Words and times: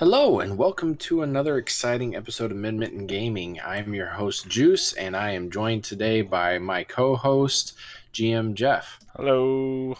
Hello, 0.00 0.40
and 0.40 0.56
welcome 0.56 0.94
to 0.94 1.20
another 1.20 1.58
exciting 1.58 2.16
episode 2.16 2.50
of 2.50 2.56
Midmitten 2.56 3.06
Gaming. 3.06 3.60
I'm 3.62 3.92
your 3.92 4.06
host, 4.06 4.48
Juice, 4.48 4.94
and 4.94 5.14
I 5.14 5.32
am 5.32 5.50
joined 5.50 5.84
today 5.84 6.22
by 6.22 6.58
my 6.58 6.84
co 6.84 7.16
host, 7.16 7.74
GM 8.14 8.54
Jeff. 8.54 8.98
Hello. 9.14 9.98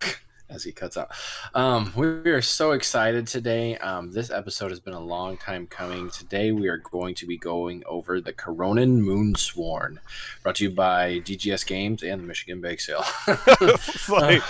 As 0.48 0.62
he 0.62 0.70
cuts 0.70 0.96
out. 0.96 1.10
Um, 1.52 1.92
we 1.96 2.06
are 2.06 2.40
so 2.40 2.70
excited 2.70 3.26
today. 3.26 3.76
Um, 3.78 4.12
this 4.12 4.30
episode 4.30 4.70
has 4.70 4.78
been 4.78 4.94
a 4.94 5.00
long 5.00 5.36
time 5.36 5.66
coming. 5.66 6.10
Today, 6.10 6.52
we 6.52 6.68
are 6.68 6.78
going 6.78 7.16
to 7.16 7.26
be 7.26 7.36
going 7.36 7.82
over 7.86 8.20
the 8.20 8.32
Koronin 8.32 9.00
Moonsworn, 9.00 9.96
brought 10.44 10.54
to 10.54 10.64
you 10.64 10.70
by 10.70 11.18
DGS 11.24 11.66
Games 11.66 12.04
and 12.04 12.22
the 12.22 12.26
Michigan 12.28 12.60
Bake 12.60 12.80
Sale. 12.80 13.04
like, 14.08 14.44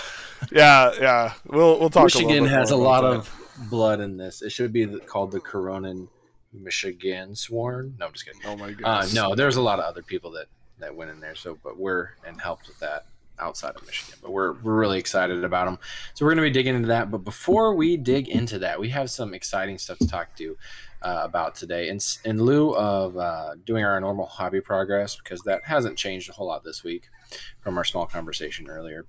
yeah, 0.51 0.93
yeah. 1.01 1.33
We'll, 1.47 1.79
we'll 1.79 1.89
talk 1.89 2.03
Michigan 2.03 2.45
has 2.45 2.69
a 2.69 2.77
lot 2.77 3.03
of 3.03 3.35
blood 3.69 3.99
in 3.99 4.17
this. 4.17 4.41
It 4.41 4.51
should 4.51 4.73
be 4.73 4.85
called 4.99 5.31
the 5.31 5.39
Koronin 5.39 6.07
Michigan 6.53 7.35
Sworn. 7.35 7.95
No, 7.99 8.07
I'm 8.07 8.13
just 8.13 8.25
kidding. 8.25 8.41
Oh 8.45 8.55
my 8.55 8.73
Uh, 8.83 9.07
no, 9.13 9.35
there's 9.35 9.57
a 9.57 9.61
lot 9.61 9.79
of 9.79 9.85
other 9.85 10.01
people 10.01 10.31
that 10.31 10.47
that 10.79 10.95
went 10.95 11.11
in 11.11 11.19
there. 11.19 11.35
So, 11.35 11.57
but 11.63 11.77
we're 11.77 12.09
and 12.25 12.39
helped 12.39 12.67
with 12.67 12.79
that 12.79 13.05
outside 13.39 13.75
of 13.75 13.85
Michigan. 13.85 14.19
But 14.21 14.31
we're 14.31 14.53
we're 14.53 14.79
really 14.79 14.99
excited 14.99 15.43
about 15.43 15.65
them. 15.65 15.79
So 16.13 16.25
we're 16.25 16.31
going 16.33 16.45
to 16.45 16.49
be 16.49 16.53
digging 16.53 16.75
into 16.75 16.87
that. 16.87 17.11
But 17.11 17.19
before 17.19 17.75
we 17.75 17.97
dig 17.97 18.29
into 18.29 18.59
that, 18.59 18.79
we 18.79 18.89
have 18.89 19.09
some 19.09 19.33
exciting 19.33 19.77
stuff 19.77 19.97
to 19.99 20.07
talk 20.07 20.35
to 20.37 20.57
uh, 21.01 21.21
about 21.23 21.55
today. 21.55 21.89
In 21.89 21.99
in 22.25 22.41
lieu 22.41 22.75
of 22.75 23.17
uh, 23.17 23.55
doing 23.65 23.83
our 23.83 23.99
normal 23.99 24.25
hobby 24.25 24.61
progress, 24.61 25.15
because 25.15 25.41
that 25.43 25.63
hasn't 25.65 25.97
changed 25.97 26.29
a 26.29 26.33
whole 26.33 26.47
lot 26.47 26.63
this 26.63 26.83
week 26.83 27.09
from 27.61 27.77
our 27.77 27.83
small 27.83 28.05
conversation 28.05 28.69
earlier 28.69 29.05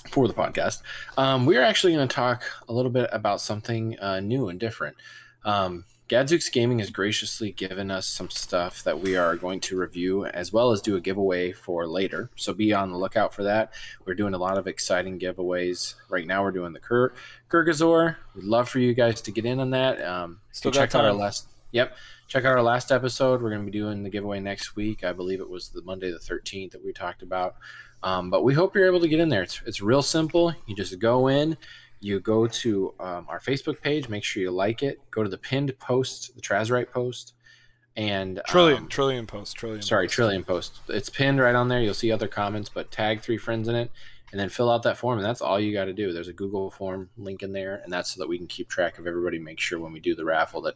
for 0.00 0.28
the 0.28 0.34
podcast. 0.34 0.82
Um, 1.16 1.46
we're 1.46 1.62
actually 1.62 1.94
going 1.94 2.08
to 2.08 2.14
talk 2.14 2.44
a 2.68 2.72
little 2.72 2.90
bit 2.90 3.08
about 3.12 3.40
something 3.40 3.98
uh, 3.98 4.20
new 4.20 4.48
and 4.48 4.58
different. 4.58 4.96
Um, 5.44 5.84
Gadzooks 6.08 6.48
Gaming 6.48 6.78
has 6.78 6.88
graciously 6.88 7.52
given 7.52 7.90
us 7.90 8.06
some 8.06 8.30
stuff 8.30 8.82
that 8.84 8.98
we 9.00 9.16
are 9.16 9.36
going 9.36 9.60
to 9.60 9.76
review 9.76 10.24
as 10.24 10.50
well 10.50 10.72
as 10.72 10.80
do 10.80 10.96
a 10.96 11.00
giveaway 11.00 11.52
for 11.52 11.86
later. 11.86 12.30
So 12.34 12.54
be 12.54 12.72
on 12.72 12.90
the 12.90 12.96
lookout 12.96 13.34
for 13.34 13.42
that. 13.42 13.74
We're 14.06 14.14
doing 14.14 14.32
a 14.32 14.38
lot 14.38 14.56
of 14.56 14.66
exciting 14.66 15.18
giveaways. 15.18 15.96
Right 16.08 16.26
now, 16.26 16.42
we're 16.42 16.50
doing 16.50 16.72
the 16.72 16.80
Kur- 16.80 17.12
Kurgazor. 17.50 18.16
We'd 18.34 18.44
love 18.44 18.70
for 18.70 18.78
you 18.78 18.94
guys 18.94 19.20
to 19.22 19.30
get 19.30 19.44
in 19.44 19.60
on 19.60 19.70
that. 19.70 20.02
Um, 20.02 20.40
Still 20.50 20.72
check 20.72 20.94
out 20.94 21.04
our 21.04 21.12
last. 21.12 21.46
Yep. 21.72 21.94
Check 22.26 22.44
out 22.46 22.52
our 22.52 22.62
last 22.62 22.90
episode. 22.90 23.42
We're 23.42 23.50
going 23.50 23.66
to 23.66 23.70
be 23.70 23.78
doing 23.78 24.02
the 24.02 24.10
giveaway 24.10 24.40
next 24.40 24.76
week. 24.76 25.04
I 25.04 25.12
believe 25.12 25.40
it 25.40 25.48
was 25.48 25.68
the 25.68 25.82
Monday 25.82 26.10
the 26.10 26.18
13th 26.18 26.72
that 26.72 26.84
we 26.84 26.92
talked 26.94 27.22
about. 27.22 27.56
Um, 28.02 28.30
but 28.30 28.44
we 28.44 28.54
hope 28.54 28.74
you're 28.74 28.86
able 28.86 29.00
to 29.00 29.08
get 29.08 29.20
in 29.20 29.28
there. 29.28 29.42
It's, 29.42 29.60
it's 29.66 29.80
real 29.80 30.02
simple. 30.02 30.54
You 30.66 30.76
just 30.76 30.98
go 30.98 31.28
in, 31.28 31.56
you 32.00 32.20
go 32.20 32.46
to 32.46 32.94
um, 33.00 33.26
our 33.28 33.40
Facebook 33.40 33.80
page, 33.80 34.08
make 34.08 34.24
sure 34.24 34.42
you 34.42 34.50
like 34.50 34.82
it, 34.82 35.00
go 35.10 35.22
to 35.22 35.28
the 35.28 35.38
pinned 35.38 35.76
post, 35.78 36.34
the 36.36 36.40
Trazorite 36.40 36.90
post, 36.90 37.34
and 37.96 38.40
Trillion, 38.46 38.82
um, 38.84 38.88
trillion 38.88 39.26
post, 39.26 39.56
trillion. 39.56 39.82
sorry, 39.82 40.06
post. 40.06 40.14
Trillion 40.14 40.44
post. 40.44 40.80
It's 40.88 41.08
pinned 41.10 41.40
right 41.40 41.54
on 41.56 41.66
there. 41.66 41.80
You'll 41.80 41.94
see 41.94 42.12
other 42.12 42.28
comments, 42.28 42.70
but 42.72 42.92
tag 42.92 43.20
three 43.20 43.38
friends 43.38 43.66
in 43.66 43.74
it 43.74 43.90
and 44.30 44.38
then 44.40 44.48
fill 44.48 44.70
out 44.70 44.82
that 44.84 44.96
form. 44.98 45.18
And 45.18 45.26
that's 45.26 45.40
all 45.40 45.58
you 45.58 45.72
got 45.72 45.86
to 45.86 45.92
do. 45.92 46.12
There's 46.12 46.28
a 46.28 46.32
Google 46.32 46.70
form 46.70 47.08
link 47.16 47.42
in 47.42 47.52
there, 47.52 47.80
and 47.82 47.92
that's 47.92 48.14
so 48.14 48.20
that 48.20 48.28
we 48.28 48.38
can 48.38 48.46
keep 48.46 48.68
track 48.68 48.98
of 48.98 49.06
everybody, 49.06 49.38
make 49.38 49.58
sure 49.58 49.80
when 49.80 49.92
we 49.92 50.00
do 50.00 50.14
the 50.14 50.24
raffle 50.24 50.60
that 50.62 50.74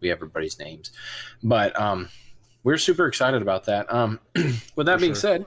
we 0.00 0.08
have 0.08 0.18
everybody's 0.18 0.58
names. 0.58 0.90
But 1.42 1.78
um, 1.80 2.08
we're 2.64 2.78
super 2.78 3.06
excited 3.06 3.42
about 3.42 3.64
that. 3.66 3.92
Um, 3.92 4.18
with 4.74 4.86
that 4.86 4.94
For 4.94 5.00
being 5.00 5.12
sure. 5.12 5.20
said, 5.20 5.46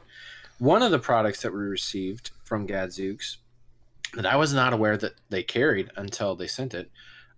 one 0.60 0.82
of 0.82 0.92
the 0.92 1.00
products 1.00 1.42
that 1.42 1.54
we 1.54 1.60
received 1.60 2.32
from 2.44 2.66
Gadzooks 2.66 3.38
that 4.16 4.26
I 4.26 4.36
was 4.36 4.54
not 4.54 4.74
aware 4.74 4.98
that 4.98 5.14
they 5.30 5.44
carried 5.44 5.92
until 5.96 6.36
they 6.36 6.48
sent 6.48 6.74
it 6.74 6.90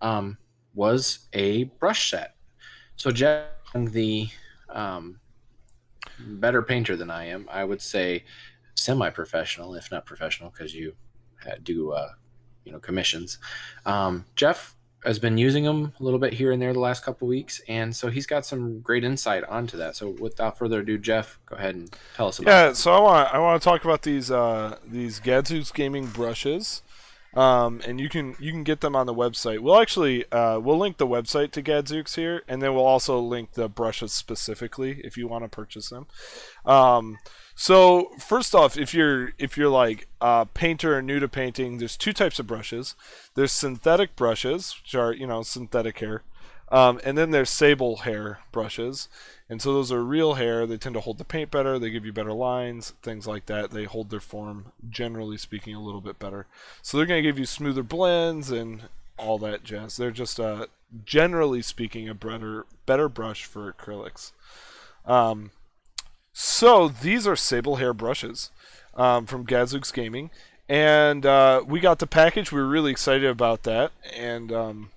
um, 0.02 0.38
was 0.74 1.28
a 1.34 1.66
brush 1.66 2.12
set. 2.12 2.36
So 2.96 3.12
Jeff, 3.12 3.48
the 3.74 4.30
um, 4.70 5.20
better 6.20 6.62
painter 6.62 6.96
than 6.96 7.10
I 7.10 7.26
am, 7.26 7.48
I 7.52 7.64
would 7.64 7.82
say 7.82 8.24
semi-professional, 8.76 9.76
if 9.76 9.92
not 9.92 10.06
professional, 10.06 10.50
because 10.50 10.74
you 10.74 10.94
do 11.64 11.92
uh, 11.92 12.10
you 12.64 12.72
know 12.72 12.80
commissions. 12.80 13.40
Um, 13.86 14.26
Jeff 14.36 14.76
has 15.06 15.20
been 15.20 15.38
using 15.38 15.64
them 15.64 15.94
a 16.00 16.04
little 16.04 16.20
bit 16.20 16.34
here 16.34 16.52
and 16.52 16.62
there 16.62 16.74
the 16.74 16.80
last 16.80 17.04
couple 17.04 17.28
weeks, 17.28 17.62
and 17.68 17.96
so 17.96 18.10
he's 18.10 18.26
got 18.26 18.46
some 18.46 18.82
great 18.82 19.04
insight 19.04 19.44
onto 19.46 19.78
that. 19.78 19.96
So 19.96 20.10
without 20.10 20.58
further 20.58 20.80
ado, 20.80 20.98
Jeff, 20.98 21.40
go 21.46 21.56
ahead 21.56 21.76
and 21.76 21.96
tell 22.16 22.28
us 22.28 22.40
about. 22.40 22.52
Yeah, 22.52 22.74
so 22.74 22.92
I 22.92 23.00
want 23.00 23.34
I 23.34 23.40
want 23.40 23.62
to 23.62 23.64
talk 23.64 23.84
about 23.86 24.02
these 24.02 24.30
uh, 24.30 24.78
these 24.86 25.20
Gadzooks 25.20 25.74
gaming 25.74 26.08
brushes, 26.08 26.82
um, 27.34 27.82
and 27.88 28.00
you 28.00 28.10
can 28.10 28.36
you 28.40 28.52
can 28.52 28.64
get 28.64 28.82
them 28.82 28.96
on 28.96 29.06
the 29.06 29.14
website. 29.14 29.60
We'll 29.60 29.80
actually 29.80 30.30
uh, 30.32 30.60
we'll 30.60 30.78
link 30.78 30.98
the 30.98 31.08
website 31.08 31.52
to 31.52 31.62
Gadzooks 31.62 32.16
here, 32.16 32.44
and 32.48 32.62
then 32.62 32.74
we'll 32.74 32.86
also 32.86 33.20
link 33.20 33.54
the 33.54 33.70
brushes 33.70 34.12
specifically 34.12 35.00
if 35.04 35.16
you 35.16 35.28
want 35.28 35.46
to 35.46 35.50
purchase 35.50 35.90
them. 35.90 36.08
Um, 36.66 37.20
so 37.62 38.12
first 38.18 38.56
off, 38.56 38.78
if 38.78 38.94
you're 38.94 39.34
if 39.38 39.58
you're 39.58 39.68
like 39.68 40.08
a 40.22 40.46
painter 40.46 40.98
or 40.98 41.02
new 41.02 41.20
to 41.20 41.28
painting, 41.28 41.78
there's 41.78 41.98
two 41.98 42.14
types 42.14 42.40
of 42.40 42.48
brushes. 42.48 42.96
There's 43.36 43.52
synthetic 43.52 44.16
brushes, 44.16 44.78
which 44.82 44.96
are 44.96 45.12
you 45.12 45.28
know 45.28 45.44
synthetic 45.44 46.00
hair, 46.00 46.24
um, 46.70 47.02
and 47.04 47.18
then 47.18 47.32
there's 47.32 47.50
sable 47.50 47.98
hair 47.98 48.40
brushes. 48.54 49.10
And 49.50 49.62
so 49.62 49.74
those 49.74 49.92
are 49.92 50.02
real 50.06 50.36
hair. 50.36 50.66
They 50.66 50.78
tend 50.78 50.94
to 50.94 51.02
hold 51.02 51.18
the 51.18 51.26
paint 51.26 51.52
better. 51.52 51.78
They 51.78 51.90
give 51.90 52.06
you 52.06 52.14
better 52.14 52.32
lines, 52.32 52.94
things 53.02 53.28
like 53.28 53.48
that. 53.48 53.72
They 53.72 53.84
hold 53.84 54.10
their 54.10 54.22
form, 54.22 54.72
generally 54.90 55.38
speaking, 55.38 55.76
a 55.76 55.82
little 55.82 56.00
bit 56.00 56.18
better. 56.18 56.48
So 56.82 56.96
they're 56.96 57.06
going 57.06 57.22
to 57.22 57.30
give 57.30 57.38
you 57.38 57.46
smoother 57.46 57.84
blends 57.84 58.52
and 58.52 58.84
all 59.18 59.38
that 59.40 59.66
jazz. 59.66 59.98
They're 59.98 60.12
just, 60.12 60.40
uh, 60.40 60.68
generally 61.04 61.62
speaking, 61.62 62.08
a 62.08 62.14
better 62.14 62.68
better 62.86 63.10
brush 63.10 63.44
for 63.44 63.74
acrylics. 63.74 64.32
Um, 65.06 65.52
so 66.34 66.88
these 66.88 67.28
are 67.28 67.36
sable 67.36 67.78
hair 67.78 67.94
brushes 67.94 68.52
um, 68.96 69.26
from 69.26 69.46
Gadzooks 69.46 69.92
Gaming, 69.92 70.30
and 70.68 71.26
uh, 71.26 71.64
we 71.66 71.80
got 71.80 72.00
the 72.00 72.08
package. 72.08 72.52
We 72.52 72.60
were 72.60 72.68
really 72.68 72.92
excited 72.92 73.26
about 73.26 73.64
that, 73.64 73.92
and 74.16 74.52
um, 74.52 74.92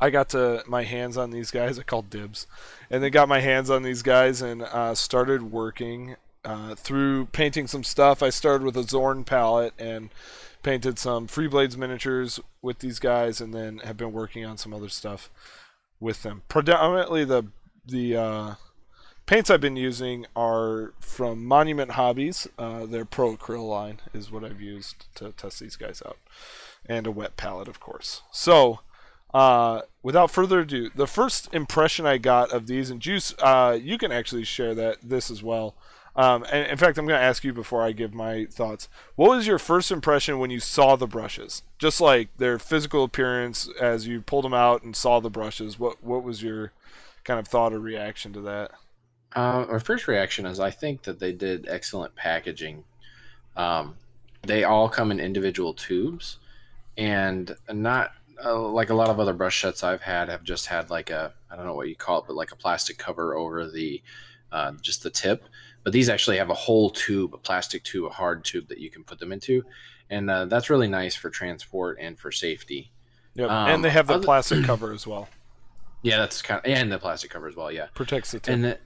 I 0.00 0.10
got 0.10 0.28
to 0.30 0.62
my 0.66 0.84
hands 0.84 1.16
on 1.16 1.30
these 1.30 1.50
guys. 1.50 1.78
I 1.78 1.82
called 1.82 2.10
dibs, 2.10 2.46
and 2.90 3.02
then 3.02 3.10
got 3.10 3.28
my 3.28 3.40
hands 3.40 3.70
on 3.70 3.82
these 3.82 4.02
guys 4.02 4.42
and 4.42 4.62
uh, 4.62 4.94
started 4.94 5.50
working 5.50 6.16
uh, 6.44 6.74
through 6.74 7.26
painting 7.26 7.66
some 7.66 7.84
stuff. 7.84 8.22
I 8.22 8.30
started 8.30 8.64
with 8.64 8.76
a 8.76 8.82
Zorn 8.82 9.24
palette 9.24 9.74
and 9.78 10.10
painted 10.62 10.98
some 10.98 11.26
Free 11.26 11.48
Blades 11.48 11.76
miniatures 11.76 12.40
with 12.60 12.80
these 12.80 12.98
guys, 12.98 13.40
and 13.40 13.54
then 13.54 13.78
have 13.78 13.96
been 13.96 14.12
working 14.12 14.44
on 14.44 14.58
some 14.58 14.74
other 14.74 14.88
stuff 14.88 15.30
with 16.00 16.22
them. 16.22 16.42
Predominantly 16.48 17.24
the 17.24 17.44
the 17.86 18.16
uh, 18.16 18.54
paints 19.26 19.50
I've 19.50 19.60
been 19.60 19.76
using 19.76 20.26
are 20.34 20.94
from 21.00 21.44
Monument 21.44 21.92
Hobbies. 21.92 22.48
Uh, 22.58 22.86
their 22.86 23.04
Pro 23.04 23.36
Acryl 23.36 23.68
line 23.68 24.00
is 24.14 24.30
what 24.30 24.44
I've 24.44 24.60
used 24.60 25.06
to 25.16 25.32
test 25.32 25.60
these 25.60 25.76
guys 25.76 26.02
out, 26.06 26.18
and 26.86 27.06
a 27.06 27.10
wet 27.10 27.36
palette, 27.36 27.68
of 27.68 27.80
course. 27.80 28.22
So, 28.30 28.80
uh, 29.34 29.82
without 30.02 30.30
further 30.30 30.60
ado, 30.60 30.90
the 30.94 31.06
first 31.06 31.52
impression 31.52 32.06
I 32.06 32.18
got 32.18 32.52
of 32.52 32.66
these, 32.66 32.88
and 32.88 33.00
Juice, 33.00 33.34
uh, 33.40 33.78
you 33.80 33.98
can 33.98 34.12
actually 34.12 34.44
share 34.44 34.74
that 34.76 34.98
this 35.02 35.30
as 35.30 35.42
well. 35.42 35.74
Um, 36.14 36.46
and 36.50 36.70
in 36.70 36.78
fact, 36.78 36.96
I'm 36.96 37.06
going 37.06 37.18
to 37.18 37.24
ask 37.24 37.44
you 37.44 37.52
before 37.52 37.82
I 37.82 37.92
give 37.92 38.14
my 38.14 38.46
thoughts. 38.46 38.88
What 39.16 39.36
was 39.36 39.46
your 39.46 39.58
first 39.58 39.90
impression 39.90 40.38
when 40.38 40.50
you 40.50 40.60
saw 40.60 40.96
the 40.96 41.06
brushes? 41.06 41.62
Just 41.78 42.00
like 42.00 42.34
their 42.38 42.58
physical 42.58 43.04
appearance 43.04 43.68
as 43.78 44.06
you 44.06 44.22
pulled 44.22 44.44
them 44.44 44.54
out 44.54 44.82
and 44.82 44.96
saw 44.96 45.20
the 45.20 45.28
brushes. 45.28 45.78
What 45.78 46.02
what 46.02 46.22
was 46.22 46.42
your 46.42 46.72
kind 47.24 47.38
of 47.38 47.46
thought 47.46 47.74
or 47.74 47.80
reaction 47.80 48.32
to 48.32 48.40
that? 48.42 48.70
Uh, 49.36 49.66
our 49.68 49.80
first 49.80 50.08
reaction 50.08 50.46
is 50.46 50.58
I 50.58 50.70
think 50.70 51.02
that 51.02 51.20
they 51.20 51.32
did 51.32 51.68
excellent 51.68 52.14
packaging. 52.14 52.84
Um, 53.54 53.96
they 54.42 54.64
all 54.64 54.88
come 54.88 55.10
in 55.10 55.20
individual 55.20 55.74
tubes, 55.74 56.38
and 56.96 57.54
not 57.70 58.12
uh, 58.42 58.58
like 58.58 58.90
a 58.90 58.94
lot 58.94 59.10
of 59.10 59.20
other 59.20 59.34
brush 59.34 59.60
sets 59.60 59.84
I've 59.84 60.02
had 60.02 60.28
have 60.28 60.42
just 60.42 60.66
had 60.66 60.88
like 60.88 61.10
a 61.10 61.34
I 61.50 61.56
don't 61.56 61.66
know 61.66 61.74
what 61.74 61.88
you 61.88 61.96
call 61.96 62.20
it, 62.20 62.24
but 62.26 62.36
like 62.36 62.52
a 62.52 62.56
plastic 62.56 62.96
cover 62.96 63.34
over 63.34 63.70
the 63.70 64.02
uh, 64.52 64.72
just 64.80 65.02
the 65.02 65.10
tip. 65.10 65.44
But 65.84 65.92
these 65.92 66.08
actually 66.08 66.38
have 66.38 66.50
a 66.50 66.54
whole 66.54 66.90
tube, 66.90 67.34
a 67.34 67.38
plastic 67.38 67.84
tube, 67.84 68.06
a 68.06 68.10
hard 68.10 68.44
tube 68.44 68.68
that 68.68 68.78
you 68.78 68.90
can 68.90 69.04
put 69.04 69.18
them 69.18 69.32
into, 69.32 69.64
and 70.10 70.30
uh, 70.30 70.46
that's 70.46 70.70
really 70.70 70.88
nice 70.88 71.14
for 71.14 71.30
transport 71.30 71.98
and 72.00 72.18
for 72.18 72.32
safety. 72.32 72.90
Yep. 73.34 73.50
Um, 73.50 73.68
and 73.68 73.84
they 73.84 73.90
have 73.90 74.06
the 74.06 74.14
other- 74.14 74.24
plastic 74.24 74.64
cover 74.64 74.92
as 74.92 75.06
well. 75.06 75.28
Yeah, 76.02 76.18
that's 76.18 76.40
kind 76.40 76.58
of 76.58 76.70
and 76.70 76.90
the 76.92 76.98
plastic 76.98 77.30
cover 77.30 77.48
as 77.48 77.56
well. 77.56 77.72
Yeah. 77.72 77.86
Protects 77.94 78.30
the 78.30 78.38
tip. 78.38 78.54
And 78.54 78.64
then, 78.64 78.76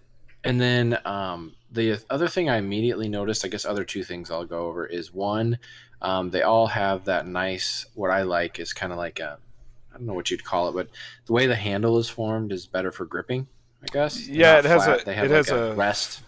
and 0.44 0.60
then 0.60 0.98
um, 1.04 1.54
the 1.70 1.98
other 2.10 2.28
thing 2.28 2.48
I 2.48 2.56
immediately 2.56 3.08
noticed, 3.08 3.44
I 3.44 3.48
guess, 3.48 3.64
other 3.64 3.84
two 3.84 4.02
things 4.04 4.30
I'll 4.30 4.44
go 4.44 4.66
over 4.66 4.86
is 4.86 5.12
one, 5.12 5.58
um, 6.02 6.30
they 6.30 6.42
all 6.42 6.66
have 6.68 7.04
that 7.06 7.26
nice. 7.26 7.86
What 7.94 8.10
I 8.10 8.22
like 8.22 8.58
is 8.58 8.72
kind 8.72 8.92
of 8.92 8.98
like 8.98 9.20
a, 9.20 9.38
I 9.92 9.96
don't 9.98 10.06
know 10.06 10.14
what 10.14 10.30
you'd 10.30 10.44
call 10.44 10.68
it, 10.68 10.72
but 10.72 10.88
the 11.26 11.32
way 11.32 11.46
the 11.46 11.56
handle 11.56 11.98
is 11.98 12.08
formed 12.08 12.52
is 12.52 12.66
better 12.66 12.90
for 12.92 13.04
gripping. 13.04 13.46
I 13.82 13.86
guess. 13.92 14.26
They're 14.26 14.34
Yeah, 14.36 14.58
it 14.58 14.64
has 14.66 14.84
flat. 14.84 15.02
a- 15.02 15.04
They 15.04 15.14
have 15.14 15.24
it 15.26 15.28
like 15.28 15.36
has 15.36 15.50
a, 15.50 15.56
a- 15.56 15.74
rest. 15.74 16.22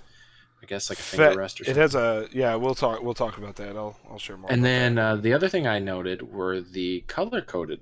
I 0.63 0.67
guess 0.67 0.91
like 0.91 0.99
a 1.01 1.03
finger 1.03 1.39
rest 1.39 1.61
or 1.61 1.65
something. 1.65 1.79
it 1.81 1.83
has 1.83 1.95
a 1.97 2.29
yeah. 2.33 2.55
We'll 2.55 2.77
talk. 2.77 3.03
We'll 3.03 3.15
talk 3.15 3.37
about 3.37 3.57
that. 3.57 3.77
I'll 3.77 3.99
I'll 4.09 4.19
share 4.19 4.37
more. 4.37 4.51
and 4.51 4.65
then 4.65 4.97
uh, 4.97 5.17
the 5.17 5.33
other 5.33 5.49
thing 5.49 5.67
I 5.67 5.81
noted 5.81 6.33
were 6.33 6.61
the 6.61 7.01
color 7.09 7.41
coded 7.43 7.81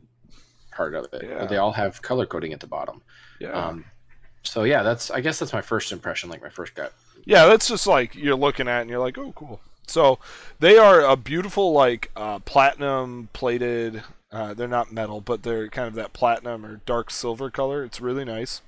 part 0.72 0.94
of 0.94 1.06
it. 1.12 1.22
Yeah. 1.28 1.44
They 1.44 1.58
all 1.58 1.72
have 1.72 2.00
color 2.00 2.24
coding 2.24 2.54
at 2.54 2.60
the 2.60 2.66
bottom. 2.66 3.02
Yeah. 3.38 3.50
Um, 3.50 3.84
so 4.42 4.64
yeah, 4.64 4.82
that's 4.82 5.10
I 5.10 5.20
guess 5.20 5.38
that's 5.38 5.52
my 5.52 5.62
first 5.62 5.92
impression, 5.92 6.30
like 6.30 6.42
my 6.42 6.48
first 6.48 6.74
gut. 6.74 6.92
Yeah, 7.24 7.46
that's 7.46 7.68
just 7.68 7.86
like 7.86 8.14
you're 8.14 8.36
looking 8.36 8.68
at 8.68 8.80
and 8.80 8.90
you're 8.90 8.98
like, 8.98 9.18
oh, 9.18 9.32
cool. 9.32 9.60
So 9.86 10.18
they 10.60 10.78
are 10.78 11.00
a 11.00 11.16
beautiful, 11.16 11.72
like 11.72 12.10
uh, 12.16 12.38
platinum 12.40 13.28
plated. 13.32 14.02
Uh, 14.32 14.54
they're 14.54 14.68
not 14.68 14.92
metal, 14.92 15.20
but 15.20 15.42
they're 15.42 15.68
kind 15.68 15.88
of 15.88 15.94
that 15.94 16.12
platinum 16.12 16.64
or 16.64 16.80
dark 16.86 17.10
silver 17.10 17.50
color. 17.50 17.84
It's 17.84 18.00
really 18.00 18.24
nice. 18.24 18.62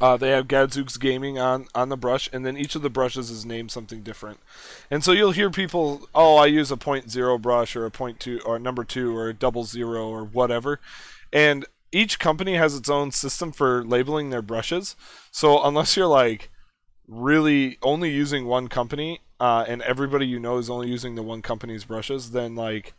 Uh, 0.00 0.16
they 0.16 0.30
have 0.30 0.48
Gadzooks 0.48 0.98
Gaming 0.98 1.38
on 1.38 1.66
on 1.74 1.88
the 1.88 1.96
brush, 1.96 2.28
and 2.32 2.44
then 2.44 2.56
each 2.56 2.74
of 2.74 2.82
the 2.82 2.90
brushes 2.90 3.30
is 3.30 3.46
named 3.46 3.70
something 3.70 4.02
different. 4.02 4.40
And 4.90 5.02
so 5.02 5.12
you'll 5.12 5.32
hear 5.32 5.50
people, 5.50 6.08
oh, 6.14 6.36
I 6.36 6.46
use 6.46 6.70
a 6.70 6.76
point 6.76 7.10
zero 7.10 7.38
brush 7.38 7.76
or 7.76 7.86
a 7.86 7.90
point 7.90 8.20
two 8.20 8.40
or 8.44 8.56
a 8.56 8.60
number 8.60 8.84
two 8.84 9.16
or 9.16 9.28
a 9.28 9.34
double 9.34 9.64
zero 9.64 10.08
or 10.08 10.24
whatever, 10.24 10.80
and 11.32 11.64
each 12.00 12.18
company 12.18 12.54
has 12.56 12.74
its 12.76 12.88
own 12.88 13.10
system 13.10 13.52
for 13.52 13.84
labeling 13.84 14.30
their 14.30 14.42
brushes. 14.42 14.96
So 15.30 15.62
unless 15.64 15.96
you're 15.96 16.06
like 16.22 16.50
really 17.08 17.78
only 17.82 18.10
using 18.10 18.46
one 18.46 18.68
company, 18.68 19.20
uh, 19.38 19.64
and 19.68 19.82
everybody 19.82 20.26
you 20.26 20.38
know 20.40 20.58
is 20.58 20.68
only 20.70 20.88
using 20.88 21.14
the 21.14 21.22
one 21.22 21.42
company's 21.42 21.84
brushes, 21.84 22.30
then 22.32 22.54
like 22.54 22.94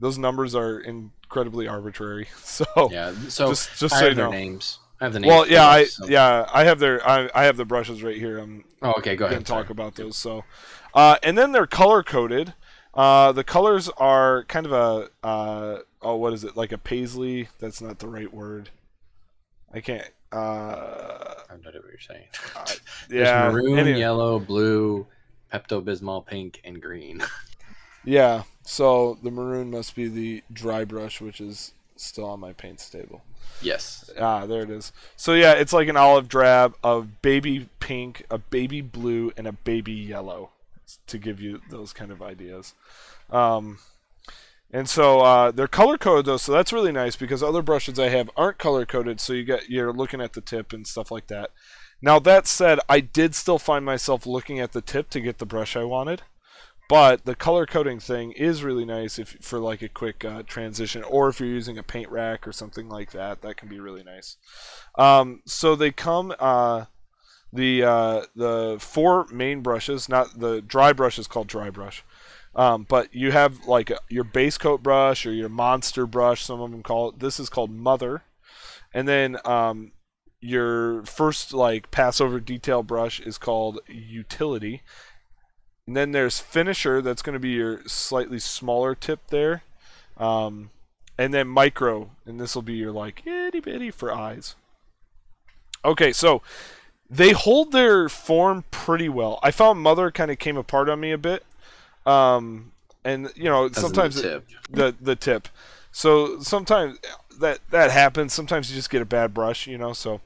those 0.00 0.16
numbers 0.18 0.54
are 0.54 0.78
incredibly 0.80 1.68
arbitrary. 1.68 2.26
So 2.42 2.64
Yeah. 2.90 3.12
So 3.28 3.48
just 3.48 3.78
just 3.78 3.94
I 3.94 3.98
so 3.98 4.02
you 4.04 4.08
have 4.08 4.16
their 4.16 4.24
know. 4.26 4.30
names. 4.32 4.78
I 5.00 5.04
have 5.04 5.12
the 5.14 5.20
names. 5.20 5.28
Well, 5.30 5.48
yeah, 5.48 5.66
I 5.66 5.84
so- 5.84 6.06
yeah, 6.08 6.48
I 6.52 6.64
have 6.64 6.78
their 6.78 7.06
I, 7.08 7.30
I 7.34 7.44
have 7.44 7.56
the 7.56 7.64
brushes 7.64 8.02
right 8.02 8.16
here. 8.16 8.38
I'm 8.38 8.64
Oh, 8.82 8.94
okay. 8.98 9.14
Go 9.16 9.26
ahead. 9.26 9.44
talk 9.44 9.68
about 9.70 9.94
those. 9.96 10.16
So, 10.16 10.44
uh, 10.94 11.16
and 11.22 11.36
then 11.36 11.52
they're 11.52 11.66
color 11.66 12.02
coded. 12.02 12.54
Uh, 12.94 13.32
the 13.32 13.44
colors 13.44 13.88
are 13.98 14.44
kind 14.44 14.66
of 14.66 14.72
a 14.72 15.08
uh, 15.26 15.78
oh, 16.02 16.16
what 16.16 16.32
is 16.32 16.44
it? 16.44 16.56
Like 16.56 16.72
a 16.72 16.78
paisley? 16.78 17.48
That's 17.58 17.80
not 17.80 17.98
the 17.98 18.08
right 18.08 18.32
word. 18.32 18.70
I 19.72 19.80
can't. 19.80 20.08
Uh, 20.32 20.36
I 20.36 21.50
don't 21.50 21.64
know 21.64 21.70
what 21.80 21.90
you're 21.90 22.00
saying. 22.00 22.26
yeah, 23.10 23.42
There's 23.50 23.54
maroon, 23.54 23.78
anyway. 23.78 23.98
yellow, 23.98 24.38
blue, 24.38 25.06
Pepto 25.52 25.82
Bismol, 25.82 26.24
pink, 26.26 26.60
and 26.64 26.80
green. 26.80 27.22
Yeah, 28.02 28.44
so 28.62 29.18
the 29.22 29.30
maroon 29.30 29.70
must 29.70 29.94
be 29.94 30.08
the 30.08 30.42
dry 30.50 30.86
brush, 30.86 31.20
which 31.20 31.38
is 31.38 31.74
still 31.96 32.24
on 32.30 32.40
my 32.40 32.54
paint 32.54 32.78
table. 32.90 33.20
yes. 33.60 34.08
Ah, 34.18 34.46
there 34.46 34.62
it 34.62 34.70
is. 34.70 34.90
So 35.16 35.34
yeah, 35.34 35.52
it's 35.52 35.74
like 35.74 35.86
an 35.86 35.98
olive 35.98 36.26
drab, 36.26 36.74
a 36.82 37.02
baby 37.02 37.68
pink, 37.78 38.24
a 38.30 38.38
baby 38.38 38.80
blue, 38.80 39.32
and 39.36 39.46
a 39.46 39.52
baby 39.52 39.92
yellow, 39.92 40.48
to 41.06 41.18
give 41.18 41.40
you 41.40 41.60
those 41.70 41.92
kind 41.92 42.10
of 42.10 42.22
ideas. 42.22 42.74
Um, 43.30 43.78
and 44.72 44.88
so 44.88 45.20
uh, 45.20 45.50
they're 45.50 45.66
color 45.68 45.98
coded 45.98 46.26
though, 46.26 46.36
so 46.36 46.52
that's 46.52 46.72
really 46.72 46.92
nice 46.92 47.16
because 47.16 47.42
other 47.42 47.62
brushes 47.62 47.98
I 47.98 48.08
have 48.08 48.30
aren't 48.36 48.58
color 48.58 48.86
coded, 48.86 49.20
so 49.20 49.32
you 49.32 49.44
get 49.44 49.68
you're 49.68 49.92
looking 49.92 50.20
at 50.20 50.32
the 50.32 50.40
tip 50.40 50.72
and 50.72 50.86
stuff 50.86 51.10
like 51.10 51.26
that. 51.26 51.50
Now 52.02 52.18
that 52.20 52.46
said, 52.46 52.78
I 52.88 53.00
did 53.00 53.34
still 53.34 53.58
find 53.58 53.84
myself 53.84 54.26
looking 54.26 54.60
at 54.60 54.72
the 54.72 54.80
tip 54.80 55.10
to 55.10 55.20
get 55.20 55.38
the 55.38 55.46
brush 55.46 55.76
I 55.76 55.84
wanted. 55.84 56.22
But 56.90 57.24
the 57.24 57.36
color 57.36 57.66
coding 57.66 58.00
thing 58.00 58.32
is 58.32 58.64
really 58.64 58.84
nice 58.84 59.16
if 59.20 59.36
for 59.40 59.60
like 59.60 59.80
a 59.80 59.88
quick 59.88 60.24
uh, 60.24 60.42
transition, 60.42 61.04
or 61.04 61.28
if 61.28 61.38
you're 61.38 61.48
using 61.48 61.78
a 61.78 61.84
paint 61.84 62.08
rack 62.08 62.48
or 62.48 62.52
something 62.52 62.88
like 62.88 63.12
that, 63.12 63.42
that 63.42 63.56
can 63.56 63.68
be 63.68 63.78
really 63.78 64.02
nice. 64.02 64.36
Um, 64.98 65.40
so 65.46 65.76
they 65.76 65.92
come 65.92 66.34
uh, 66.40 66.86
the 67.52 67.82
uh, 67.82 68.22
the 68.34 68.76
four 68.80 69.26
main 69.32 69.60
brushes, 69.60 70.08
not 70.08 70.38
the 70.38 70.60
dry 70.60 70.92
brush 70.92 71.18
is 71.18 71.26
called 71.26 71.48
dry 71.48 71.70
brush, 71.70 72.04
um, 72.54 72.86
but 72.88 73.14
you 73.14 73.32
have 73.32 73.66
like 73.66 73.90
a, 73.90 73.98
your 74.08 74.24
base 74.24 74.58
coat 74.58 74.82
brush 74.82 75.26
or 75.26 75.32
your 75.32 75.48
monster 75.48 76.06
brush. 76.06 76.44
Some 76.44 76.60
of 76.60 76.70
them 76.70 76.82
call 76.82 77.10
it. 77.10 77.18
This 77.18 77.40
is 77.40 77.48
called 77.48 77.70
mother, 77.70 78.22
and 78.94 79.08
then 79.08 79.36
um, 79.44 79.92
your 80.40 81.04
first 81.04 81.52
like 81.52 81.90
passover 81.90 82.40
detail 82.40 82.82
brush 82.82 83.20
is 83.20 83.36
called 83.36 83.80
utility 83.86 84.82
and 85.86 85.96
then 85.96 86.12
there's 86.12 86.38
finisher 86.38 87.02
that's 87.02 87.22
going 87.22 87.34
to 87.34 87.40
be 87.40 87.50
your 87.50 87.82
slightly 87.86 88.38
smaller 88.38 88.94
tip 88.94 89.26
there 89.28 89.62
um, 90.16 90.70
and 91.18 91.34
then 91.34 91.46
micro 91.46 92.10
and 92.24 92.40
this 92.40 92.54
will 92.54 92.62
be 92.62 92.74
your 92.74 92.92
like 92.92 93.26
itty 93.26 93.60
bitty 93.60 93.90
for 93.90 94.12
eyes 94.12 94.54
okay 95.84 96.12
so 96.12 96.42
they 97.10 97.32
hold 97.32 97.72
their 97.72 98.08
form 98.08 98.64
pretty 98.70 99.08
well 99.08 99.38
i 99.42 99.50
found 99.50 99.80
mother 99.80 100.10
kind 100.10 100.30
of 100.30 100.38
came 100.38 100.56
apart 100.56 100.88
on 100.88 101.00
me 101.00 101.10
a 101.10 101.18
bit 101.18 101.44
um, 102.06 102.72
and 103.04 103.30
you 103.36 103.44
know 103.44 103.68
the 103.68 103.80
sometimes 103.80 104.18
it- 104.18 104.22
tip. 104.22 104.48
the 104.70 104.94
the 105.00 105.16
tip. 105.16 105.48
So 105.92 106.40
sometimes 106.40 106.98
that 107.40 107.58
that 107.70 107.90
happens. 107.90 108.32
Sometimes 108.32 108.70
you 108.70 108.76
just 108.76 108.90
get 108.90 109.02
a 109.02 109.06
bad 109.06 109.34
brush, 109.34 109.66
you 109.66 109.78
know. 109.78 109.92
So, 109.92 110.20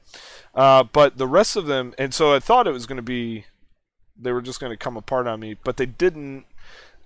uh, 0.53 0.83
but 0.83 1.17
the 1.17 1.27
rest 1.27 1.55
of 1.55 1.65
them, 1.65 1.93
and 1.97 2.13
so 2.13 2.33
I 2.33 2.39
thought 2.39 2.67
it 2.67 2.71
was 2.71 2.85
going 2.85 2.97
to 2.97 3.01
be, 3.01 3.45
they 4.17 4.31
were 4.31 4.41
just 4.41 4.59
going 4.59 4.71
to 4.71 4.77
come 4.77 4.97
apart 4.97 5.27
on 5.27 5.39
me, 5.39 5.55
but 5.63 5.77
they 5.77 5.85
didn't. 5.85 6.45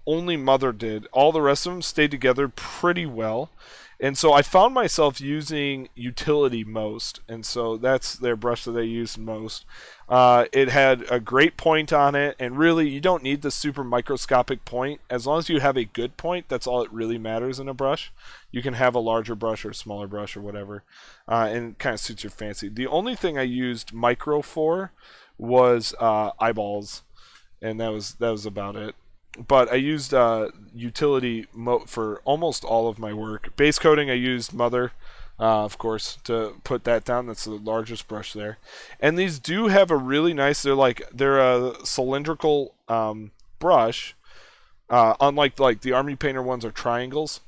Only 0.06 0.38
Mother 0.38 0.72
did. 0.72 1.08
All 1.12 1.32
the 1.32 1.42
rest 1.42 1.68
of 1.68 1.74
them 1.74 1.82
stayed 1.84 2.10
together 2.10 2.48
pretty 2.48 3.06
well. 3.06 3.52
And 4.02 4.18
so 4.18 4.32
I 4.32 4.44
found 4.44 4.74
myself 4.74 5.20
using 5.20 5.90
utility 5.94 6.64
most, 6.64 7.20
and 7.28 7.46
so 7.46 7.76
that's 7.76 8.14
their 8.16 8.38
brush 8.38 8.64
that 8.64 8.72
they 8.72 8.86
used 8.86 9.18
most. 9.18 9.66
Uh, 10.08 10.46
it 10.54 10.70
had 10.70 11.04
a 11.12 11.20
great 11.20 11.58
point 11.58 11.92
on 11.92 12.16
it, 12.16 12.38
and 12.40 12.58
really, 12.58 12.88
you 12.88 13.02
don't 13.02 13.24
need 13.24 13.42
the 13.42 13.52
super 13.52 13.84
microscopic 13.84 14.64
point. 14.64 15.02
As 15.10 15.28
long 15.28 15.40
as 15.40 15.50
you 15.50 15.60
have 15.60 15.76
a 15.76 15.84
good 15.84 16.16
point, 16.16 16.48
that's 16.48 16.66
all 16.66 16.82
it 16.82 16.94
really 16.94 17.18
matters 17.18 17.60
in 17.60 17.68
a 17.68 17.74
brush. 17.74 18.14
You 18.52 18.62
can 18.62 18.74
have 18.76 18.96
a 18.96 19.00
larger 19.00 19.36
brush 19.36 19.66
or 19.66 19.72
a 19.72 19.76
smaller 19.76 20.08
brush 20.08 20.38
or 20.38 20.42
whatever, 20.42 20.84
uh, 21.28 21.50
and 21.52 21.72
it 21.72 21.80
kind 21.80 21.94
of 21.94 22.00
suits 22.00 22.24
your 22.24 22.32
fancy. 22.32 22.70
The 22.70 22.88
only 22.88 23.16
thing 23.16 23.38
I 23.38 23.44
used 23.44 23.92
micro 23.92 24.42
for 24.42 24.94
was 25.38 25.94
uh, 26.00 26.32
eyeballs, 26.40 27.04
and 27.62 27.82
that 27.82 27.92
was 27.92 28.14
that 28.14 28.30
was 28.32 28.46
about 28.46 28.78
it. 28.78 28.96
But 29.48 29.72
I 29.72 29.76
used 29.76 30.14
uh, 30.14 30.50
utility 30.74 31.48
mo- 31.54 31.86
for 31.86 32.22
almost 32.26 32.64
all 32.64 32.88
of 32.88 33.00
my 33.00 33.14
work. 33.14 33.56
Base 33.56 33.80
coating, 33.80 34.10
I 34.10 34.14
used 34.14 34.54
Mother, 34.54 34.92
uh, 35.40 35.64
of 35.64 35.78
course, 35.78 36.18
to 36.26 36.60
put 36.64 36.84
that 36.84 37.06
down. 37.06 37.28
That's 37.28 37.46
the 37.46 37.52
largest 37.52 38.08
brush 38.08 38.34
there. 38.34 38.58
And 39.00 39.18
these 39.18 39.40
do 39.40 39.68
have 39.68 39.92
a 39.92 39.98
really 39.98 40.34
nice. 40.34 40.64
They're 40.64 40.76
like 40.76 41.04
they're 41.14 41.40
a 41.40 41.86
cylindrical 41.86 42.74
um, 42.88 43.32
brush, 43.60 44.16
uh, 44.90 45.16
unlike 45.22 45.60
like 45.60 45.82
the 45.82 45.94
army 45.94 46.16
painter 46.16 46.42
ones 46.42 46.66
are 46.66 46.72
triangles. 46.72 47.40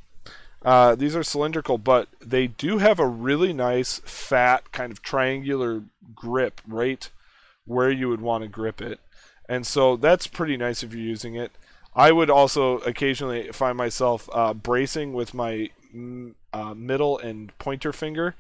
Uh, 0.63 0.93
these 0.93 1.15
are 1.15 1.23
cylindrical, 1.23 1.77
but 1.77 2.07
they 2.23 2.47
do 2.47 2.77
have 2.77 2.99
a 2.99 3.07
really 3.07 3.51
nice 3.51 3.99
fat 4.05 4.71
kind 4.71 4.91
of 4.91 5.01
triangular 5.01 5.83
grip 6.13 6.61
right 6.67 7.09
where 7.65 7.89
you 7.89 8.07
would 8.07 8.21
want 8.21 8.43
to 8.43 8.47
grip 8.47 8.81
it. 8.81 8.99
And 9.49 9.65
so 9.65 9.95
that's 9.95 10.27
pretty 10.27 10.57
nice 10.57 10.83
if 10.83 10.93
you're 10.93 11.01
using 11.01 11.35
it. 11.35 11.51
I 11.95 12.11
would 12.11 12.29
also 12.29 12.77
occasionally 12.79 13.51
find 13.51 13.77
myself 13.77 14.29
uh, 14.31 14.53
bracing 14.53 15.13
with 15.13 15.33
my 15.33 15.69
mm, 15.93 16.35
uh, 16.53 16.73
middle 16.73 17.17
and 17.17 17.57
pointer 17.57 17.91
finger 17.91 18.35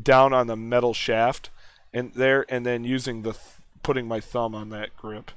down 0.00 0.32
on 0.32 0.46
the 0.46 0.56
metal 0.56 0.92
shaft 0.92 1.50
and 1.92 2.12
there 2.14 2.44
and 2.48 2.66
then 2.66 2.84
using 2.84 3.22
the 3.22 3.32
th- 3.32 3.44
putting 3.82 4.08
my 4.08 4.20
thumb 4.20 4.54
on 4.54 4.70
that 4.70 4.96
grip. 4.96 5.30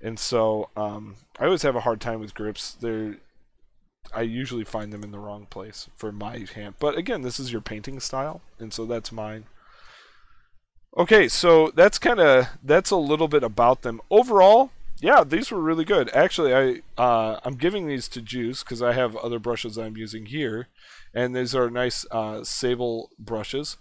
And 0.00 0.18
so 0.18 0.70
um, 0.76 1.16
I 1.40 1.46
always 1.46 1.62
have 1.62 1.74
a 1.74 1.80
hard 1.80 2.00
time 2.00 2.20
with 2.20 2.34
grips. 2.34 2.74
They're 2.74 3.16
I 4.14 4.22
usually 4.22 4.64
find 4.64 4.92
them 4.92 5.02
in 5.04 5.10
the 5.10 5.18
wrong 5.18 5.46
place 5.50 5.88
for 5.96 6.12
my 6.12 6.46
hand. 6.54 6.76
But 6.78 6.96
again, 6.96 7.22
this 7.22 7.38
is 7.38 7.52
your 7.52 7.60
painting 7.60 8.00
style, 8.00 8.40
and 8.58 8.72
so 8.72 8.86
that's 8.86 9.12
mine. 9.12 9.44
Okay, 10.96 11.28
so 11.28 11.70
that's 11.74 11.98
kind 11.98 12.18
of 12.18 12.48
that's 12.62 12.90
a 12.90 12.96
little 12.96 13.28
bit 13.28 13.44
about 13.44 13.82
them. 13.82 14.00
Overall, 14.10 14.70
yeah, 15.00 15.24
these 15.24 15.50
were 15.50 15.60
really 15.60 15.84
good. 15.84 16.10
Actually, 16.14 16.54
I 16.54 17.02
uh, 17.02 17.40
I'm 17.44 17.54
giving 17.54 17.86
these 17.86 18.08
to 18.08 18.20
Juice 18.20 18.62
because 18.62 18.82
I 18.82 18.92
have 18.92 19.16
other 19.16 19.38
brushes 19.38 19.78
I'm 19.78 19.96
using 19.96 20.26
here, 20.26 20.68
and 21.14 21.34
these 21.34 21.54
are 21.54 21.70
nice 21.70 22.04
uh, 22.10 22.44
sable 22.44 23.10
brushes. 23.18 23.76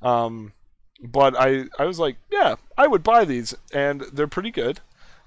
Um, 0.00 0.52
but 1.02 1.34
I 1.38 1.64
I 1.78 1.84
was 1.84 1.98
like, 1.98 2.16
yeah, 2.30 2.56
I 2.76 2.86
would 2.86 3.02
buy 3.02 3.24
these, 3.24 3.54
and 3.72 4.02
they're 4.12 4.26
pretty 4.26 4.50
good. 4.50 4.80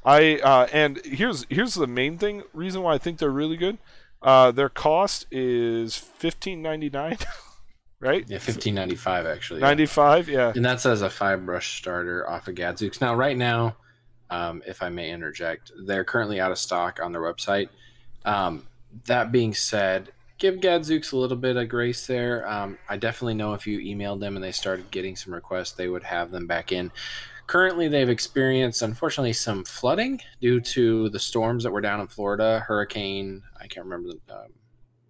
I 0.04 0.38
uh, 0.38 0.68
and 0.72 1.00
here's 1.04 1.46
here's 1.50 1.75
the 1.75 1.88
main 1.88 2.18
thing 2.18 2.44
reason 2.54 2.82
why 2.82 2.96
I 2.96 2.98
think 2.98 3.20
they're 3.20 3.30
really 3.30 3.58
good. 3.58 3.78
Uh, 4.22 4.52
their 4.52 4.70
cost 4.70 5.28
is 5.32 5.96
fifteen 5.96 6.62
ninety 6.62 6.90
nine, 6.90 7.18
right? 8.00 8.25
Yeah, 8.28 8.40
fifteen 8.40 8.75
ninety 8.75 8.96
five 8.96 9.25
actually. 9.25 9.62
Ninety 9.62 9.86
five, 9.86 10.28
yeah. 10.28 10.54
And 10.56 10.66
that's 10.66 10.86
as 10.86 11.02
a 11.02 11.10
five 11.10 11.46
brush 11.46 11.78
starter 11.78 12.28
off 12.28 12.48
of 12.48 12.56
Gadzooks. 12.56 13.02
Now, 13.02 13.16
right 13.16 13.38
now, 13.38 13.75
um, 14.29 14.63
if 14.65 14.82
I 14.82 14.89
may 14.89 15.12
interject, 15.12 15.72
they're 15.86 16.03
currently 16.03 16.39
out 16.39 16.51
of 16.51 16.58
stock 16.58 17.00
on 17.01 17.12
their 17.12 17.22
website. 17.22 17.70
Um, 18.24 18.67
that 19.05 19.32
being 19.32 19.53
said, 19.53 20.12
give 20.38 20.55
Gadzooks 20.55 21.12
a 21.12 21.17
little 21.17 21.38
bit 21.38 21.58
of 21.58 21.70
grace 21.70 22.08
there. 22.08 22.48
Um, 22.48 22.77
I 22.89 22.98
definitely 22.98 23.36
know 23.36 23.53
if 23.53 23.67
you 23.67 23.79
emailed 23.79 24.20
them 24.20 24.36
and 24.36 24.44
they 24.44 24.51
started 24.51 24.91
getting 24.91 25.15
some 25.15 25.34
requests, 25.34 25.74
they 25.74 25.88
would 25.88 26.03
have 26.03 26.32
them 26.32 26.48
back 26.48 26.72
in. 26.72 26.91
Currently, 27.48 27.88
they've 27.88 28.10
experienced, 28.10 28.82
unfortunately, 28.82 29.34
some 29.34 29.63
flooding 29.63 30.20
due 30.41 30.60
to 30.62 31.10
the 31.10 31.20
storms 31.20 31.63
that 31.63 31.72
were 31.72 31.82
down 31.82 32.00
in 32.00 32.08
Florida. 32.08 32.63
Hurricane, 32.67 33.44
I 33.60 33.67
can't 33.67 33.86
remember 33.86 34.10
the 34.27 34.36
um, 34.36 34.48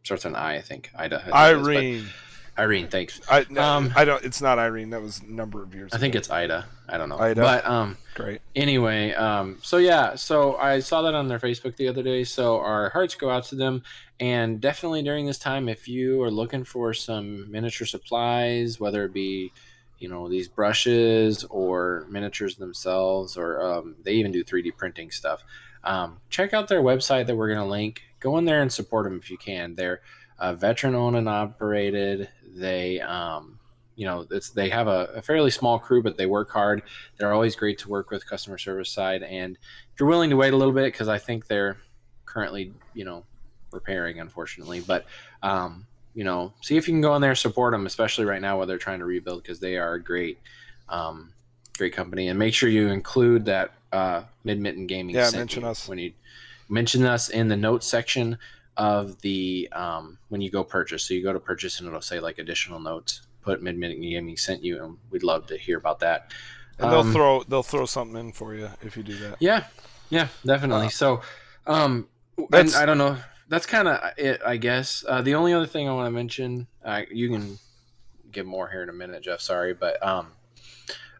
starts 0.03 0.25
with 0.25 0.33
an 0.33 0.35
I, 0.35 0.57
I 0.57 0.61
think. 0.61 0.91
Ida. 0.95 1.23
I 1.33 1.53
think 1.53 1.67
it 1.67 1.83
is, 1.85 2.11
Irene. 2.57 2.87
Thanks. 2.87 3.19
I 3.29 3.45
no, 3.49 3.61
Um, 3.61 3.93
I 3.95 4.05
don't. 4.05 4.23
It's 4.23 4.41
not 4.41 4.59
Irene. 4.59 4.89
That 4.91 5.01
was 5.01 5.19
a 5.21 5.25
number 5.25 5.61
of 5.61 5.75
years. 5.75 5.91
I 5.93 5.97
think 5.97 6.15
it's 6.15 6.29
Ida. 6.29 6.65
I 6.87 6.97
don't 6.97 7.09
know. 7.09 7.17
Ida? 7.19 7.41
But 7.41 7.65
um, 7.65 7.97
great. 8.13 8.41
anyway, 8.55 9.11
um, 9.13 9.57
so 9.61 9.77
yeah, 9.77 10.15
so 10.15 10.55
I 10.55 10.79
saw 10.79 11.01
that 11.01 11.13
on 11.15 11.27
their 11.27 11.39
Facebook 11.39 11.75
the 11.75 11.87
other 11.89 12.01
day. 12.03 12.23
So 12.23 12.59
our 12.59 12.89
hearts 12.91 13.15
go 13.15 13.29
out 13.29 13.43
to 13.45 13.55
them, 13.55 13.83
and 14.19 14.61
definitely 14.61 15.03
during 15.03 15.25
this 15.25 15.37
time, 15.39 15.67
if 15.67 15.87
you 15.87 16.21
are 16.23 16.31
looking 16.31 16.63
for 16.63 16.93
some 16.93 17.51
miniature 17.51 17.87
supplies, 17.87 18.79
whether 18.79 19.03
it 19.03 19.13
be, 19.13 19.51
you 19.99 20.07
know, 20.07 20.29
these 20.29 20.47
brushes 20.47 21.43
or 21.49 22.05
miniatures 22.09 22.55
themselves, 22.55 23.35
or 23.35 23.61
um, 23.61 23.95
they 24.03 24.13
even 24.13 24.31
do 24.31 24.43
3D 24.45 24.77
printing 24.77 25.11
stuff. 25.11 25.43
Um, 25.83 26.19
check 26.29 26.53
out 26.53 26.67
their 26.67 26.81
website 26.81 27.27
that 27.27 27.35
we're 27.35 27.47
going 27.53 27.59
to 27.59 27.65
link. 27.65 28.01
Go 28.19 28.37
in 28.37 28.45
there 28.45 28.61
and 28.61 28.71
support 28.71 29.03
them 29.03 29.17
if 29.17 29.29
you 29.29 29.37
can. 29.37 29.75
They're 29.75 30.01
uh, 30.39 30.53
veteran 30.53 30.95
owned 30.95 31.15
and 31.15 31.29
operated. 31.29 32.29
They, 32.55 32.99
um, 33.01 33.59
you 33.95 34.05
know, 34.05 34.25
it's 34.29 34.49
they 34.49 34.69
have 34.69 34.87
a, 34.87 35.09
a 35.15 35.21
fairly 35.21 35.51
small 35.51 35.79
crew, 35.79 36.03
but 36.03 36.17
they 36.17 36.25
work 36.25 36.49
hard. 36.49 36.83
They're 37.17 37.33
always 37.33 37.55
great 37.55 37.77
to 37.79 37.89
work 37.89 38.11
with 38.11 38.27
customer 38.27 38.57
service 38.57 38.89
side. 38.89 39.23
And 39.23 39.57
if 39.93 39.99
you're 39.99 40.09
willing 40.09 40.29
to 40.29 40.35
wait 40.35 40.53
a 40.53 40.57
little 40.57 40.73
bit, 40.73 40.91
because 40.91 41.07
I 41.07 41.17
think 41.17 41.47
they're 41.47 41.77
currently, 42.25 42.73
you 42.93 43.05
know, 43.05 43.23
repairing, 43.71 44.19
unfortunately. 44.19 44.81
But, 44.81 45.05
um, 45.41 45.85
you 46.13 46.23
know, 46.23 46.53
see 46.61 46.77
if 46.77 46.87
you 46.87 46.93
can 46.93 47.01
go 47.01 47.15
in 47.15 47.21
there 47.21 47.35
support 47.35 47.73
them, 47.73 47.85
especially 47.85 48.25
right 48.25 48.41
now 48.41 48.57
while 48.57 48.67
they're 48.67 48.77
trying 48.77 48.99
to 48.99 49.05
rebuild, 49.05 49.43
because 49.43 49.59
they 49.59 49.77
are 49.77 49.93
a 49.93 50.01
great, 50.01 50.39
um, 50.89 51.31
great 51.77 51.93
company. 51.93 52.27
And 52.27 52.39
make 52.39 52.53
sure 52.53 52.69
you 52.69 52.87
include 52.89 53.45
that 53.45 53.73
uh, 53.91 54.23
Mid 54.43 54.59
Mitten 54.59 54.87
Gaming. 54.87 55.15
Yeah, 55.15 55.29
mention 55.31 55.63
us. 55.63 55.87
when 55.87 55.97
you 55.97 56.11
mention 56.67 57.05
us 57.05 57.29
in 57.29 57.47
the 57.47 57.55
notes 57.55 57.85
section 57.87 58.37
of 58.77 59.19
the 59.21 59.69
um, 59.71 60.17
when 60.29 60.41
you 60.41 60.51
go 60.51 60.63
purchase. 60.63 61.03
So 61.03 61.13
you 61.13 61.23
go 61.23 61.33
to 61.33 61.39
purchase 61.39 61.79
and 61.79 61.87
it'll 61.87 62.01
say 62.01 62.19
like 62.19 62.39
additional 62.39 62.79
notes. 62.79 63.21
Put 63.41 63.61
Mid 63.61 63.77
Mitten 63.77 64.01
Gaming 64.01 64.37
sent 64.37 64.63
you, 64.63 64.83
and 64.83 64.97
we'd 65.11 65.21
love 65.21 65.45
to 65.47 65.57
hear 65.57 65.77
about 65.77 65.99
that. 65.99 66.31
And 66.79 66.91
they'll 66.91 67.01
Um, 67.01 67.13
throw 67.13 67.43
they'll 67.43 67.63
throw 67.63 67.85
something 67.85 68.19
in 68.19 68.31
for 68.31 68.55
you 68.55 68.69
if 68.81 68.97
you 68.97 69.03
do 69.03 69.15
that. 69.17 69.37
Yeah, 69.39 69.65
yeah, 70.09 70.29
definitely. 70.45 70.87
Uh, 70.87 70.89
so, 70.89 71.21
um, 71.67 72.07
and 72.51 72.73
I 72.75 72.85
don't 72.85 72.97
know. 72.97 73.17
That's 73.47 73.67
kind 73.67 73.87
of 73.87 73.99
it, 74.17 74.41
I 74.43 74.57
guess. 74.57 75.05
Uh, 75.07 75.21
the 75.21 75.35
only 75.35 75.53
other 75.53 75.67
thing 75.67 75.87
I 75.87 75.93
want 75.93 76.07
to 76.07 76.11
mention, 76.11 76.65
uh, 76.83 77.03
you 77.11 77.29
can 77.29 77.59
give 78.31 78.47
more 78.47 78.67
here 78.67 78.81
in 78.81 78.89
a 78.89 78.93
minute, 78.93 79.21
Jeff. 79.21 79.39
Sorry, 79.39 79.75
but 79.75 80.03
um, 80.05 80.31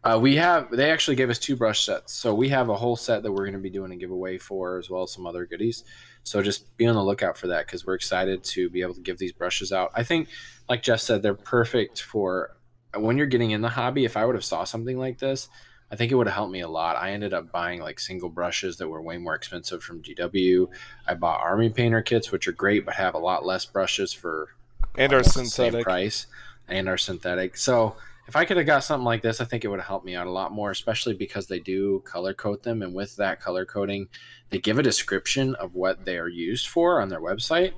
uh, 0.03 0.17
we 0.19 0.35
have 0.35 0.71
they 0.71 0.91
actually 0.91 1.15
gave 1.15 1.29
us 1.29 1.37
two 1.37 1.55
brush 1.55 1.85
sets, 1.85 2.11
so 2.13 2.33
we 2.33 2.49
have 2.49 2.69
a 2.69 2.75
whole 2.75 2.95
set 2.95 3.21
that 3.21 3.31
we're 3.31 3.45
going 3.45 3.53
to 3.53 3.59
be 3.59 3.69
doing 3.69 3.91
a 3.91 3.95
giveaway 3.95 4.39
for, 4.39 4.79
as 4.79 4.89
well 4.89 5.03
as 5.03 5.11
some 5.11 5.27
other 5.27 5.45
goodies. 5.45 5.83
So 6.25 6.41
just 6.41 6.75
be 6.75 6.87
on 6.87 6.95
the 6.95 7.03
lookout 7.03 7.37
for 7.37 7.47
that 7.47 7.67
because 7.67 7.85
we're 7.85 7.93
excited 7.93 8.43
to 8.43 8.69
be 8.69 8.81
able 8.81 8.95
to 8.95 9.01
give 9.01 9.19
these 9.19 9.31
brushes 9.31 9.71
out. 9.71 9.91
I 9.93 10.03
think, 10.03 10.27
like 10.67 10.81
Jeff 10.83 10.99
said, 10.99 11.21
they're 11.21 11.35
perfect 11.35 12.01
for 12.01 12.57
uh, 12.93 12.99
when 12.99 13.15
you're 13.15 13.27
getting 13.27 13.51
in 13.51 13.61
the 13.61 13.69
hobby. 13.69 14.05
If 14.05 14.17
I 14.17 14.25
would 14.25 14.35
have 14.35 14.43
saw 14.43 14.63
something 14.63 14.97
like 14.97 15.19
this, 15.19 15.47
I 15.91 15.95
think 15.95 16.11
it 16.11 16.15
would 16.15 16.25
have 16.25 16.35
helped 16.35 16.51
me 16.51 16.61
a 16.61 16.67
lot. 16.67 16.95
I 16.97 17.11
ended 17.11 17.33
up 17.33 17.51
buying 17.51 17.79
like 17.79 17.99
single 17.99 18.29
brushes 18.29 18.77
that 18.77 18.87
were 18.89 19.03
way 19.03 19.17
more 19.17 19.35
expensive 19.35 19.83
from 19.83 20.01
GW. 20.01 20.67
I 21.07 21.13
bought 21.13 21.41
army 21.41 21.69
painter 21.69 22.01
kits, 22.01 22.31
which 22.31 22.47
are 22.47 22.51
great, 22.53 22.85
but 22.85 22.95
have 22.95 23.13
a 23.13 23.19
lot 23.19 23.45
less 23.45 23.65
brushes 23.67 24.11
for 24.11 24.49
And 24.97 25.13
are 25.13 25.17
almost 25.17 25.35
the 25.35 25.45
same 25.45 25.49
synthetic. 25.49 25.85
price 25.85 26.25
and 26.67 26.89
are 26.89 26.97
synthetic. 26.97 27.55
So 27.55 27.97
if 28.27 28.35
I 28.35 28.45
could 28.45 28.57
have 28.57 28.65
got 28.65 28.83
something 28.83 29.05
like 29.05 29.21
this, 29.21 29.39
I 29.39 29.45
think 29.45 29.63
it 29.63 29.67
would 29.67 29.79
have 29.79 29.87
helped 29.87 30.05
me 30.05 30.15
out 30.15 30.27
a 30.27 30.31
lot 30.31 30.51
more, 30.51 30.71
especially 30.71 31.13
because 31.13 31.47
they 31.47 31.59
do 31.59 32.01
color 32.05 32.33
code 32.33 32.63
them, 32.63 32.81
and 32.81 32.93
with 32.93 33.15
that 33.17 33.39
color 33.39 33.65
coding, 33.65 34.07
they 34.49 34.59
give 34.59 34.79
a 34.79 34.83
description 34.83 35.55
of 35.55 35.75
what 35.75 36.05
they 36.05 36.17
are 36.17 36.27
used 36.27 36.67
for 36.67 37.01
on 37.01 37.09
their 37.09 37.21
website. 37.21 37.73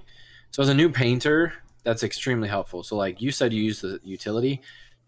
So 0.51 0.63
as 0.63 0.69
a 0.69 0.73
new 0.73 0.89
painter, 0.89 1.53
that's 1.83 2.03
extremely 2.03 2.47
helpful. 2.47 2.83
So 2.83 2.95
like 2.95 3.21
you 3.21 3.31
said, 3.31 3.53
you 3.53 3.63
use 3.63 3.81
the 3.81 3.99
utility. 4.03 4.61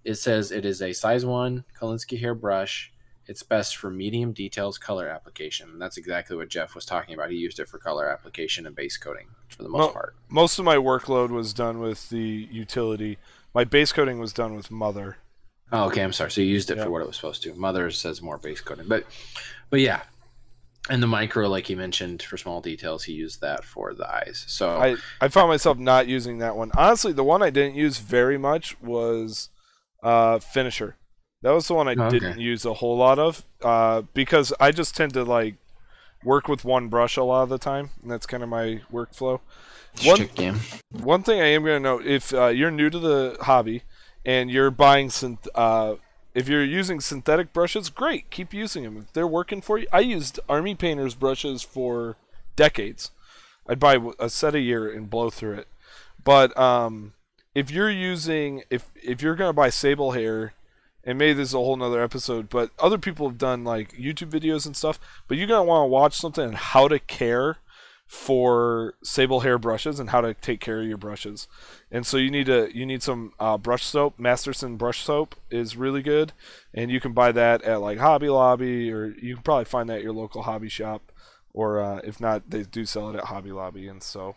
It 0.03 0.15
says 0.15 0.51
it 0.51 0.65
is 0.65 0.81
a 0.81 0.93
size 0.93 1.25
one 1.25 1.63
Kolinsky 1.79 2.19
hair 2.19 2.35
brush. 2.35 2.91
It's 3.25 3.43
best 3.43 3.77
for 3.77 3.91
medium 3.91 4.33
details 4.33 4.77
color 4.77 5.07
application. 5.07 5.69
And 5.69 5.81
that's 5.81 5.97
exactly 5.97 6.35
what 6.35 6.49
Jeff 6.49 6.73
was 6.73 6.85
talking 6.85 7.13
about. 7.13 7.29
He 7.29 7.37
used 7.37 7.59
it 7.59 7.67
for 7.67 7.77
color 7.77 8.09
application 8.09 8.65
and 8.65 8.75
base 8.75 8.97
coating 8.97 9.27
for 9.49 9.61
the 9.61 9.69
most 9.69 9.79
Well, 9.79 9.91
part. 9.91 10.15
Most 10.29 10.57
of 10.57 10.65
my 10.65 10.77
workload 10.77 11.29
was 11.29 11.53
done 11.53 11.79
with 11.79 12.09
the 12.09 12.47
utility. 12.51 13.19
My 13.53 13.65
base 13.65 13.91
coating 13.91 14.19
was 14.19 14.33
done 14.33 14.55
with 14.55 14.71
Mother. 14.71 15.17
Oh, 15.71 15.85
okay. 15.85 16.01
I'm 16.01 16.13
sorry. 16.13 16.31
So 16.31 16.41
you 16.41 16.47
used 16.47 16.71
it 16.71 16.77
Yeah. 16.77 16.85
for 16.85 16.91
what 16.91 17.01
it 17.01 17.07
was 17.07 17.15
supposed 17.15 17.43
to. 17.43 17.53
Mother 17.53 17.91
says 17.91 18.21
more 18.21 18.37
base 18.37 18.61
coating, 18.61 18.87
but 18.87 19.05
but 19.69 19.79
yeah. 19.79 20.01
And 20.89 21.03
the 21.03 21.07
micro, 21.07 21.47
like 21.47 21.69
you 21.69 21.77
mentioned, 21.77 22.23
for 22.23 22.37
small 22.37 22.61
details, 22.61 23.03
he 23.03 23.13
used 23.13 23.41
that 23.41 23.63
for 23.63 23.93
the 23.93 24.09
eyes. 24.09 24.43
So 24.47 24.77
I, 24.77 24.95
I 25.21 25.27
found 25.27 25.49
myself 25.49 25.77
not 25.77 26.07
using 26.07 26.39
that 26.39 26.55
one. 26.55 26.71
Honestly, 26.75 27.11
the 27.13 27.23
one 27.23 27.43
I 27.43 27.51
didn't 27.51 27.75
use 27.75 27.99
very 27.99 28.39
much 28.39 28.79
was 28.81 29.49
uh, 30.01 30.39
Finisher. 30.39 30.95
That 31.43 31.51
was 31.51 31.67
the 31.67 31.75
one 31.75 31.87
I 31.87 31.93
Oh, 31.93 32.05
okay. 32.05 32.17
didn't 32.19 32.39
use 32.39 32.65
a 32.65 32.73
whole 32.73 32.97
lot 32.97 33.19
of 33.19 33.43
uh, 33.63 34.01
because 34.15 34.51
I 34.59 34.71
just 34.71 34.95
tend 34.95 35.13
to 35.13 35.23
like 35.23 35.55
work 36.23 36.47
with 36.47 36.65
one 36.65 36.87
brush 36.87 37.17
a 37.17 37.23
lot 37.23 37.43
of 37.43 37.49
the 37.49 37.59
time, 37.59 37.91
and 38.01 38.09
that's 38.09 38.25
kind 38.25 38.41
of 38.41 38.49
my 38.49 38.81
workflow. 38.91 39.39
one- 40.03 40.29
One 40.91 41.21
thing 41.21 41.39
I 41.39 41.45
am 41.47 41.63
going 41.63 41.83
to 41.83 41.87
note: 41.89 42.05
if 42.07 42.33
uh, 42.33 42.47
you're 42.47 42.71
new 42.71 42.89
to 42.89 42.97
the 42.99 43.37
hobby 43.41 43.83
and 44.25 44.51
you're 44.51 44.71
buying 44.71 45.09
synth, 45.09 45.47
uh, 45.55 45.95
if 46.33 46.47
you're 46.47 46.63
using 46.63 46.99
synthetic 46.99 47.53
brushes, 47.53 47.89
great, 47.89 48.29
keep 48.29 48.53
using 48.53 48.83
them. 48.83 48.97
If 48.97 49.13
they're 49.13 49.27
working 49.27 49.61
for 49.61 49.77
you, 49.77 49.87
I 49.91 49.99
used 50.01 50.39
Army 50.47 50.75
Painter's 50.75 51.15
brushes 51.15 51.63
for 51.63 52.17
decades. 52.55 53.11
I'd 53.67 53.79
buy 53.79 53.99
a 54.19 54.29
set 54.29 54.55
a 54.55 54.59
year 54.59 54.91
and 54.91 55.09
blow 55.09 55.29
through 55.29 55.55
it. 55.55 55.67
But 56.23 56.57
um, 56.57 57.13
if 57.55 57.71
you're 57.71 57.89
using, 57.89 58.63
if 58.69 58.89
if 58.95 59.21
you're 59.21 59.35
to 59.49 59.53
buy 59.53 59.69
Sable 59.69 60.11
Hair, 60.11 60.53
and 61.03 61.17
maybe 61.17 61.33
this 61.33 61.49
is 61.49 61.53
a 61.53 61.57
whole 61.57 61.77
nother 61.77 62.03
episode, 62.03 62.49
but 62.49 62.71
other 62.79 62.97
people 62.97 63.27
have 63.27 63.37
done 63.37 63.63
like 63.63 63.93
YouTube 63.93 64.29
videos 64.29 64.65
and 64.65 64.75
stuff. 64.75 64.99
But 65.27 65.37
you're 65.37 65.47
to 65.65 65.69
want 65.69 65.83
to 65.83 65.91
watch 65.91 66.15
something 66.15 66.45
on 66.45 66.53
how 66.53 66.87
to 66.87 66.99
care 66.99 67.57
for 68.09 68.95
sable 69.03 69.41
hair 69.41 69.59
brushes 69.59 69.99
and 69.99 70.09
how 70.09 70.19
to 70.19 70.33
take 70.33 70.59
care 70.59 70.81
of 70.81 70.87
your 70.87 70.97
brushes. 70.97 71.47
And 71.91 72.07
so 72.07 72.17
you 72.17 72.31
need 72.31 72.47
to 72.47 72.75
you 72.75 72.83
need 72.83 73.03
some 73.03 73.33
uh, 73.39 73.55
brush 73.59 73.83
soap. 73.83 74.17
Masterson 74.17 74.77
brush 74.77 75.03
soap 75.03 75.35
is 75.51 75.77
really 75.77 76.01
good, 76.01 76.33
and 76.73 76.89
you 76.89 76.99
can 76.99 77.13
buy 77.13 77.31
that 77.31 77.61
at 77.61 77.81
like 77.81 77.99
Hobby 77.99 78.27
Lobby, 78.29 78.91
or 78.91 79.13
you 79.21 79.35
can 79.35 79.43
probably 79.43 79.65
find 79.65 79.87
that 79.89 79.97
at 79.97 80.03
your 80.03 80.13
local 80.13 80.41
hobby 80.41 80.69
shop, 80.69 81.11
or 81.53 81.79
uh, 81.79 82.01
if 82.03 82.19
not, 82.19 82.49
they 82.49 82.63
do 82.63 82.83
sell 82.83 83.11
it 83.11 83.15
at 83.15 83.25
Hobby 83.25 83.51
Lobby. 83.51 83.87
And 83.87 84.01
so 84.01 84.35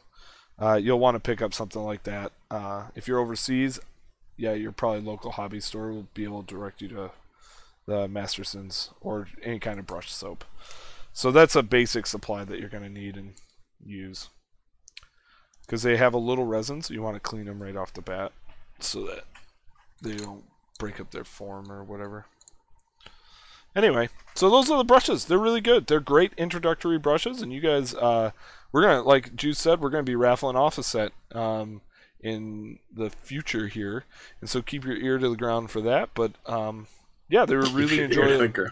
uh, 0.60 0.74
you'll 0.74 1.00
want 1.00 1.14
to 1.14 1.20
pick 1.20 1.40
up 1.40 1.54
something 1.54 1.82
like 1.82 2.02
that. 2.02 2.32
Uh, 2.50 2.88
if 2.94 3.08
you're 3.08 3.20
overseas, 3.20 3.80
yeah, 4.36 4.52
your 4.52 4.72
probably 4.72 5.00
local 5.00 5.30
hobby 5.30 5.60
store 5.60 5.92
will 5.92 6.08
be 6.12 6.24
able 6.24 6.42
to 6.42 6.54
direct 6.54 6.82
you 6.82 6.88
to 6.88 7.10
the 7.86 8.06
Mastersons 8.06 8.90
or 9.00 9.28
any 9.42 9.58
kind 9.58 9.78
of 9.78 9.86
brush 9.86 10.12
soap. 10.12 10.44
So 11.14 11.30
that's 11.30 11.56
a 11.56 11.62
basic 11.62 12.06
supply 12.06 12.44
that 12.44 12.60
you're 12.60 12.68
going 12.68 12.82
to 12.82 12.90
need 12.90 13.16
and 13.16 13.32
use. 13.84 14.28
Because 15.62 15.82
they 15.82 15.96
have 15.96 16.14
a 16.14 16.18
little 16.18 16.44
resin, 16.44 16.82
so 16.82 16.92
you 16.92 17.02
want 17.02 17.16
to 17.16 17.20
clean 17.20 17.46
them 17.46 17.62
right 17.62 17.76
off 17.76 17.94
the 17.94 18.02
bat 18.02 18.32
so 18.80 19.04
that 19.06 19.24
they 20.00 20.16
don't 20.16 20.44
break 20.78 21.00
up 21.00 21.12
their 21.12 21.24
form 21.24 21.70
or 21.70 21.84
whatever. 21.84 22.26
Anyway, 23.74 24.08
so 24.34 24.50
those 24.50 24.70
are 24.70 24.76
the 24.76 24.84
brushes. 24.84 25.24
They're 25.24 25.38
really 25.38 25.60
good. 25.60 25.86
They're 25.86 26.00
great 26.00 26.32
introductory 26.36 26.98
brushes, 26.98 27.40
and 27.40 27.52
you 27.52 27.60
guys, 27.60 27.94
uh, 27.94 28.32
we're 28.70 28.82
gonna 28.82 29.02
like 29.02 29.34
Juice 29.34 29.58
said, 29.58 29.80
we're 29.80 29.90
gonna 29.90 30.02
be 30.02 30.16
raffling 30.16 30.56
off 30.56 30.76
a 30.76 30.82
set 30.82 31.12
um, 31.32 31.80
in 32.20 32.80
the 32.94 33.08
future 33.08 33.68
here, 33.68 34.04
and 34.40 34.50
so 34.50 34.60
keep 34.60 34.84
your 34.84 34.96
ear 34.96 35.18
to 35.18 35.28
the 35.28 35.36
ground 35.36 35.70
for 35.70 35.80
that. 35.80 36.10
But 36.14 36.32
um, 36.44 36.86
yeah, 37.30 37.46
they 37.46 37.56
were 37.56 37.62
really 37.62 38.02
enjoyable. 38.02 38.68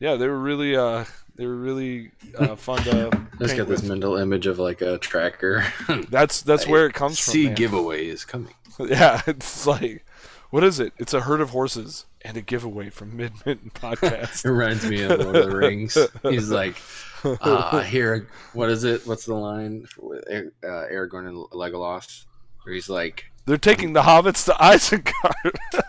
Yeah, 0.00 0.14
they 0.16 0.28
were 0.28 0.38
really 0.38 0.76
uh, 0.76 1.04
they 1.36 1.46
were 1.46 1.56
really 1.56 2.10
uh, 2.38 2.54
fun 2.56 2.82
to. 2.84 3.10
Let's 3.40 3.52
paint 3.52 3.56
get 3.56 3.68
this 3.68 3.80
with. 3.82 3.90
mental 3.90 4.16
image 4.16 4.46
of 4.46 4.58
like 4.58 4.80
a 4.80 4.98
tracker. 4.98 5.64
That's 6.08 6.42
that's 6.42 6.66
where 6.66 6.86
it 6.86 6.94
comes 6.94 7.18
from. 7.18 7.32
See 7.32 7.46
man. 7.46 7.54
giveaway 7.54 8.06
is 8.06 8.24
coming. 8.24 8.54
Yeah, 8.80 9.20
it's 9.26 9.66
like, 9.66 10.04
what 10.50 10.62
is 10.62 10.78
it? 10.78 10.92
It's 10.98 11.12
a 11.12 11.20
herd 11.22 11.40
of 11.40 11.50
horses 11.50 12.06
and 12.22 12.36
a 12.36 12.40
giveaway 12.40 12.90
from 12.90 13.16
Mid 13.16 13.32
Mitten 13.44 13.72
Podcast. 13.74 14.44
It 14.44 14.50
reminds 14.52 14.86
me 14.88 15.02
of 15.02 15.18
Lord 15.18 15.34
of 15.34 15.50
the 15.50 15.56
Rings. 15.56 15.98
He's 16.22 16.48
like, 16.48 16.76
uh, 17.24 17.80
here, 17.80 18.28
what 18.52 18.70
is 18.70 18.84
it? 18.84 19.04
What's 19.04 19.24
the 19.24 19.34
line 19.34 19.88
with 19.98 20.22
uh, 20.62 20.66
Aragorn 20.92 21.26
and 21.26 21.38
Legolas? 21.50 22.26
Where 22.62 22.72
he's 22.72 22.88
like, 22.88 23.24
They're 23.46 23.56
taking 23.56 23.94
the 23.94 24.02
hobbits 24.02 24.44
to 24.44 24.52
Isengard. 24.52 25.82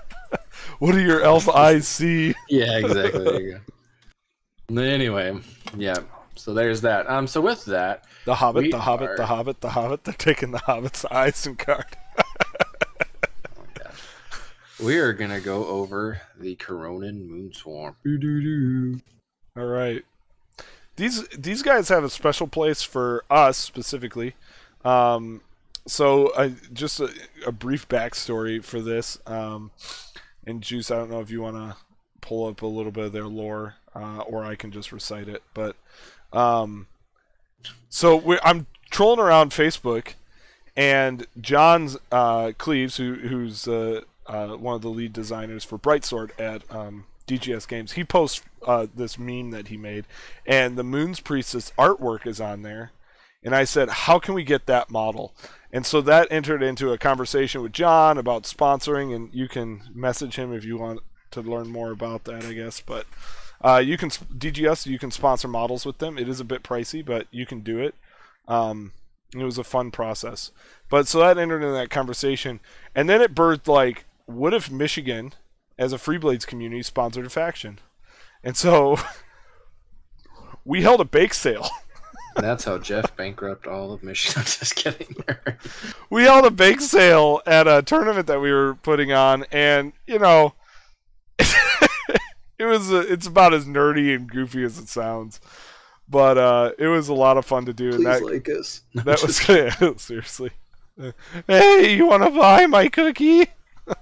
what 0.80 0.94
do 0.94 1.02
your 1.02 1.22
elf 1.22 1.48
eyes 1.48 1.88
see? 1.88 2.34
yeah, 2.50 2.80
exactly. 2.80 3.54
There 4.70 4.86
you 4.86 4.90
go. 4.90 4.96
Anyway, 5.18 5.40
yeah. 5.78 5.98
So 6.36 6.54
there's 6.54 6.82
that. 6.82 7.10
Um. 7.10 7.28
So 7.28 7.42
with 7.42 7.66
that, 7.66 8.06
The 8.26 8.36
Hobbit, 8.36 8.72
the 8.72 8.80
Hobbit, 8.80 9.10
are- 9.12 9.18
the 9.18 9.26
Hobbit, 9.26 9.62
the 9.62 9.70
Hobbit. 9.70 10.04
They're 10.06 10.14
taking 10.14 10.52
the 10.52 10.60
hobbits 10.60 11.02
to 11.02 11.08
Isengard. 11.10 11.84
oh 12.18 12.24
my 13.58 13.84
gosh, 13.84 14.00
we 14.82 14.98
are 15.00 15.12
gonna 15.14 15.42
go 15.42 15.66
over 15.68 16.22
the 16.40 16.56
Coronan 16.56 17.28
Moonsworn. 17.30 17.96
Doo-doo-doo. 18.04 19.02
All 19.58 19.66
right. 19.66 20.04
These 20.96 21.28
these 21.30 21.62
guys 21.62 21.90
have 21.90 22.04
a 22.04 22.10
special 22.10 22.48
place 22.48 22.82
for 22.84 23.24
us 23.30 23.58
specifically. 23.58 24.36
Um, 24.86 25.42
so 25.88 26.32
I 26.38 26.54
just 26.72 27.00
a, 27.00 27.10
a 27.46 27.52
brief 27.52 27.88
backstory 27.90 28.64
for 28.64 28.82
this. 28.82 29.18
Um, 29.26 29.72
and 30.46 30.62
Juice, 30.62 30.90
I 30.92 30.96
don't 30.98 31.10
know 31.10 31.20
if 31.22 31.32
you 31.32 31.42
want 31.42 31.56
to 31.58 31.76
pull 32.22 32.48
up 32.48 32.62
a 32.62 32.66
little 32.68 32.92
bit 32.92 33.06
of 33.06 33.12
their 33.14 33.28
lore, 33.28 33.76
uh, 33.96 34.20
or 34.20 34.46
I 34.46 34.56
can 34.56 34.72
just 34.72 34.92
recite 34.92 35.28
it. 35.28 35.44
But 35.54 35.76
um, 36.34 36.88
so 37.90 38.38
I'm 38.44 38.68
trolling 38.90 39.20
around 39.20 39.52
Facebook, 39.52 40.14
and 40.76 41.26
John 41.40 41.90
uh, 42.12 42.54
Cleves, 42.58 42.98
who, 42.98 43.16
who's 43.16 43.68
uh, 43.68 44.02
uh, 44.28 44.50
one 44.50 44.76
of 44.76 44.82
the 44.82 44.90
lead 44.90 45.14
designers 45.14 45.64
for 45.64 45.78
Brightsword 45.78 46.32
at 46.40 46.64
um, 46.74 47.06
DGS 47.28 47.68
Games, 47.68 47.94
he 47.94 48.04
posts 48.04 48.42
uh, 48.66 48.88
this 48.94 49.18
meme 49.18 49.52
that 49.52 49.68
he 49.68 49.78
made, 49.78 50.06
and 50.46 50.78
the 50.78 50.84
Moon's 50.84 51.20
Priestess 51.20 51.72
artwork 51.78 52.26
is 52.28 52.40
on 52.40 52.62
there. 52.62 52.92
And 53.42 53.56
I 53.56 53.64
said, 53.64 53.90
"How 53.90 54.20
can 54.20 54.34
we 54.34 54.44
get 54.44 54.66
that 54.66 54.90
model?" 54.90 55.34
And 55.72 55.86
so 55.86 56.02
that 56.02 56.28
entered 56.32 56.62
into 56.62 56.92
a 56.92 56.98
conversation 56.98 57.62
with 57.62 57.72
John 57.72 58.18
about 58.18 58.44
sponsoring, 58.44 59.16
and 59.16 59.34
you 59.34 59.48
can 59.48 59.84
message 59.94 60.36
him 60.36 60.52
if 60.52 60.66
you 60.66 60.78
want 60.78 61.00
to 61.32 61.42
learn 61.42 61.70
more 61.70 61.92
about 61.92 62.26
that, 62.26 62.44
I 62.44 62.54
guess. 62.54 62.82
But 62.82 63.06
uh, 63.62 63.82
you 63.84 63.98
can 63.98 64.10
DGS, 64.10 64.86
you 64.86 65.00
can 65.00 65.12
sponsor 65.12 65.48
models 65.48 65.86
with 65.86 65.98
them. 65.98 66.18
It 66.18 66.30
is 66.30 66.40
a 66.40 66.46
bit 66.46 66.64
pricey, 66.64 67.06
but 67.06 67.28
you 67.32 67.46
can 67.46 67.60
do 67.60 67.80
it. 67.80 67.96
Um, 68.48 68.94
it 69.34 69.44
was 69.44 69.58
a 69.58 69.64
fun 69.64 69.92
process. 69.92 70.52
But 70.90 71.08
so 71.08 71.20
that 71.20 71.38
entered 71.38 71.62
into 71.62 71.74
that 71.74 71.90
conversation, 71.90 72.60
and 72.96 73.10
then 73.10 73.22
it 73.22 73.36
birthed 73.36 73.68
like, 73.68 74.06
what 74.26 74.54
if 74.54 74.72
Michigan, 74.72 75.34
as 75.78 75.94
a 75.94 75.98
Freeblades 75.98 76.48
community, 76.48 76.84
sponsored 76.84 77.26
a 77.26 77.30
faction? 77.30 77.80
And 78.44 78.56
so 78.56 78.98
we 80.66 80.82
held 80.82 81.02
a 81.02 81.06
bake 81.06 81.34
sale. 81.34 81.70
That's 82.36 82.64
how 82.64 82.78
Jeff 82.78 83.16
bankrupt 83.18 83.68
all 83.68 83.92
of 83.92 84.02
Michigan. 84.02 84.44
Just 84.46 84.76
kidding. 84.76 85.16
we 86.10 86.24
held 86.24 86.46
a 86.46 86.52
bake 86.52 86.80
sale 86.80 87.42
at 87.46 87.68
a 87.68 87.82
tournament 87.82 88.28
that 88.28 88.40
we 88.40 88.52
were 88.52 88.76
putting 88.76 89.12
on, 89.12 89.46
and 89.52 89.94
you 90.08 90.20
know, 90.20 90.54
it 92.60 92.66
was 92.66 92.92
a, 92.92 93.00
it's 93.12 93.26
about 93.26 93.54
as 93.54 93.66
nerdy 93.66 94.14
and 94.14 94.30
goofy 94.30 94.64
as 94.64 94.78
it 94.78 94.90
sounds, 94.90 95.40
but 96.08 96.38
uh, 96.38 96.72
it 96.78 96.88
was 96.88 97.08
a 97.08 97.14
lot 97.14 97.38
of 97.38 97.46
fun 97.46 97.66
to 97.66 97.74
do. 97.74 97.92
Please 97.92 98.04
that, 98.04 98.24
like 98.24 98.50
us. 98.50 98.82
that 98.94 99.22
was 99.24 99.48
yeah, 99.50 99.94
seriously. 99.98 100.52
Hey, 101.48 101.96
you 101.96 102.06
want 102.06 102.24
to 102.24 102.30
buy 102.30 102.68
my 102.68 102.88
cookie? 102.90 103.48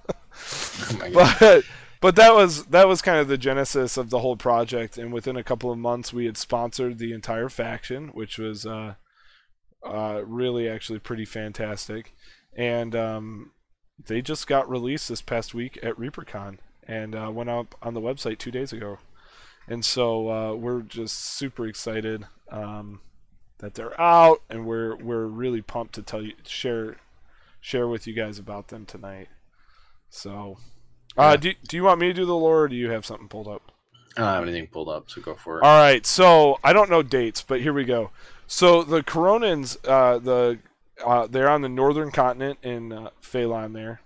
Oh 0.90 0.98
my 1.00 1.10
but 1.40 1.64
but 2.00 2.16
that 2.16 2.34
was 2.36 2.66
that 2.66 2.88
was 2.88 3.02
kind 3.02 3.20
of 3.20 3.28
the 3.28 3.38
genesis 3.38 3.98
of 3.98 4.12
the 4.12 4.20
whole 4.20 4.38
project 4.38 4.98
and 4.98 5.12
within 5.12 5.36
a 5.36 5.44
couple 5.44 5.72
of 5.72 5.80
months 5.80 6.14
we 6.14 6.26
had 6.26 6.38
sponsored 6.38 7.00
the 7.00 7.12
entire 7.12 7.50
faction 7.50 8.10
which 8.10 8.38
was 8.38 8.66
uh, 8.66 8.94
uh, 9.84 10.22
really 10.26 10.70
actually 10.70 11.00
pretty 11.00 11.26
fantastic 11.26 12.14
and 12.56 12.96
um, 12.96 13.52
they 14.06 14.22
just 14.22 14.46
got 14.48 14.70
released 14.70 15.10
this 15.10 15.22
past 15.22 15.54
week 15.54 15.80
at 15.82 15.98
ReaperCon 15.98 16.60
and 16.88 17.15
uh, 17.15 17.29
went 17.32 17.50
up 17.50 17.75
on 17.82 17.94
the 17.94 18.01
website 18.01 18.38
two 18.38 18.51
days 18.51 18.72
ago 18.74 18.98
and 19.67 19.84
so 19.84 20.29
uh, 20.29 20.53
we're 20.53 20.82
just 20.82 21.15
super 21.17 21.67
excited 21.67 22.25
um, 22.51 23.01
that 23.60 23.74
they're 23.75 24.00
out 24.00 24.41
and 24.50 24.65
we're 24.65 24.96
we're 24.96 25.25
really 25.25 25.62
pumped 25.62 25.94
to 25.96 26.01
tell 26.01 26.22
you 26.22 26.34
share 26.46 26.96
share 27.60 27.88
with 27.88 28.08
you 28.08 28.13
guys 28.13 28.39
about 28.39 28.70
them 28.70 28.86
tonight 28.86 29.27
so 30.10 30.58
uh, 31.17 31.32
Yeah. 31.32 31.36
do, 31.38 31.53
do 31.67 31.77
you 31.77 31.84
want 31.84 32.00
me 32.00 32.08
to 32.08 32.13
do 32.13 32.25
the 32.25 32.36
lore 32.36 32.62
or 32.63 32.67
do 32.67 32.75
you 32.75 32.91
have 32.91 33.06
something 33.06 33.27
pulled 33.27 33.48
up? 33.48 33.72
I 34.15 34.22
don't 34.22 34.34
have 34.34 34.44
anything 34.44 34.67
pulled 34.67 34.89
up, 34.89 35.10
so 35.10 35.22
go 35.22 35.36
for 35.36 35.60
it. 35.60 35.63
All 35.63 35.79
right, 35.79 36.03
so 36.06 36.60
I 36.63 36.74
don't 36.74 36.89
know 36.89 37.03
dates, 37.03 37.41
but 37.44 37.62
here 37.62 37.74
we 37.74 37.84
go. 37.86 38.10
So 38.48 38.82
the 38.84 39.04
Coronans, 39.04 39.78
uh, 39.88 40.17
the 40.19 40.58
uh, 41.06 41.28
they're 41.28 41.50
on 41.50 41.62
the 41.62 41.69
northern 41.69 42.10
continent 42.12 42.58
in 42.63 42.91
uh, 42.91 43.10
Phelan 43.19 43.73
there, 43.73 44.02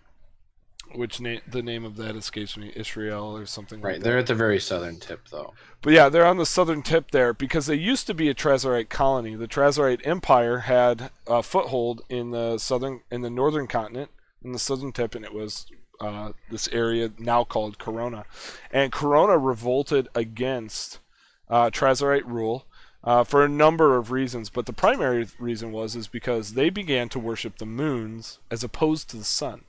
which 0.96 1.18
the 1.20 1.62
name 1.62 1.86
of 1.86 1.96
that 1.98 2.16
escapes 2.16 2.58
me, 2.58 2.72
Israel 2.76 3.36
or 3.36 3.46
something 3.46 3.82
right, 3.82 3.96
like 3.96 4.04
they're 4.04 4.18
at 4.18 4.28
the 4.28 4.36
very 4.36 4.60
southern 4.60 5.00
tip, 5.00 5.28
though. 5.30 5.54
But 5.82 5.94
yeah, 5.94 6.10
they're 6.10 6.26
on 6.26 6.38
the 6.38 6.46
southern 6.46 6.82
tip 6.82 7.12
there 7.12 7.34
because 7.34 7.66
they 7.66 7.76
used 7.76 8.08
to 8.08 8.14
be 8.14 8.30
a 8.30 8.36
Trazorite 8.36 8.90
colony. 8.90 9.36
The 9.36 9.48
Trazorite 9.48 10.06
Empire 10.06 10.60
had 10.60 11.10
a 11.28 11.42
foothold 11.42 12.02
in 12.10 12.32
the 12.32 12.58
southern, 12.58 13.02
in 13.10 13.22
the 13.22 13.30
northern 13.30 13.68
continent, 13.68 14.12
in 14.44 14.52
the 14.52 14.60
southern 14.60 14.92
tip, 14.92 15.16
and 15.16 15.26
it 15.26 15.34
was 15.34 15.66
uh, 16.00 16.34
this 16.50 16.68
area 16.70 17.12
now 17.18 17.44
called 17.44 17.78
Corona. 17.78 18.26
And 18.72 18.92
Corona 18.92 19.38
revolted 19.38 20.08
against 20.16 21.00
uh, 21.50 21.70
rule 22.26 22.66
uh, 23.04 23.24
for 23.24 23.44
a 23.44 23.50
number 23.50 23.98
of 23.98 24.12
reasons, 24.12 24.50
but 24.50 24.66
the 24.66 24.74
primary 24.74 25.28
reason 25.40 25.72
was 25.72 25.96
is 25.96 26.08
because 26.08 26.54
they 26.54 26.70
began 26.70 27.10
to 27.10 27.20
worship 27.20 27.58
the 27.58 27.66
moons 27.66 28.40
as 28.50 28.64
opposed 28.64 29.10
to 29.10 29.18
the 29.18 29.24
sun. 29.24 29.64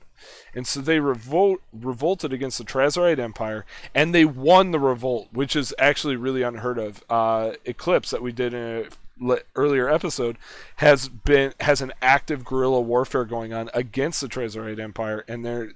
And 0.53 0.67
so 0.67 0.81
they 0.81 0.99
revolt, 0.99 1.61
revolted 1.71 2.33
against 2.33 2.57
the 2.57 2.63
Trazorite 2.63 3.19
Empire, 3.19 3.65
and 3.95 4.13
they 4.13 4.25
won 4.25 4.71
the 4.71 4.79
revolt, 4.79 5.29
which 5.31 5.55
is 5.55 5.73
actually 5.79 6.15
really 6.15 6.43
unheard 6.43 6.77
of. 6.77 7.03
Uh, 7.09 7.53
Eclipse 7.65 8.11
that 8.11 8.21
we 8.21 8.31
did 8.31 8.53
in 8.53 8.85
a 9.21 9.37
earlier 9.55 9.89
episode 9.89 10.37
has 10.77 11.07
been 11.07 11.53
has 11.59 11.81
an 11.81 11.93
active 12.01 12.43
guerrilla 12.43 12.81
warfare 12.81 13.25
going 13.25 13.53
on 13.53 13.69
against 13.73 14.21
the 14.21 14.27
Trazorite 14.27 14.79
Empire, 14.79 15.23
and 15.27 15.45
they're 15.45 15.71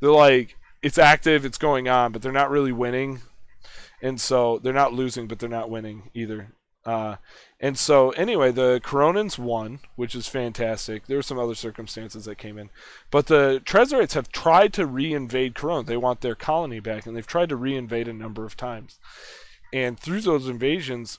they're 0.00 0.10
like 0.10 0.56
it's 0.82 0.98
active, 0.98 1.44
it's 1.44 1.58
going 1.58 1.88
on, 1.88 2.12
but 2.12 2.22
they're 2.22 2.32
not 2.32 2.50
really 2.50 2.72
winning, 2.72 3.20
and 4.02 4.20
so 4.20 4.58
they're 4.58 4.72
not 4.72 4.92
losing, 4.92 5.26
but 5.26 5.38
they're 5.38 5.48
not 5.48 5.70
winning 5.70 6.10
either. 6.14 6.52
Uh, 6.86 7.16
and 7.58 7.76
so 7.76 8.10
anyway, 8.10 8.52
the 8.52 8.80
Coronans 8.82 9.38
won, 9.38 9.80
which 9.96 10.14
is 10.14 10.28
fantastic. 10.28 11.06
There 11.06 11.18
were 11.18 11.22
some 11.22 11.38
other 11.38 11.56
circumstances 11.56 12.24
that 12.26 12.38
came 12.38 12.58
in, 12.58 12.70
but 13.10 13.26
the 13.26 13.60
Trazorites 13.64 14.14
have 14.14 14.30
tried 14.30 14.72
to 14.74 14.86
re-invade 14.86 15.54
Corona. 15.54 15.82
They 15.82 15.96
want 15.96 16.20
their 16.20 16.36
colony 16.36 16.80
back, 16.80 17.06
and 17.06 17.16
they've 17.16 17.26
tried 17.26 17.48
to 17.48 17.56
re-invade 17.56 18.06
a 18.08 18.12
number 18.12 18.44
of 18.44 18.56
times. 18.56 19.00
And 19.72 19.98
through 19.98 20.20
those 20.20 20.48
invasions, 20.48 21.18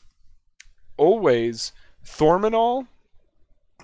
always 0.95 1.73
Thormanol 2.05 2.87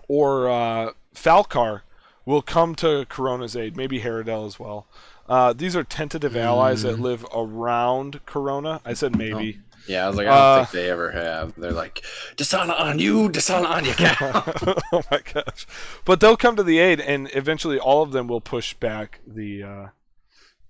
or 0.08 0.50
uh, 0.50 0.92
Falcar 1.14 1.82
will 2.26 2.42
come 2.42 2.76
to 2.76 3.06
Corona's 3.10 3.58
aid. 3.58 3.76
Maybe 3.76 4.00
Haradel 4.00 4.48
as 4.48 4.58
well. 4.58 4.88
Uh, 5.28 5.54
these 5.54 5.76
are 5.76 5.84
tentative 5.84 6.36
allies 6.36 6.84
that 6.84 7.00
live 7.00 7.26
around 7.36 8.26
Corona. 8.26 8.82
I 8.86 8.94
said 8.94 9.18
maybe. 9.18 9.60
Yeah, 9.88 10.06
I 10.06 10.08
was 10.08 10.18
like, 10.18 10.28
I 10.28 10.30
don't 10.30 10.40
Uh, 10.40 10.66
think 10.66 10.72
they 10.72 10.90
ever 10.90 11.12
have. 11.12 11.54
They're 11.58 11.72
like, 11.72 12.04
dishonor 12.38 12.74
on 12.74 13.00
you, 13.00 13.30
dishonor 13.30 13.68
on 13.68 13.86
you, 13.86 13.94
oh 14.00 15.04
my 15.12 15.20
gosh! 15.34 15.68
But 16.06 16.20
they'll 16.20 16.38
come 16.38 16.56
to 16.56 16.64
the 16.64 16.80
aid, 16.80 17.00
and 17.02 17.30
eventually 17.34 17.78
all 17.80 18.02
of 18.02 18.12
them 18.12 18.28
will 18.28 18.42
push 18.42 18.74
back 18.76 19.20
the 19.28 19.64
uh, 19.64 19.88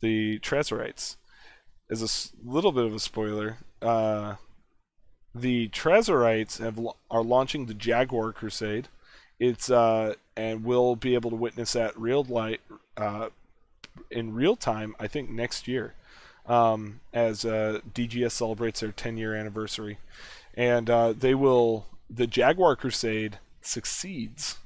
the 0.02 0.40
Trazorites. 0.40 1.18
As 1.92 2.02
a 2.02 2.06
s- 2.06 2.32
little 2.44 2.72
bit 2.72 2.86
of 2.86 2.96
a 2.96 3.00
spoiler, 3.00 3.58
uh, 3.82 4.36
the 5.36 5.70
Trazorites 5.70 6.60
have 6.60 6.80
l- 6.80 6.98
are 7.12 7.24
launching 7.24 7.66
the 7.68 7.74
Jaguar 7.76 8.32
Crusade. 8.34 8.88
It's 9.40 9.70
uh, 9.70 10.16
and 10.36 10.64
we'll 10.64 10.96
be 10.96 11.14
able 11.14 11.30
to 11.30 11.36
witness 11.36 11.74
that 11.74 11.98
real 12.00 12.24
light 12.24 12.62
uh, 12.98 13.30
in 14.10 14.34
real 14.34 14.56
time. 14.56 14.96
I 15.00 15.08
think 15.08 15.30
next 15.30 15.68
year, 15.68 15.94
um, 16.46 17.00
as 17.14 17.46
uh, 17.46 17.80
DGS 17.94 18.32
celebrates 18.32 18.82
their 18.82 18.92
10 18.92 19.18
year 19.18 19.36
anniversary, 19.36 19.98
and 20.54 20.90
uh, 20.90 21.14
they 21.14 21.36
will. 21.36 21.86
The 22.10 22.28
Jaguar 22.28 22.76
Crusade 22.76 23.40
succeeds, 23.62 24.58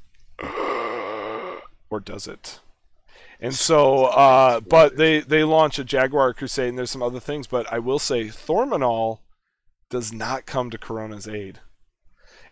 or 1.90 2.00
does 2.04 2.28
it? 2.28 2.60
And 3.40 3.54
so, 3.54 4.06
uh, 4.06 4.60
but 4.60 4.98
they 4.98 5.20
they 5.20 5.44
launch 5.44 5.78
a 5.78 5.84
Jaguar 5.84 6.34
Crusade, 6.34 6.70
and 6.70 6.78
there's 6.78 6.92
some 6.92 7.04
other 7.04 7.20
things. 7.20 7.48
But 7.48 7.72
I 7.72 7.80
will 7.80 8.00
say, 8.00 8.26
Thormanol 8.26 9.20
does 9.90 10.12
not 10.12 10.46
come 10.46 10.70
to 10.72 10.78
Corona's 10.78 11.28
aid, 11.28 11.60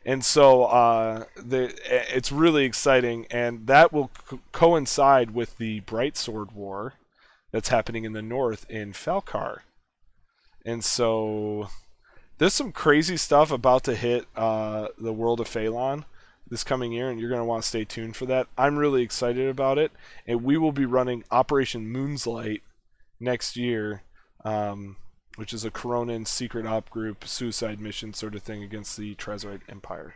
and 0.06 0.24
so 0.24 0.66
uh, 0.66 1.24
the 1.36 1.74
it's 1.88 2.32
really 2.32 2.66
exciting, 2.66 3.26
and 3.32 3.66
that 3.66 3.92
will 3.92 4.12
co- 4.28 4.40
coincide 4.52 5.32
with 5.32 5.58
the 5.58 5.80
Bright 5.82 6.18
Sword 6.18 6.52
War 6.52 6.94
that's 7.56 7.70
happening 7.70 8.04
in 8.04 8.12
the 8.12 8.22
north 8.22 8.70
in 8.70 8.92
Falcar, 8.92 9.60
and 10.66 10.84
so 10.84 11.70
there's 12.38 12.54
some 12.54 12.74
crazy 12.74 13.16
stuff 13.16 13.50
about 13.50 13.86
to 13.86 13.96
hit 13.96 14.26
uh, 14.36 14.90
the 14.98 15.14
world 15.14 15.40
of 15.40 15.48
Phelan 15.48 16.04
this 16.50 16.66
coming 16.66 16.92
year, 16.92 17.10
and 17.10 17.18
you're 17.18 17.30
going 17.30 17.40
to 17.40 17.46
want 17.46 17.64
to 17.64 17.70
stay 17.70 17.86
tuned 17.86 18.18
for 18.18 18.26
that. 18.26 18.48
I'm 18.58 18.76
really 18.78 19.04
excited 19.04 19.48
about 19.48 19.78
it, 19.78 19.94
and 20.28 20.44
we 20.44 20.58
will 20.58 20.74
be 20.74 20.86
running 20.86 21.24
Operation 21.32 21.88
Moonslight 21.88 22.62
next 23.22 23.56
year, 23.56 24.02
um, 24.44 24.98
which 25.38 25.54
is 25.54 25.64
a 25.64 25.72
Coronan 25.72 26.28
secret 26.28 26.66
op 26.66 26.90
group 26.90 27.26
suicide 27.26 27.80
mission 27.80 28.14
sort 28.14 28.36
of 28.36 28.44
thing 28.44 28.64
against 28.64 28.98
the 28.98 29.16
Trazorite 29.16 29.62
Empire. 29.70 30.14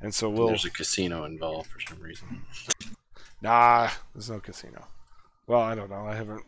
And 0.00 0.14
so 0.14 0.30
we'll 0.30 0.46
There's 0.46 0.64
a 0.64 0.70
casino 0.70 1.24
involved 1.24 1.68
for 1.68 1.80
some 1.80 1.98
reason. 2.00 2.42
Nah, 3.42 3.90
there's 4.14 4.30
no 4.30 4.38
casino. 4.38 4.86
Well, 5.46 5.60
I 5.60 5.74
don't 5.74 5.90
know. 5.90 6.06
I 6.06 6.14
haven't 6.14 6.42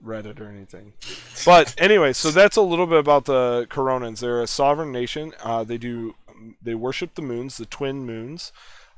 read 0.00 0.26
it 0.26 0.40
or 0.40 0.48
anything. 0.48 0.92
But 1.44 1.74
anyway, 1.78 2.12
so 2.12 2.30
that's 2.30 2.56
a 2.56 2.62
little 2.62 2.86
bit 2.86 2.98
about 2.98 3.24
the 3.24 3.66
Coronans. 3.70 4.20
They're 4.20 4.40
a 4.42 4.46
sovereign 4.46 4.92
nation. 4.92 5.32
Uh, 5.42 5.64
they 5.64 5.78
do 5.78 6.14
they 6.62 6.74
worship 6.74 7.14
the 7.14 7.22
moons, 7.22 7.56
the 7.56 7.66
twin 7.66 8.04
moons. 8.06 8.52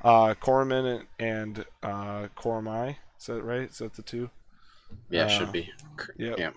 uh, 0.04 0.34
Corman 0.34 0.84
and, 0.86 1.06
and 1.18 1.64
uh, 1.82 2.28
Cormai. 2.36 2.96
Is 3.18 3.26
that 3.26 3.42
right? 3.42 3.68
Is 3.70 3.78
that 3.78 3.94
the 3.94 4.02
two? 4.02 4.30
Yeah, 5.10 5.24
Uh, 5.24 5.28
should 5.28 5.52
be. 5.52 5.70
yep. 6.16 6.38
Yeah. 6.38 6.50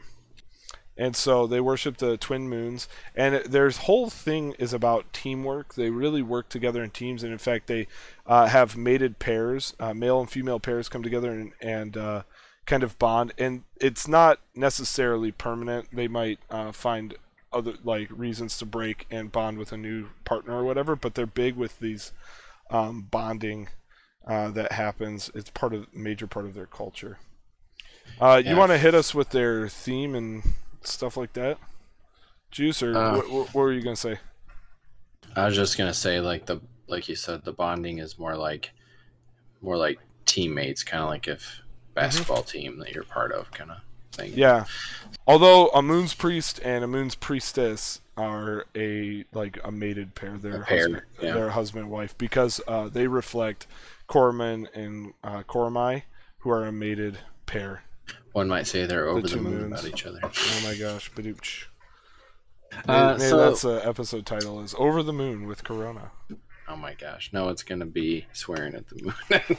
and 0.98 1.16
so 1.16 1.48
they 1.48 1.60
worship 1.60 1.98
the 1.98 2.16
twin 2.18 2.48
moons 2.48 2.88
and 3.16 3.36
their 3.46 3.70
whole 3.72 4.10
thing 4.10 4.54
is 4.60 4.72
about 4.74 5.12
teamwork 5.14 5.74
they 5.76 5.90
really 5.90 6.22
work 6.22 6.48
together 6.50 6.82
in 6.84 6.90
teams 6.92 7.24
and 7.24 7.32
in 7.34 7.38
fact 7.38 7.68
they 7.68 7.88
uh, 8.28 8.46
have 8.48 8.78
mated 8.78 9.20
pairs 9.20 9.74
uh, 9.82 9.94
male 9.94 10.20
and 10.22 10.30
female 10.30 10.60
pairs 10.62 10.88
come 10.88 11.04
together 11.04 11.32
and, 11.32 11.52
and 11.62 11.98
uh, 11.98 12.22
kind 12.72 12.84
of 12.84 12.98
bond 13.00 13.34
and 13.38 13.64
it's 13.80 14.08
not 14.08 14.40
necessarily 14.56 15.32
permanent. 15.32 15.88
They 15.94 16.08
might 16.08 16.40
uh, 16.50 16.72
find 16.72 17.16
other 17.54 17.74
like 17.84 18.10
reasons 18.12 18.58
to 18.60 18.66
break 18.66 19.08
and 19.12 19.32
bond 19.32 19.58
with 19.60 19.74
a 19.74 19.78
new 19.78 20.08
partner 20.26 20.54
or 20.60 20.64
whatever 20.64 20.96
but 20.96 21.16
they're 21.16 21.26
big 21.44 21.56
with 21.58 21.80
these 21.80 22.14
um, 22.70 23.08
bonding 23.12 23.70
uh, 24.28 24.50
that 24.52 24.74
happens. 24.74 25.32
It's 25.36 25.50
part 25.50 25.74
of 25.74 25.94
major 25.94 26.28
part 26.28 26.46
of 26.46 26.54
their 26.54 26.68
culture. 26.68 27.20
Uh, 28.20 28.42
you 28.46 28.56
Yeah. 28.56 28.56
want 28.56 28.72
to 28.72 28.78
hit 28.78 28.96
us 28.96 29.14
with 29.16 29.30
their 29.32 29.68
theme 29.68 30.16
and 30.16 30.44
stuff 30.84 31.18
like 31.18 31.34
that, 31.34 31.58
Juice, 32.52 32.84
or 32.84 32.94
Uh, 32.96 33.12
what, 33.12 33.30
what, 33.30 33.48
what 33.54 33.62
were 33.62 33.74
you 33.74 33.82
gonna 33.82 33.96
say? 33.96 34.20
I 35.36 35.46
was 35.46 35.56
just 35.56 35.78
gonna 35.78 35.94
say, 35.94 36.20
like 36.20 36.46
the 36.46 36.62
like 36.88 37.10
you 37.10 37.16
said, 37.16 37.44
the 37.44 37.54
bonding 37.54 38.00
is 38.00 38.20
more 38.20 38.36
like 38.36 38.72
more 39.62 39.78
like 39.78 40.00
teammates, 40.26 40.84
kind 40.84 41.04
of 41.04 41.10
like 41.10 41.28
if 41.28 41.62
basketball 41.94 42.44
team 42.44 42.80
that 42.80 42.94
you're 42.94 43.04
part 43.04 43.32
of, 43.32 43.52
kind 43.52 43.72
of 43.72 43.78
thing. 44.14 44.32
Mm-hmm. 44.32 44.40
Yeah. 44.40 44.66
Although 45.28 45.68
a 45.70 45.82
moon's 45.82 46.14
priest 46.14 46.60
and 46.64 46.84
a 46.84 46.88
moon's 46.88 47.16
priestess 47.16 48.02
are 48.18 48.66
a 48.76 49.26
like 49.34 49.60
a 49.64 49.72
mated 49.72 50.16
pair. 50.16 50.38
They're 50.38 50.62
A 50.62 50.66
pair, 50.66 50.78
husband, 50.84 51.02
yeah. 51.22 51.34
they're 51.34 51.50
husband 51.50 51.84
and 51.84 51.92
wife 51.92 52.18
because 52.18 52.60
uh, 52.68 52.88
they 52.90 53.08
reflect 53.08 53.68
Corman 54.08 54.68
and 54.74 55.14
uh, 55.24 55.44
Cormai, 55.44 56.04
who 56.40 56.50
are 56.52 56.66
a 56.66 56.72
mated 56.72 57.20
pair. 57.46 57.84
One 58.34 58.48
might 58.48 58.68
say 58.68 58.86
they're 58.86 59.08
over 59.08 59.22
the, 59.22 59.28
two 59.30 59.42
moon 59.42 59.54
moons. 59.70 59.72
about 59.74 59.86
each 59.94 60.06
other. 60.06 60.20
Oh 60.24 60.62
my 60.64 60.76
gosh, 60.76 61.12
badooch. 61.12 61.66
Uh, 62.88 63.16
Maybe 63.18 63.30
so- 63.30 63.38
that's 63.38 63.62
the 63.64 63.86
episode 63.86 64.26
title 64.26 64.62
is 64.62 64.74
Over 64.78 65.04
the 65.04 65.12
Moon 65.14 65.46
with 65.48 65.64
Corona. 65.64 66.12
Oh 66.70 66.76
my 66.78 66.94
gosh! 66.94 67.32
No, 67.34 67.50
it's 67.50 67.64
gonna 67.64 67.86
be 67.86 68.26
swearing 68.32 68.76
at 68.76 68.88
the 68.88 69.04
moon. 69.04 69.14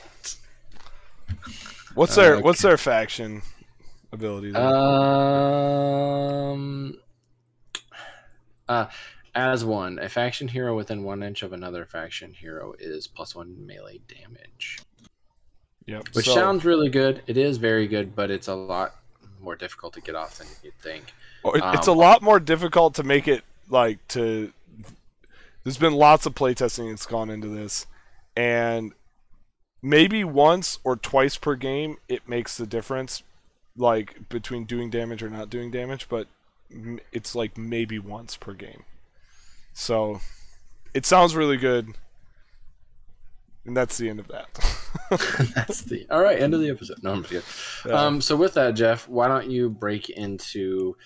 What's 1.95 2.17
Uh, 2.17 2.23
their 2.23 2.35
okay. 2.35 2.43
what's 2.43 2.63
their 2.63 2.77
faction 2.77 3.43
ability? 4.13 4.51
there? 4.53 4.63
um. 5.83 6.99
Uh, 8.69 8.87
as 9.35 9.65
one, 9.65 9.99
a 9.99 10.09
faction 10.09 10.47
hero 10.49 10.77
within 10.77 11.03
one 11.05 11.23
inch 11.23 11.43
of 11.43 11.53
another 11.53 11.85
faction 11.87 12.33
hero 12.33 12.75
is 12.79 13.07
plus 13.07 13.35
one 13.35 13.67
melee 13.67 14.01
damage, 14.09 14.79
yep. 15.87 16.07
which 16.13 16.27
so- 16.27 16.35
sounds 16.35 16.65
really 16.65 16.89
good. 16.89 17.23
It 17.27 17.37
is 17.37 17.57
very 17.59 17.87
good, 17.87 18.15
but 18.15 18.31
it's 18.31 18.49
a 18.49 18.55
lot 18.55 18.95
more 19.41 19.57
difficult 19.57 19.95
to 19.95 20.01
get 20.01 20.15
off 20.15 20.39
than 20.39 20.47
you'd 20.63 20.79
think. 20.81 21.13
Oh, 21.45 21.53
it- 21.53 21.63
it's 21.75 21.89
a 21.89 21.93
Um, 21.93 21.99
lot 21.99 22.23
more 22.23 22.39
difficult 22.41 22.95
to 22.97 23.03
make 23.03 23.27
it 23.27 23.43
like 23.69 24.07
to. 24.09 24.53
There's 25.65 25.79
been 25.79 25.95
lots 25.95 26.27
of 26.27 26.35
playtesting 26.35 26.91
that's 26.91 27.07
gone 27.07 27.31
into 27.31 27.49
this, 27.49 27.87
and 28.37 28.93
maybe 29.83 30.25
once 30.25 30.79
or 30.85 30.97
twice 30.97 31.37
per 31.37 31.57
game 31.57 31.97
it 32.09 32.29
makes 32.29 32.57
the 32.57 32.67
difference, 32.67 33.23
like 33.77 34.29
between 34.29 34.65
doing 34.65 34.91
damage 34.91 35.23
or 35.23 35.31
not 35.31 35.51
doing 35.51 35.71
damage. 35.71 36.09
But 36.09 36.29
it's 37.13 37.35
like 37.35 37.59
maybe 37.59 37.99
once 37.99 38.37
per 38.37 38.55
game. 38.55 38.85
So, 39.75 40.21
it 40.95 41.07
sounds 41.07 41.35
really 41.35 41.57
good, 41.57 41.95
and 43.65 43.77
that's 43.77 43.97
the 43.99 44.09
end 44.09 44.21
of 44.21 44.29
that. 44.29 44.49
That's 45.55 45.83
the 45.83 46.07
all 46.11 46.21
right. 46.21 46.41
End 46.41 46.55
of 46.55 46.61
the 46.61 46.71
episode. 46.71 47.03
No, 47.03 47.13
I'm 47.13 47.25
just 47.25 47.83
kidding. 47.83 47.97
Um, 47.97 48.21
so 48.21 48.37
with 48.37 48.55
that, 48.55 48.73
Jeff, 48.73 49.09
why 49.09 49.29
don't 49.29 49.51
you 49.51 49.71
break 49.71 50.11
into 50.11 50.97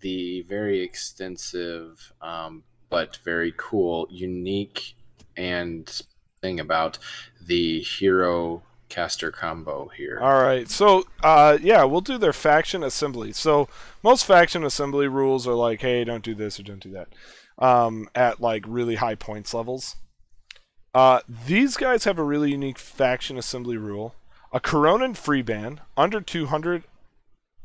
the 0.00 0.42
very 0.42 0.80
extensive, 0.82 2.12
um, 2.20 2.62
but 2.90 3.16
very 3.24 3.54
cool, 3.56 4.06
unique, 4.10 4.96
and 5.36 6.00
thing 6.44 6.60
about 6.60 6.98
the 7.46 7.80
hero 7.80 8.62
caster 8.90 9.32
combo 9.32 9.88
here. 9.96 10.18
All 10.20 10.42
right. 10.42 10.68
So, 10.68 11.06
uh, 11.22 11.56
yeah, 11.62 11.84
we'll 11.84 12.02
do 12.02 12.18
their 12.18 12.34
faction 12.34 12.82
assembly. 12.82 13.32
So, 13.32 13.66
most 14.02 14.26
faction 14.26 14.62
assembly 14.62 15.08
rules 15.08 15.48
are 15.48 15.54
like, 15.54 15.80
hey, 15.80 16.04
don't 16.04 16.22
do 16.22 16.34
this 16.34 16.60
or 16.60 16.62
don't 16.62 16.82
do 16.82 16.90
that, 16.90 17.08
um, 17.58 18.08
at 18.14 18.40
like 18.40 18.64
really 18.68 18.96
high 18.96 19.14
points 19.14 19.54
levels. 19.54 19.96
Uh, 20.94 21.20
these 21.46 21.76
guys 21.76 22.04
have 22.04 22.18
a 22.18 22.22
really 22.22 22.50
unique 22.50 22.78
faction 22.78 23.38
assembly 23.38 23.78
rule. 23.78 24.14
A 24.52 24.60
Coronan 24.60 25.14
freeband 25.14 25.78
under 25.96 26.20
200 26.20 26.84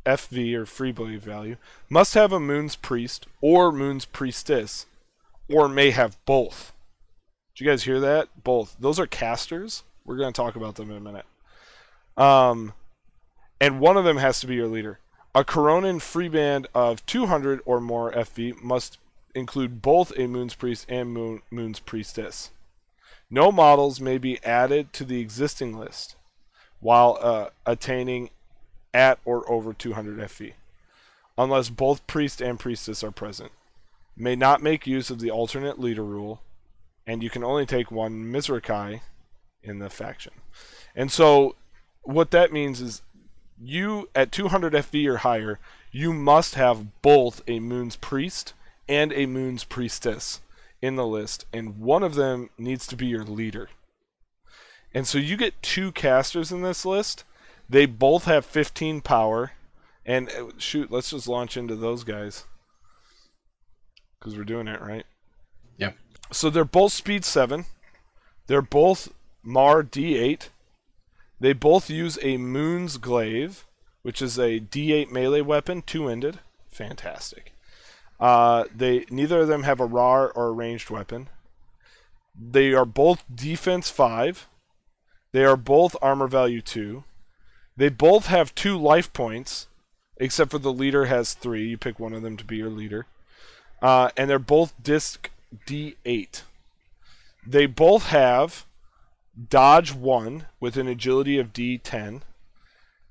FV 0.05 0.55
or 0.55 0.65
free 0.65 0.93
blade 0.93 1.21
value 1.21 1.57
must 1.89 2.13
have 2.13 2.31
a 2.31 2.39
Moon's 2.39 2.77
Priest 2.77 3.27
or 3.41 3.71
Moon's 3.71 4.05
Priestess, 4.05 4.85
or 5.49 5.67
may 5.67 5.91
have 5.91 6.17
both. 6.25 6.71
You 7.59 7.67
guys 7.67 7.83
hear 7.83 7.99
that? 7.99 8.29
Both. 8.43 8.77
Those 8.79 8.99
are 8.99 9.07
casters. 9.07 9.83
We're 10.05 10.17
going 10.17 10.31
to 10.31 10.41
talk 10.41 10.55
about 10.55 10.75
them 10.75 10.91
in 10.91 10.97
a 10.97 11.01
minute. 11.01 11.25
Um, 12.15 12.73
and 13.59 13.79
one 13.79 13.97
of 13.97 14.05
them 14.05 14.17
has 14.17 14.39
to 14.39 14.47
be 14.47 14.55
your 14.55 14.67
leader. 14.67 14.99
A 15.35 15.43
Coronan 15.43 15.97
freeband 15.97 16.67
of 16.73 17.05
200 17.05 17.61
or 17.65 17.79
more 17.79 18.11
FV 18.11 18.61
must 18.63 18.97
include 19.35 19.81
both 19.81 20.11
a 20.17 20.27
Moon's 20.27 20.55
Priest 20.55 20.85
and 20.89 21.13
Moon, 21.13 21.41
Moon's 21.51 21.79
Priestess. 21.79 22.51
No 23.29 23.51
models 23.51 24.01
may 24.01 24.17
be 24.17 24.43
added 24.43 24.91
to 24.93 25.03
the 25.03 25.19
existing 25.19 25.77
list 25.77 26.15
while 26.79 27.19
uh, 27.21 27.49
attaining 27.65 28.29
at 28.93 29.19
or 29.23 29.49
over 29.51 29.73
200 29.73 30.17
FV, 30.17 30.53
unless 31.37 31.69
both 31.69 32.07
Priest 32.07 32.41
and 32.41 32.59
Priestess 32.59 33.03
are 33.03 33.11
present. 33.11 33.51
May 34.17 34.35
not 34.35 34.63
make 34.63 34.87
use 34.87 35.09
of 35.09 35.19
the 35.19 35.29
alternate 35.29 35.79
leader 35.79 36.03
rule, 36.03 36.41
and 37.09 37.23
you 37.23 37.29
can 37.31 37.43
only 37.43 37.65
take 37.65 37.89
one 37.89 38.31
Mizrakai 38.31 39.01
in 39.63 39.79
the 39.79 39.89
faction. 39.89 40.31
And 40.95 41.11
so, 41.11 41.55
what 42.03 42.29
that 42.29 42.53
means 42.53 42.81
is 42.81 43.01
you 43.59 44.09
at 44.13 44.31
200 44.31 44.73
FV 44.73 45.07
or 45.07 45.17
higher, 45.17 45.57
you 45.91 46.13
must 46.13 46.53
have 46.53 47.01
both 47.01 47.41
a 47.47 47.59
Moon's 47.59 47.95
Priest 47.95 48.53
and 48.87 49.11
a 49.11 49.25
Moon's 49.25 49.63
Priestess 49.63 50.41
in 50.83 50.97
the 50.97 51.05
list, 51.05 51.47
and 51.51 51.79
one 51.79 52.03
of 52.03 52.13
them 52.13 52.51
needs 52.59 52.85
to 52.85 52.95
be 52.95 53.07
your 53.07 53.23
leader. 53.23 53.69
And 54.93 55.07
so 55.07 55.17
you 55.17 55.35
get 55.35 55.59
two 55.63 55.91
casters 55.91 56.51
in 56.51 56.61
this 56.61 56.85
list. 56.85 57.23
They 57.67 57.87
both 57.87 58.25
have 58.25 58.45
15 58.45 59.01
power, 59.01 59.53
and 60.05 60.29
uh, 60.29 60.51
shoot, 60.59 60.91
let's 60.91 61.09
just 61.09 61.27
launch 61.27 61.57
into 61.57 61.75
those 61.75 62.03
guys 62.03 62.45
because 64.19 64.37
we're 64.37 64.43
doing 64.43 64.67
it 64.67 64.79
right. 64.79 65.07
Yep. 65.77 65.95
So 66.31 66.49
they're 66.49 66.65
both 66.65 66.93
speed 66.93 67.25
seven. 67.25 67.65
They're 68.47 68.61
both 68.61 69.11
Mar 69.43 69.83
D8. 69.83 70.49
They 71.39 71.53
both 71.53 71.89
use 71.89 72.19
a 72.21 72.37
Moon's 72.37 72.97
Glaive, 72.97 73.65
which 74.01 74.21
is 74.21 74.37
a 74.37 74.59
D8 74.59 75.11
melee 75.11 75.41
weapon, 75.41 75.81
two-ended. 75.81 76.39
Fantastic. 76.69 77.53
Uh, 78.19 78.65
they 78.75 79.05
neither 79.09 79.41
of 79.41 79.47
them 79.47 79.63
have 79.63 79.79
a 79.79 79.85
raw 79.85 80.25
or 80.25 80.47
a 80.47 80.51
ranged 80.51 80.89
weapon. 80.89 81.29
They 82.35 82.73
are 82.73 82.85
both 82.85 83.23
defense 83.33 83.89
five. 83.89 84.47
They 85.31 85.45
are 85.45 85.57
both 85.57 85.95
armor 86.01 86.27
value 86.27 86.61
two. 86.61 87.05
They 87.77 87.89
both 87.89 88.25
have 88.25 88.55
two 88.55 88.77
life 88.77 89.13
points, 89.13 89.67
except 90.17 90.51
for 90.51 90.59
the 90.59 90.73
leader 90.73 91.05
has 91.05 91.33
three. 91.33 91.67
You 91.67 91.77
pick 91.77 91.97
one 91.97 92.13
of 92.13 92.23
them 92.23 92.35
to 92.37 92.43
be 92.43 92.57
your 92.57 92.69
leader. 92.69 93.05
Uh, 93.81 94.09
and 94.17 94.29
they're 94.29 94.39
both 94.39 94.73
disc 94.83 95.29
D8. 95.65 96.41
They 97.45 97.65
both 97.65 98.07
have 98.07 98.65
dodge 99.49 99.93
one 99.93 100.45
with 100.59 100.77
an 100.77 100.87
agility 100.87 101.37
of 101.37 101.53
D10. 101.53 102.21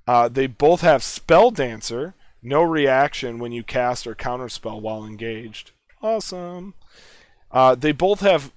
Uh, 0.07 0.29
they 0.29 0.46
both 0.46 0.81
have 0.81 1.03
spell 1.03 1.51
dancer, 1.51 2.14
no 2.42 2.62
reaction 2.62 3.38
when 3.38 3.53
you 3.53 3.62
cast 3.62 4.07
or 4.07 4.14
counterspell 4.14 4.81
while 4.81 5.05
engaged. 5.05 5.72
Awesome. 6.03 6.74
Uh, 7.51 7.74
they 7.74 7.92
both 7.92 8.20
have 8.20 8.53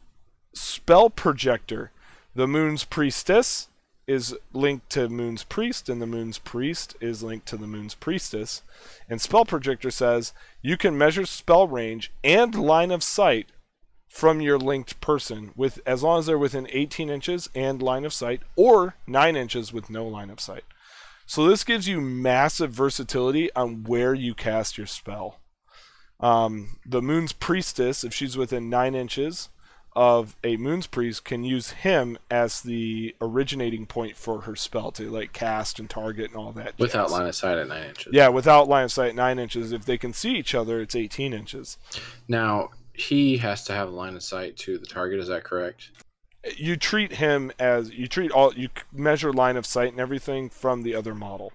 spell 0.54 1.10
projector. 1.10 1.92
The 2.36 2.48
moon's 2.48 2.84
priestess 2.84 3.68
is 4.08 4.36
linked 4.54 4.90
to 4.92 5.10
moon's 5.10 5.44
priest, 5.44 5.90
and 5.90 6.02
the 6.02 6.08
moon's 6.08 6.38
priest 6.38 6.96
is 7.00 7.24
linked 7.24 7.48
to 7.48 7.58
the 7.58 7.68
moon's 7.68 7.96
priestess. 7.96 8.62
And 9.10 9.22
spell 9.22 9.46
projector 9.46 9.92
says 9.92 10.34
you 10.62 10.78
can 10.78 10.98
measure 10.98 11.26
spell 11.26 11.68
range 11.68 12.12
and 12.24 12.54
line 12.56 12.92
of 12.92 13.04
sight 13.04 13.48
from 14.12 14.42
your 14.42 14.60
linked 14.60 15.00
person 15.00 15.52
with 15.56 15.80
as 15.86 16.04
long 16.04 16.20
as 16.20 16.26
they're 16.26 16.38
within 16.38 16.68
18 16.70 17.10
inches 17.10 17.50
and 17.56 17.82
line 17.82 18.04
of 18.04 18.12
sight 18.12 18.42
or 18.58 18.96
9 19.08 19.38
inches 19.38 19.72
with 19.72 19.90
no 19.90 20.06
line 20.06 20.30
of 20.30 20.42
sight. 20.42 20.66
So 21.26 21.48
this 21.48 21.64
gives 21.64 21.88
you 21.88 22.02
massive 22.02 22.72
versatility 22.72 23.50
on 23.56 23.84
where 23.86 24.14
you 24.14 24.36
cast 24.36 24.78
your 24.78 24.86
spell. 24.86 25.40
Um, 26.20 26.78
the 26.86 27.02
moon's 27.02 27.32
priestess, 27.32 28.04
if 28.04 28.14
she's 28.14 28.36
within 28.36 28.70
9 28.70 28.96
inches, 28.96 29.48
of 29.94 30.38
a 30.42 30.56
Moon's 30.56 30.88
Priest 30.88 31.26
can 31.26 31.44
use 31.44 31.72
him 31.72 32.18
as 32.30 32.62
the 32.62 33.14
originating 33.20 33.86
point 33.86 34.16
for 34.16 34.42
her 34.42 34.56
spell 34.56 34.92
to 34.94 35.10
like 35.10 35.34
cast 35.34 35.80
and 35.80 35.90
target 35.90 36.32
and 36.32 36.38
all 36.38 36.54
that. 36.54 36.80
Without 36.80 37.08
jazz. 37.08 37.12
line 37.12 37.28
of 37.28 37.36
sight 37.36 37.58
at 37.58 37.68
nine 37.68 37.90
inches. 37.90 38.14
Yeah, 38.14 38.30
without 38.30 38.70
line 38.70 38.86
of 38.86 38.92
sight 38.94 39.10
at 39.10 39.16
nine 39.16 39.38
inches. 39.38 39.74
If 39.74 39.84
they 39.84 39.98
can 39.98 40.14
see 40.14 40.36
each 40.36 40.56
other, 40.56 40.80
it's 40.80 40.96
18 40.96 41.34
inches. 41.34 41.78
Now 42.28 42.70
he 42.94 43.38
has 43.38 43.64
to 43.66 43.74
have 43.74 43.90
line 43.92 44.16
of 44.16 44.24
sight 44.24 44.58
to 44.58 44.78
the 44.78 44.86
target. 44.86 45.20
Is 45.20 45.28
that 45.28 45.44
correct? 45.44 45.92
You 46.58 46.76
treat 46.76 47.14
him 47.14 47.52
as 47.60 47.92
you 47.92 48.08
treat 48.08 48.32
all 48.32 48.54
you 48.54 48.70
measure 48.92 49.32
line 49.32 49.58
of 49.58 49.66
sight 49.66 49.92
and 49.92 50.00
everything 50.00 50.50
from 50.50 50.82
the 50.84 50.96
other 50.96 51.14
model. 51.14 51.54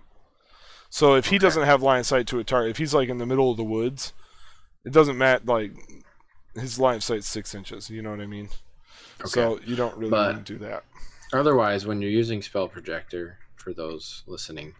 So 0.90 1.14
if 1.14 1.27
he 1.27 1.37
Okay. 1.37 1.42
doesn't 1.42 1.64
have 1.64 1.83
line 1.83 2.01
of 2.01 2.07
sight 2.07 2.27
to 2.29 2.38
a 2.38 2.44
target, 2.44 2.70
if 2.70 2.77
he's 2.79 2.94
like 2.94 3.09
in 3.09 3.18
the 3.18 3.27
middle 3.27 3.51
of 3.51 3.57
the 3.57 3.64
woods, 3.64 4.12
it 4.85 4.92
doesn't 4.92 5.18
matter. 5.18 5.42
Like 5.44 5.72
his 6.55 6.79
line 6.79 6.96
of 6.96 7.05
sight's 7.05 7.27
six 7.29 7.55
inches. 7.55 7.90
You 7.90 8.03
know 8.03 8.11
what 8.11 8.20
I 8.20 8.27
mean? 8.27 8.49
Okay. 9.20 9.29
So 9.31 9.61
you 9.66 9.75
don't 9.77 9.96
really 9.96 10.11
But- 10.11 10.35
want 10.35 10.46
to 10.46 10.53
do 10.55 10.59
that. 10.64 10.85
Otherwise, 11.33 11.85
when 11.87 12.01
you're 12.01 12.11
using 12.11 12.40
spell 12.40 12.68
projector, 12.68 13.38
for 13.57 13.72
those 13.72 14.22
listening, 14.29 14.75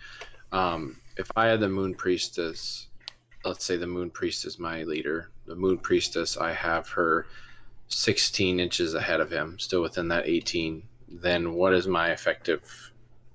um, 0.53 1.01
if 1.17 1.29
I 1.35 1.47
had 1.47 1.59
the 1.59 1.69
moon 1.69 1.93
priestess, 1.97 2.87
let's 3.47 3.65
say 3.65 3.77
the 3.77 3.87
moon 3.87 4.11
priest 4.11 4.45
is 4.45 4.59
my 4.59 4.83
leader, 4.83 5.31
the 5.47 5.57
moon 5.57 5.79
priestess, 5.79 6.37
I 6.37 6.53
have 6.53 6.89
her 6.91 7.27
16 7.89 8.61
inches 8.61 8.95
ahead 8.95 9.21
of 9.21 9.31
him, 9.31 9.59
still 9.59 9.83
within 9.83 10.09
that 10.09 10.27
18. 10.27 10.83
Then 11.09 11.55
what 11.55 11.73
is 11.73 11.87
my 11.87 12.11
effective, 12.11 12.93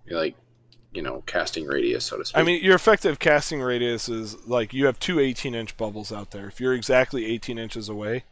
like, 0.09 0.35
you 0.93 1.01
know, 1.01 1.23
casting 1.25 1.65
radius, 1.65 2.05
so 2.05 2.17
to 2.17 2.25
speak? 2.25 2.37
I 2.37 2.43
mean, 2.43 2.63
your 2.63 2.75
effective 2.75 3.19
casting 3.19 3.61
radius 3.61 4.09
is 4.09 4.45
like 4.45 4.73
you 4.73 4.85
have 4.85 4.99
two 4.99 5.19
18 5.19 5.55
inch 5.55 5.77
bubbles 5.77 6.11
out 6.11 6.31
there. 6.31 6.47
If 6.47 6.59
you're 6.59 6.73
exactly 6.73 7.25
18 7.25 7.57
inches 7.57 7.87
away, 7.87 8.25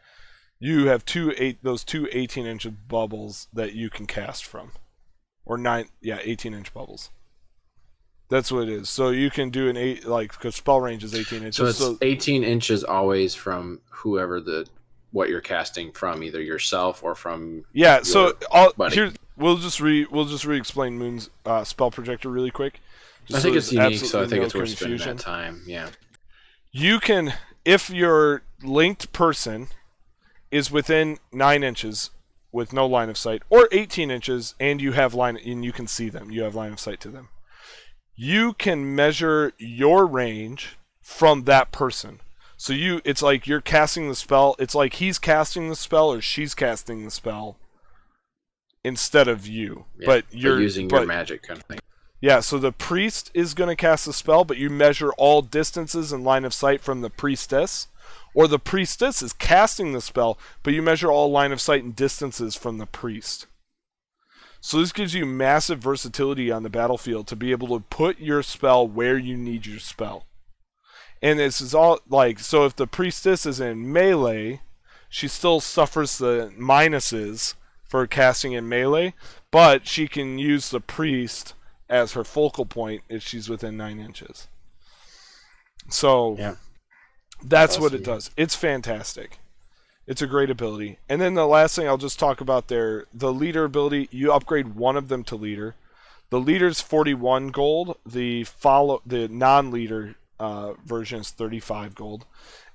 you 0.60 0.88
have 0.88 1.06
two 1.06 1.34
eight 1.38 1.63
those 1.63 1.84
two 1.84 2.08
18 2.12 2.46
inch 2.46 2.68
bubbles 2.88 3.48
that 3.54 3.74
you 3.74 3.89
can 3.89 4.06
cast 4.06 4.46
from, 4.46 4.72
or 5.46 5.58
nine 5.58 5.86
yeah 6.02 6.20
18 6.22 6.54
inch 6.54 6.74
bubbles. 6.74 7.12
That's 8.30 8.52
what 8.52 8.63
it 8.63 8.70
is. 8.70 8.89
So 8.89 9.10
you 9.10 9.30
can 9.30 9.50
do 9.50 9.68
an 9.70 9.78
eight 9.78 10.06
like 10.06 10.32
because 10.32 10.56
spell 10.56 10.80
range 10.80 11.04
is 11.04 11.15
18 11.15 11.39
inches. 11.39 11.56
so 11.56 11.65
it's 11.65 11.78
so 11.80 11.98
18 12.02 12.44
inches 12.44 12.84
always 12.84 13.36
from 13.36 13.82
whoever 13.89 14.39
the 14.39 14.68
what 15.12 15.30
you're 15.30 15.42
casting 15.42 15.92
from, 15.92 16.24
either 16.24 16.42
yourself 16.42 17.04
or 17.04 17.15
from. 17.15 17.65
Yeah, 17.74 18.04
so 18.04 18.38
buddy. 18.78 18.96
here 18.96 19.12
we'll 19.36 19.58
just 19.58 19.80
re 19.80 20.06
we'll 20.12 20.26
just 20.26 20.46
re-explain 20.46 20.98
Moon's 20.98 21.30
uh, 21.46 21.63
spell 21.63 21.89
projector 21.92 22.30
really 22.30 22.52
quick. 22.52 22.80
I 23.34 23.39
think 23.39 23.54
so 23.54 23.58
it's 23.58 23.72
unique, 23.72 24.00
so 24.00 24.22
I 24.22 24.28
think 24.28 24.42
no 24.42 24.46
it's 24.46 24.56
worth 24.56 24.70
spending 24.70 24.98
confusion. 24.98 25.18
that 25.18 25.24
time. 25.24 25.63
Yeah. 25.65 25.89
You 26.72 27.00
can 27.00 27.34
if 27.65 27.89
your 27.89 28.44
linked 28.63 29.12
person 29.12 29.68
is 30.52 30.72
within 30.72 31.18
nine 31.32 31.63
inches 31.63 32.12
with 32.52 32.74
no 32.74 32.86
line 32.86 33.10
of 33.10 33.18
sight, 33.18 33.44
or 33.50 33.70
18 33.72 34.10
inches, 34.10 34.56
and 34.60 34.82
you 34.82 34.94
have 34.94 35.13
line 35.13 35.38
and 35.38 35.63
you 35.63 35.72
can 35.72 35.88
see 35.88 36.10
them, 36.10 36.32
you 36.32 36.42
have 36.44 36.56
line 36.56 36.72
of 36.74 36.80
sight 36.80 37.00
to 37.02 37.10
them. 37.10 37.30
You 38.22 38.52
can 38.52 38.94
measure 38.94 39.54
your 39.58 40.06
range 40.06 40.76
from 41.02 41.46
that 41.46 41.72
person. 41.72 42.20
So 42.58 42.74
you, 42.74 43.00
it's 43.06 43.22
like 43.22 43.48
you're 43.48 43.62
casting 43.62 44.10
the 44.10 44.16
spell. 44.16 44.58
It's 44.60 44.76
like 44.76 44.96
he's 44.96 45.18
casting 45.18 45.70
the 45.70 45.76
spell 45.78 46.12
or 46.12 46.20
she's 46.20 46.54
casting 46.54 47.06
the 47.06 47.12
spell 47.12 47.56
instead 48.84 49.30
of 49.30 49.48
you. 49.48 49.86
Yeah, 49.98 50.06
but 50.06 50.26
you're 50.32 50.60
using 50.60 50.90
but, 50.90 50.98
your 50.98 51.06
magic 51.06 51.44
kind 51.44 51.62
of 51.62 51.66
thing. 51.66 51.80
Yeah, 52.20 52.42
so 52.42 52.58
the 52.60 52.74
priest 52.74 53.32
is 53.34 53.54
going 53.54 53.70
to 53.70 53.76
cast 53.78 54.06
the 54.06 54.12
spell, 54.12 54.44
but 54.44 54.58
you 54.58 54.70
measure 54.70 55.14
all 55.14 55.42
distances 55.42 56.12
and 56.12 56.22
line 56.22 56.44
of 56.44 56.54
sight 56.54 56.82
from 56.82 57.00
the 57.00 57.10
priestess. 57.10 57.88
Or 58.34 58.50
the 58.50 58.60
priestess 58.60 59.22
is 59.22 59.32
casting 59.32 59.94
the 59.94 60.02
spell, 60.02 60.38
but 60.62 60.74
you 60.74 60.82
measure 60.82 61.10
all 61.10 61.32
line 61.32 61.54
of 61.54 61.62
sight 61.62 61.86
and 61.86 61.96
distances 61.96 62.54
from 62.54 62.80
the 62.80 62.86
priest. 62.86 63.48
So 64.62 64.80
this 64.80 64.91
gives 64.91 65.13
you 65.13 65.26
massive 65.26 65.80
versatility 65.80 66.52
on 66.52 66.63
the 66.63 66.69
battlefield 66.69 67.28
to 67.28 67.36
be 67.36 67.52
able 67.52 67.69
to 67.69 67.86
put 67.89 68.19
your 68.19 68.43
spell 68.43 68.88
where 68.88 69.17
you 69.17 69.38
need 69.38 69.65
your 69.65 69.80
spell. 69.80 70.26
And 71.22 71.39
this 71.39 71.62
is 71.62 71.74
all 71.74 72.00
like 72.10 72.39
so 72.39 72.65
if 72.65 72.76
the 72.76 72.88
priestess 72.88 73.45
is 73.45 73.60
in 73.60 73.91
melee, 73.91 74.62
she 75.10 75.28
still 75.28 75.60
suffers 75.60 76.17
the 76.17 76.54
minuses 76.58 77.56
for 77.84 78.06
casting 78.08 78.54
in 78.54 78.69
melee, 78.69 79.13
but 79.52 79.88
she 79.88 80.08
can 80.08 80.38
use 80.38 80.69
the 80.69 80.80
priest 80.80 81.56
as 81.89 82.13
her 82.13 82.24
focal 82.24 82.65
point 82.65 83.02
if 83.10 83.24
she's 83.24 83.50
within 83.50 83.76
nine 83.76 84.00
inches. 84.00 84.48
So 85.89 86.36
Yeah. 86.38 86.56
that's 87.41 87.74
That's 87.74 87.80
what 87.80 87.93
it 87.93 88.04
does. 88.04 88.30
It's 88.38 88.56
fantastic. 88.56 89.39
It's 90.10 90.24
a 90.24 90.28
great 90.28 90.50
ability. 90.50 90.98
And 91.08 91.22
then 91.22 91.36
the 91.36 91.45
last 91.45 91.76
thing 91.76 91.88
I'll 91.88 92.00
just 92.00 92.17
talk 92.17 92.41
about 92.41 92.67
there, 92.67 93.06
the 93.13 93.32
leader 93.32 93.63
ability, 93.63 94.10
you 94.12 94.34
upgrade 94.34 94.74
one 94.74 94.98
of 94.98 95.08
them 95.08 95.24
to 95.26 95.36
leader. 95.36 95.76
The 96.32 96.39
leader's 96.39 96.82
41 96.82 97.50
gold, 97.50 97.95
the 98.04 98.43
follow 98.43 99.04
the 99.06 99.28
non-leader 99.28 100.15
uh, 100.39 100.74
version 100.84 101.19
is 101.19 101.30
35 101.30 101.93
gold. 101.93 102.26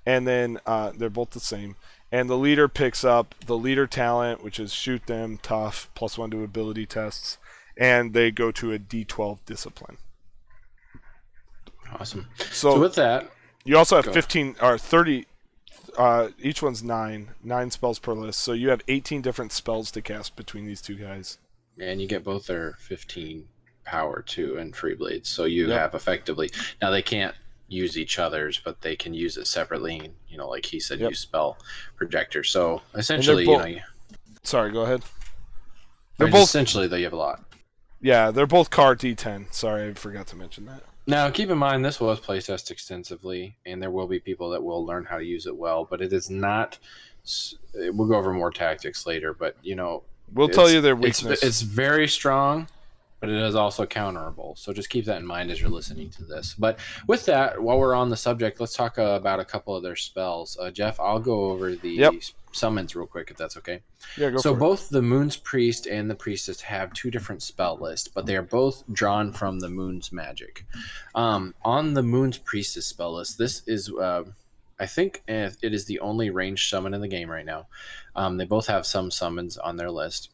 And 0.07 0.29
then 0.29 0.61
uh, 0.64 0.92
they're 0.97 1.11
both 1.11 1.31
the 1.31 1.40
same. 1.40 1.75
And 2.12 2.31
the 2.31 2.38
leader 2.38 2.68
picks 2.68 3.03
up 3.03 3.35
the 3.44 3.59
leader 3.59 3.88
talent, 3.88 4.44
which 4.44 4.61
is 4.61 4.73
shoot 4.73 5.07
them, 5.07 5.40
tough, 5.42 5.90
plus 5.97 6.16
one 6.16 6.31
to 6.31 6.44
ability 6.44 6.87
tests, 6.87 7.38
and 7.77 8.14
they 8.14 8.31
go 8.31 8.53
to 8.53 8.73
a 8.73 8.79
D12 8.79 9.38
discipline. 9.44 9.97
Awesome. 11.99 12.29
So, 12.38 12.75
So 12.75 12.81
with 12.81 12.94
that, 12.94 13.29
you 13.64 13.77
also 13.77 13.97
have 13.97 14.12
15 14.14 14.55
or 14.62 14.79
30. 14.79 15.27
Uh, 15.97 16.31
each 16.41 16.63
one's 16.63 16.83
nine, 16.83 17.31
nine 17.43 17.71
spells 17.71 17.99
per 17.99 18.13
list. 18.13 18.41
So 18.41 18.53
you 18.53 18.69
have 18.71 18.83
18 18.89 19.23
different 19.23 19.53
spells 19.53 19.91
to 19.93 20.03
cast 20.03 20.37
between 20.37 20.67
these 20.67 20.83
two 20.83 20.97
guys. 20.97 21.39
and 21.81 22.01
you 22.01 22.07
get 22.07 22.23
both 22.23 22.47
their 22.47 22.75
15 22.79 23.49
power 23.85 24.23
too 24.23 24.57
and 24.59 24.75
free 24.77 24.95
blades. 24.95 25.29
So 25.29 25.45
you 25.45 25.69
Yep. 25.69 25.79
have 25.81 25.95
effectively 25.95 26.51
now 26.81 26.91
they 26.91 27.03
can't 27.03 27.35
use 27.69 27.99
each 27.99 28.19
other's, 28.19 28.59
but 28.59 28.81
they 28.83 28.95
can 28.97 29.13
use 29.13 29.37
it 29.37 29.47
separately. 29.49 30.11
You 30.29 30.39
know, 30.39 30.49
like 30.49 30.67
he 30.67 30.79
said, 30.79 31.01
Yep. 31.01 31.11
use 31.11 31.19
spell 31.21 31.59
projector. 31.97 32.45
So 32.45 32.83
essentially, 32.95 33.45
you 33.45 33.59
know, 33.59 33.75
Sorry, 34.45 34.71
go 34.71 34.83
ahead. 34.83 35.01
they're 36.17 36.27
They're 36.27 36.33
both 36.33 36.45
essentially 36.49 36.87
though 36.87 36.97
you 36.97 37.05
have 37.05 37.13
a 37.13 37.17
lot. 37.17 37.43
yeah, 38.01 38.31
they're 38.31 38.47
both 38.47 38.71
car 38.71 38.95
D10. 38.95 39.53
Sorry, 39.53 39.89
I 39.89 39.95
forgot 39.95 40.27
to 40.29 40.37
mention 40.37 40.67
that. 40.67 40.83
Now, 41.07 41.29
keep 41.31 41.51
in 41.51 41.59
mind 41.59 41.85
this 41.85 42.01
was 42.01 42.19
playtest 42.21 42.71
extensively, 42.71 43.57
and 43.67 43.83
there 43.83 43.90
will 43.90 44.07
be 44.07 44.19
people 44.21 44.51
that 44.51 44.62
will 44.62 44.85
learn 44.85 45.05
how 45.05 45.19
to 45.19 45.25
use 45.25 45.47
it 45.47 45.57
well. 45.57 45.85
But 45.85 46.01
it 46.01 46.12
is 46.12 46.31
not. 46.31 46.79
We'll 47.75 48.09
go 48.09 48.14
over 48.17 48.33
more 48.33 48.51
tactics 48.51 49.07
later, 49.07 49.35
but 49.35 49.57
you 49.62 49.75
know, 49.77 50.03
We'll 50.33 50.49
tell 50.49 50.71
you 50.71 50.81
their 50.81 50.95
it's- 50.95 51.23
weakness. 51.23 51.43
It's, 51.43 51.61
very 51.61 52.09
strong, 52.09 52.67
but 53.21 53.29
it 53.29 53.37
is 53.37 53.55
also 53.55 53.85
counterable. 53.85 54.57
So 54.59 54.73
just 54.73 54.88
keep 54.88 55.05
that 55.05 55.19
in 55.19 55.27
mind 55.27 55.51
as 55.51 55.61
you're 55.61 55.71
listening 55.71 56.11
to 56.11 56.25
this. 56.25 56.55
But 56.59 56.79
with 57.07 57.27
that, 57.27 57.62
while 57.62 57.79
we're 57.79 57.95
on 57.95 58.09
the 58.09 58.17
subject, 58.17 58.59
let's 58.59 58.75
talk 58.75 58.99
uh, 58.99 59.03
about 59.03 59.40
a 59.40 59.45
couple 59.45 59.77
of 59.77 59.83
their 59.83 59.97
spells. 59.97 60.57
Uh, 60.59 60.71
Jeff, 60.71 60.99
I'll 60.99 61.21
go 61.21 61.51
over 61.51 61.75
the 61.77 61.90
Yep. 61.90 62.14
Summons 62.55 62.95
real 62.95 63.07
quick 63.07 63.31
if 63.31 63.37
that's 63.37 63.57
okay. 63.57 63.81
yeah, 64.17 64.31
go 64.31 64.37
so 64.38 64.55
both 64.55 64.88
the 64.88 65.03
Moon's 65.03 65.37
Priest 65.37 65.87
and 65.87 66.09
the 66.09 66.14
Priestess 66.14 66.61
have 66.61 66.93
two 66.93 67.11
different 67.11 67.43
spell 67.43 67.77
lists, 67.77 68.09
but 68.09 68.27
they 68.27 68.37
are 68.37 68.43
both 68.43 68.85
drawn 68.93 69.33
from 69.33 69.59
the 69.59 69.69
Moon's 69.69 70.12
magic. 70.12 70.64
Um, 71.14 71.55
on 71.64 71.95
the 71.95 72.03
Moon's 72.03 72.38
Priestess 72.38 72.87
spell 72.87 73.14
list, 73.14 73.38
this 73.38 73.62
is, 73.67 73.90
uh, 73.90 74.25
I 74.79 74.87
think, 74.87 75.23
uh, 75.29 75.51
it 75.62 75.75
is 75.75 75.85
the 75.85 76.01
only 76.01 76.31
ranged 76.31 76.69
summon 76.69 76.95
in 76.95 77.01
the 77.01 77.09
game 77.09 77.31
right 77.31 77.47
now. 77.47 77.67
Um, 78.17 78.37
they 78.37 78.45
both 78.45 78.67
have 78.67 78.87
some 78.87 79.11
summons 79.11 79.57
on 79.59 79.77
their 79.77 79.90
list. 79.90 80.31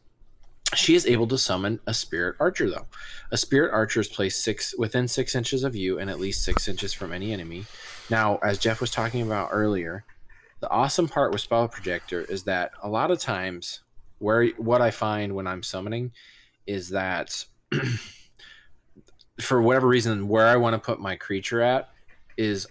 She 0.73 0.95
is 0.95 1.05
able 1.05 1.27
to 1.27 1.37
summon 1.37 1.81
a 1.85 1.93
spirit 1.93 2.37
archer, 2.39 2.69
though. 2.69 2.87
A 3.31 3.37
spirit 3.37 3.73
archer 3.73 3.99
is 3.99 4.07
placed 4.07 4.41
six 4.41 4.73
within 4.77 5.07
six 5.07 5.35
inches 5.35 5.65
of 5.65 5.75
you 5.75 5.99
and 5.99 6.09
at 6.09 6.19
least 6.19 6.45
six 6.45 6.69
inches 6.69 6.93
from 6.93 7.11
any 7.11 7.33
enemy. 7.33 7.65
Now, 8.09 8.37
as 8.37 8.57
Jeff 8.57 8.79
was 8.79 8.89
talking 8.89 9.21
about 9.21 9.49
earlier, 9.51 10.05
the 10.61 10.69
awesome 10.69 11.07
part 11.07 11.31
with 11.31 11.41
spell 11.41 11.67
projector 11.67 12.21
is 12.21 12.43
that 12.43 12.71
a 12.81 12.87
lot 12.87 13.11
of 13.11 13.19
times 13.19 13.81
where 14.19 14.47
what 14.51 14.81
I 14.81 14.91
find 14.91 15.33
when 15.35 15.47
I'm 15.47 15.63
summoning 15.63 16.11
is 16.67 16.89
that 16.89 17.43
for 19.41 19.61
whatever 19.61 19.87
reason 19.87 20.27
where 20.27 20.47
I 20.47 20.55
want 20.55 20.75
to 20.75 20.79
put 20.79 20.99
my 20.99 21.15
creature 21.15 21.61
at 21.61 21.89
is 22.37 22.67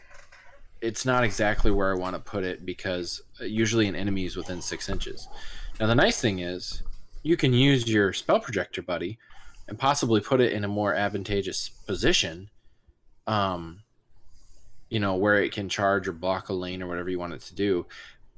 it's 0.81 1.05
not 1.05 1.24
exactly 1.24 1.72
where 1.72 1.92
I 1.92 1.98
want 1.98 2.14
to 2.14 2.20
put 2.20 2.44
it 2.44 2.64
because 2.64 3.20
uh, 3.40 3.44
usually 3.44 3.88
an 3.88 3.96
enemy 3.96 4.24
is 4.24 4.37
within 4.37 4.62
six 4.62 4.88
inches. 4.88 5.29
Now 5.81 5.88
the 5.88 5.94
nice 5.94 6.20
thing 6.20 6.38
is 6.38 6.83
you 7.24 7.37
can 7.37 7.53
use 7.53 7.88
your 7.88 8.12
spell 8.12 8.38
projector 8.38 8.83
buddy 8.83 9.18
and 9.68 9.79
possibly 9.79 10.20
put 10.20 10.40
it 10.40 10.53
in 10.53 10.64
a 10.64 10.68
more 10.68 10.94
advantageous 10.94 11.68
position. 11.68 12.50
Um, 13.26 13.83
you 14.90 15.00
know, 15.00 15.14
where 15.14 15.42
it 15.42 15.53
can 15.53 15.68
charge 15.68 16.07
or 16.07 16.12
block 16.12 16.48
a 16.48 16.53
lane 16.53 16.83
or 16.83 16.87
whatever 16.87 17.09
you 17.09 17.18
want 17.18 17.33
it 17.33 17.40
to 17.40 17.55
do, 17.55 17.87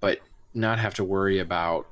but 0.00 0.20
not 0.54 0.78
have 0.78 0.94
to 0.94 1.04
worry 1.04 1.38
about, 1.38 1.88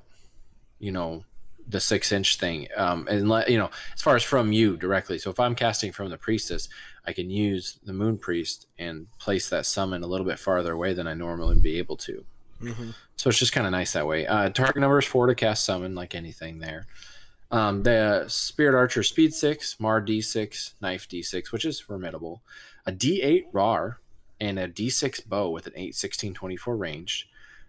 you 0.79 0.92
know, 0.92 1.25
the 1.66 1.81
six 1.81 2.12
inch 2.12 2.37
thing. 2.37 2.68
Um, 2.77 3.09
and 3.11 3.29
let, 3.29 3.51
you 3.51 3.59
know, 3.59 3.70
as 3.94 4.03
far 4.03 4.16
as 4.16 4.23
from 4.23 4.53
you 4.53 4.77
directly. 4.77 5.18
So 5.18 5.31
if 5.31 5.40
I'm 5.40 5.55
casting 5.55 5.92
from 5.92 6.11
the 6.11 6.18
priestess, 6.18 6.68
I 7.07 7.12
can 7.12 7.31
use 7.31 7.79
the 7.85 7.92
moon 7.92 8.18
priest 8.18 8.66
and 8.79 9.07
place 9.18 9.49
that 9.49 9.66
summon 9.66 10.03
a 10.03 10.07
little 10.07 10.27
bit 10.27 10.38
farther 10.38 10.73
away 10.73 10.92
than 10.92 11.07
I 11.07 11.14
normally 11.14 11.55
would 11.55 11.62
be 11.62 11.79
able 11.79 11.96
to. 11.99 12.25
Mm-hmm. 12.62 12.90
So 13.16 13.31
it's 13.31 13.38
just 13.38 13.53
kind 13.53 13.66
of 13.66 13.70
nice 13.73 13.92
that 13.94 14.07
way. 14.07 14.27
Uh, 14.27 14.51
target 14.51 14.77
number 14.77 14.99
is 14.99 15.07
four 15.07 15.27
to 15.27 15.35
cast 15.35 15.64
summon, 15.64 15.94
like 15.94 16.14
anything 16.14 16.59
there. 16.59 16.87
Um, 17.51 17.83
the 17.83 18.27
Spirit 18.29 18.77
Archer 18.77 19.03
Speed 19.03 19.35
6, 19.35 19.81
Mar 19.81 20.01
D6, 20.01 20.75
Knife 20.81 21.09
D6, 21.09 21.51
which 21.51 21.64
is 21.64 21.81
formidable. 21.81 22.42
A 22.87 22.92
D8 22.92 23.46
RAR, 23.53 24.01
and 24.40 24.59
a 24.59 24.68
D6 24.68 25.26
bow 25.29 25.50
with 25.50 25.66
an 25.66 25.72
8, 25.76 25.94
16, 25.94 26.35
24 26.35 26.76
ranged. 26.76 27.24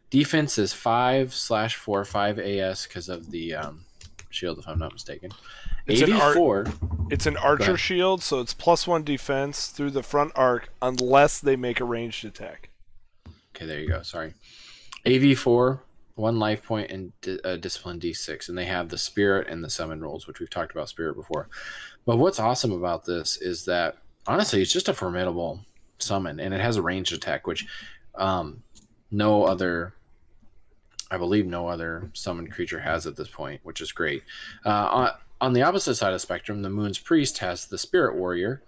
Defense 0.09 0.57
is 0.57 0.73
5 0.73 1.33
slash 1.33 1.75
4, 1.75 2.05
5 2.05 2.39
AS 2.39 2.85
because 2.85 3.09
of 3.09 3.31
the 3.31 3.55
um, 3.55 3.85
shield, 4.29 4.59
if 4.59 4.67
I'm 4.67 4.79
not 4.79 4.93
mistaken. 4.93 5.31
It's 5.87 6.01
an 6.01 6.13
ar- 6.13 6.35
AV4. 6.35 7.11
It's 7.11 7.25
an 7.25 7.37
archer 7.37 7.77
shield, 7.77 8.21
so 8.21 8.39
it's 8.39 8.53
plus 8.53 8.87
one 8.87 9.03
defense 9.03 9.67
through 9.67 9.91
the 9.91 10.03
front 10.03 10.31
arc 10.35 10.69
unless 10.81 11.39
they 11.39 11.55
make 11.55 11.79
a 11.79 11.85
ranged 11.85 12.23
attack. 12.25 12.69
Okay, 13.55 13.65
there 13.65 13.79
you 13.79 13.87
go. 13.87 14.01
Sorry. 14.01 14.33
AV4, 15.05 15.79
one 16.15 16.39
life 16.39 16.63
point, 16.63 16.91
and 16.91 17.11
di- 17.21 17.39
uh, 17.43 17.57
discipline 17.57 17.99
D6. 17.99 18.49
And 18.49 18.57
they 18.57 18.65
have 18.65 18.89
the 18.89 18.97
spirit 18.97 19.47
and 19.47 19.63
the 19.63 19.69
summon 19.69 20.01
rolls, 20.01 20.27
which 20.27 20.39
we've 20.39 20.49
talked 20.49 20.71
about 20.71 20.89
spirit 20.89 21.15
before. 21.15 21.49
But 22.05 22.17
what's 22.17 22.39
awesome 22.39 22.71
about 22.71 23.05
this 23.05 23.37
is 23.37 23.65
that, 23.65 23.97
honestly, 24.27 24.61
it's 24.61 24.73
just 24.73 24.89
a 24.89 24.93
formidable 24.93 25.61
summon, 26.01 26.39
and 26.39 26.53
it 26.53 26.61
has 26.61 26.77
a 26.77 26.81
ranged 26.81 27.13
attack, 27.13 27.47
which 27.47 27.67
um, 28.15 28.63
no 29.09 29.43
other. 29.43 29.93
I 31.09 31.17
believe 31.17 31.45
no 31.45 31.67
other 31.67 32.09
summoned 32.13 32.53
creature 32.53 32.79
has 32.79 33.05
at 33.05 33.17
this 33.17 33.27
point, 33.27 33.59
which 33.63 33.81
is 33.81 33.91
great. 33.91 34.23
Uh, 34.65 34.69
on, 34.69 35.09
on 35.41 35.53
the 35.53 35.61
opposite 35.61 35.95
side 35.95 36.13
of 36.13 36.15
the 36.15 36.19
spectrum, 36.19 36.61
the 36.61 36.69
Moon's 36.69 36.99
Priest 36.99 37.39
has 37.39 37.65
the 37.65 37.77
Spirit 37.77 38.15
Warrior, 38.15 38.63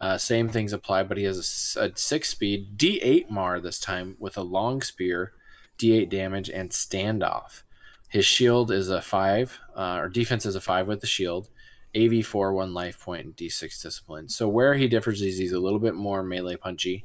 uh, 0.00 0.18
same 0.18 0.48
things 0.48 0.72
apply, 0.72 1.04
but 1.04 1.16
he 1.16 1.24
has 1.24 1.76
a 1.78 1.96
six 1.96 2.28
speed 2.28 2.76
D8 2.76 3.30
Mar 3.30 3.60
this 3.60 3.80
time 3.80 4.16
with 4.18 4.36
a 4.36 4.42
long 4.42 4.82
spear, 4.82 5.32
D8 5.78 6.10
damage, 6.10 6.50
and 6.50 6.70
standoff. 6.70 7.62
His 8.08 8.26
shield 8.26 8.70
is 8.70 8.90
a 8.90 9.00
five, 9.00 9.58
uh, 9.74 9.98
or 10.00 10.08
defense 10.08 10.44
is 10.44 10.54
a 10.54 10.60
five 10.60 10.86
with 10.86 11.00
the 11.00 11.06
shield. 11.06 11.48
AV4, 11.96 12.54
one 12.54 12.74
life 12.74 13.00
point, 13.00 13.24
and 13.24 13.36
D6 13.36 13.82
discipline. 13.82 14.28
So 14.28 14.48
where 14.48 14.74
he 14.74 14.86
differs 14.86 15.22
is 15.22 15.38
he's 15.38 15.52
a 15.52 15.58
little 15.58 15.78
bit 15.78 15.94
more 15.94 16.22
melee 16.22 16.56
punchy, 16.56 17.04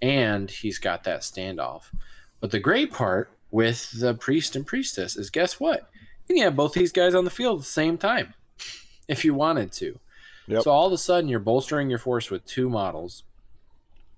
and 0.00 0.50
he's 0.50 0.78
got 0.78 1.04
that 1.04 1.20
standoff. 1.20 1.84
But 2.40 2.50
the 2.50 2.60
great 2.60 2.92
part 2.92 3.30
with 3.50 3.90
the 3.98 4.14
priest 4.14 4.56
and 4.56 4.66
priestess 4.66 5.16
is 5.16 5.30
guess 5.30 5.58
what? 5.58 5.90
You 6.28 6.36
can 6.36 6.44
have 6.44 6.56
both 6.56 6.74
these 6.74 6.92
guys 6.92 7.14
on 7.14 7.24
the 7.24 7.30
field 7.30 7.60
at 7.60 7.64
the 7.64 7.70
same 7.70 7.98
time 7.98 8.34
if 9.08 9.24
you 9.24 9.34
wanted 9.34 9.72
to. 9.72 9.98
Yep. 10.46 10.62
So 10.62 10.70
all 10.70 10.86
of 10.86 10.92
a 10.92 10.98
sudden, 10.98 11.28
you're 11.28 11.40
bolstering 11.40 11.90
your 11.90 11.98
force 11.98 12.30
with 12.30 12.44
two 12.46 12.68
models 12.70 13.24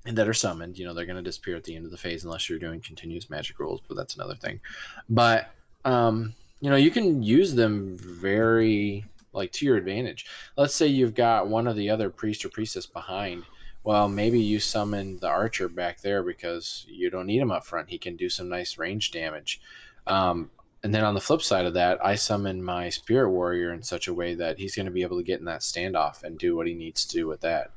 and 0.06 0.16
that 0.16 0.28
are 0.28 0.34
summoned. 0.34 0.78
You 0.78 0.86
know, 0.86 0.94
they're 0.94 1.06
going 1.06 1.16
to 1.16 1.22
disappear 1.22 1.56
at 1.56 1.64
the 1.64 1.74
end 1.74 1.84
of 1.84 1.90
the 1.90 1.96
phase 1.96 2.24
unless 2.24 2.48
you're 2.48 2.58
doing 2.58 2.80
continuous 2.80 3.30
magic 3.30 3.58
rules, 3.58 3.80
but 3.86 3.96
that's 3.96 4.14
another 4.14 4.34
thing. 4.34 4.60
But 5.08 5.50
um, 5.84 6.34
you 6.60 6.70
know, 6.70 6.76
you 6.76 6.90
can 6.90 7.22
use 7.22 7.54
them 7.54 7.96
very 7.98 9.04
like 9.32 9.52
to 9.52 9.66
your 9.66 9.76
advantage. 9.76 10.26
Let's 10.56 10.74
say 10.74 10.86
you've 10.86 11.14
got 11.14 11.48
one 11.48 11.66
of 11.66 11.76
the 11.76 11.90
other 11.90 12.10
priest 12.10 12.44
or 12.44 12.48
priestess 12.48 12.86
behind. 12.86 13.44
Well, 13.84 14.08
maybe 14.08 14.40
you 14.40 14.60
summon 14.60 15.18
the 15.18 15.28
archer 15.28 15.68
back 15.68 16.00
there 16.00 16.22
because 16.22 16.84
you 16.88 17.10
don't 17.10 17.26
need 17.26 17.40
him 17.40 17.50
up 17.50 17.64
front. 17.64 17.88
He 17.88 17.98
can 17.98 18.16
do 18.16 18.28
some 18.28 18.48
nice 18.48 18.76
range 18.76 19.10
damage. 19.10 19.60
Um, 20.06 20.50
and 20.82 20.94
then 20.94 21.04
on 21.04 21.14
the 21.14 21.20
flip 21.20 21.42
side 21.42 21.66
of 21.66 21.74
that, 21.74 22.04
I 22.04 22.14
summon 22.14 22.62
my 22.62 22.88
spirit 22.88 23.30
warrior 23.30 23.72
in 23.72 23.82
such 23.82 24.08
a 24.08 24.14
way 24.14 24.34
that 24.34 24.58
he's 24.58 24.74
going 24.74 24.86
to 24.86 24.92
be 24.92 25.02
able 25.02 25.18
to 25.18 25.24
get 25.24 25.38
in 25.38 25.44
that 25.46 25.60
standoff 25.60 26.22
and 26.22 26.38
do 26.38 26.56
what 26.56 26.66
he 26.66 26.74
needs 26.74 27.04
to 27.06 27.16
do 27.16 27.26
with 27.26 27.40
that. 27.42 27.70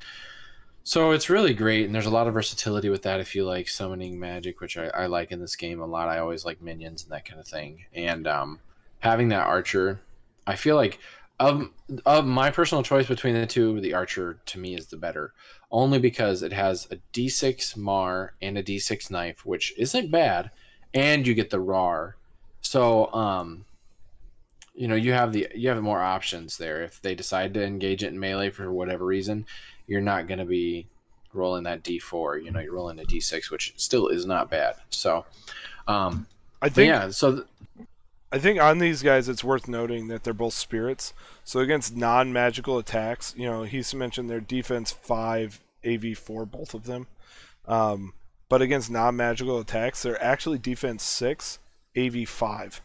So 0.85 1.11
it's 1.11 1.29
really 1.29 1.53
great, 1.53 1.85
and 1.85 1.95
there's 1.95 2.07
a 2.07 2.11
lot 2.11 2.27
of 2.27 2.33
versatility 2.33 2.89
with 2.89 3.03
that 3.03 3.21
if 3.21 3.35
you 3.35 3.45
like 3.45 3.69
summoning 3.69 4.19
magic, 4.19 4.59
which 4.59 4.77
I, 4.77 4.87
I 4.87 5.05
like 5.05 5.31
in 5.31 5.39
this 5.39 5.55
game 5.55 5.79
a 5.79 5.85
lot. 5.85 6.09
I 6.09 6.19
always 6.19 6.43
like 6.43 6.61
minions 6.61 7.03
and 7.03 7.11
that 7.13 7.23
kind 7.23 7.39
of 7.39 7.47
thing. 7.47 7.85
And 7.93 8.27
um, 8.27 8.59
having 8.99 9.29
that 9.29 9.47
archer, 9.47 10.01
I 10.45 10.57
feel 10.57 10.75
like 10.75 10.99
of, 11.39 11.69
of 12.05 12.25
my 12.25 12.51
personal 12.51 12.83
choice 12.83 13.07
between 13.07 13.33
the 13.33 13.45
two, 13.45 13.81
the 13.81 13.93
archer 13.93 14.39
to 14.45 14.59
me 14.59 14.75
is 14.75 14.87
the 14.87 14.97
better, 14.97 15.33
only 15.71 15.99
because 15.99 16.43
it 16.43 16.53
has 16.53 16.87
a 16.91 16.97
D6 17.13 17.75
Mar 17.75 18.33
and 18.41 18.57
a 18.57 18.63
D6 18.63 19.11
knife, 19.11 19.45
which 19.45 19.73
isn't 19.77 20.11
bad, 20.11 20.51
and 20.93 21.25
you 21.25 21.33
get 21.33 21.49
the 21.49 21.59
RAR. 21.59 22.15
So, 22.61 23.11
um, 23.13 23.65
you 24.75 24.87
know, 24.87 24.95
you 24.95 25.13
have 25.13 25.33
the 25.33 25.47
you 25.53 25.69
have 25.69 25.81
more 25.83 26.01
options 26.01 26.57
there. 26.57 26.83
If 26.83 27.01
they 27.01 27.13
decide 27.13 27.53
to 27.55 27.63
engage 27.63 28.03
it 28.03 28.07
in 28.07 28.19
melee 28.19 28.49
for 28.49 28.71
whatever 28.71 29.05
reason, 29.05 29.45
you're 29.85 30.01
not 30.01 30.27
going 30.27 30.39
to 30.39 30.45
be 30.45 30.87
rolling 31.33 31.63
that 31.63 31.83
D4. 31.83 32.43
You 32.43 32.51
know, 32.51 32.59
you're 32.59 32.73
rolling 32.73 32.99
a 32.99 33.03
D6, 33.03 33.51
which 33.51 33.73
still 33.77 34.07
is 34.07 34.25
not 34.25 34.49
bad. 34.49 34.75
So, 34.89 35.25
um, 35.87 36.25
I 36.61 36.69
think 36.69 36.87
yeah. 36.87 37.09
So 37.09 37.35
th- 37.35 37.47
I 38.33 38.39
think 38.39 38.59
on 38.59 38.79
these 38.79 39.03
guys, 39.03 39.29
it's 39.29 39.43
worth 39.43 39.67
noting 39.67 40.07
that 40.07 40.23
they're 40.23 40.33
both 40.33 40.55
spirits. 40.55 41.13
So 41.43 41.59
against 41.59 41.95
non-magical 41.95 42.79
attacks, 42.79 43.35
you 43.37 43.45
know, 43.45 43.61
he's 43.61 43.93
mentioned 43.93 44.27
their 44.29 44.41
defense 44.41 44.91
five, 44.91 45.61
AV 45.85 46.17
four, 46.17 46.45
both 46.45 46.73
of 46.73 46.85
them. 46.85 47.05
Um, 47.67 48.13
but 48.49 48.61
against 48.61 48.89
non-magical 48.89 49.59
attacks, 49.59 50.01
they're 50.01 50.21
actually 50.21 50.57
defense 50.57 51.03
six, 51.03 51.59
AV 51.95 52.27
five. 52.27 52.81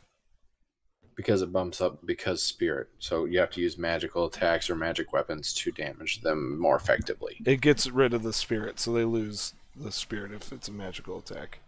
because 1.16 1.42
it 1.42 1.52
bumps 1.52 1.80
up 1.80 2.04
because 2.06 2.40
spirit. 2.42 2.88
So 3.00 3.24
you 3.24 3.40
have 3.40 3.50
to 3.52 3.60
use 3.60 3.76
magical 3.76 4.26
attacks 4.26 4.70
or 4.70 4.76
magic 4.76 5.12
weapons 5.12 5.52
to 5.54 5.72
damage 5.72 6.20
them 6.20 6.60
more 6.60 6.76
effectively. 6.76 7.38
It 7.44 7.60
gets 7.60 7.88
rid 7.90 8.14
of 8.14 8.22
the 8.22 8.32
spirit, 8.32 8.78
so 8.78 8.92
they 8.92 9.04
lose 9.04 9.54
the 9.74 9.90
spirit 9.90 10.30
if 10.32 10.52
it's 10.52 10.68
a 10.68 10.72
magical 10.72 11.18
attack. 11.18 11.58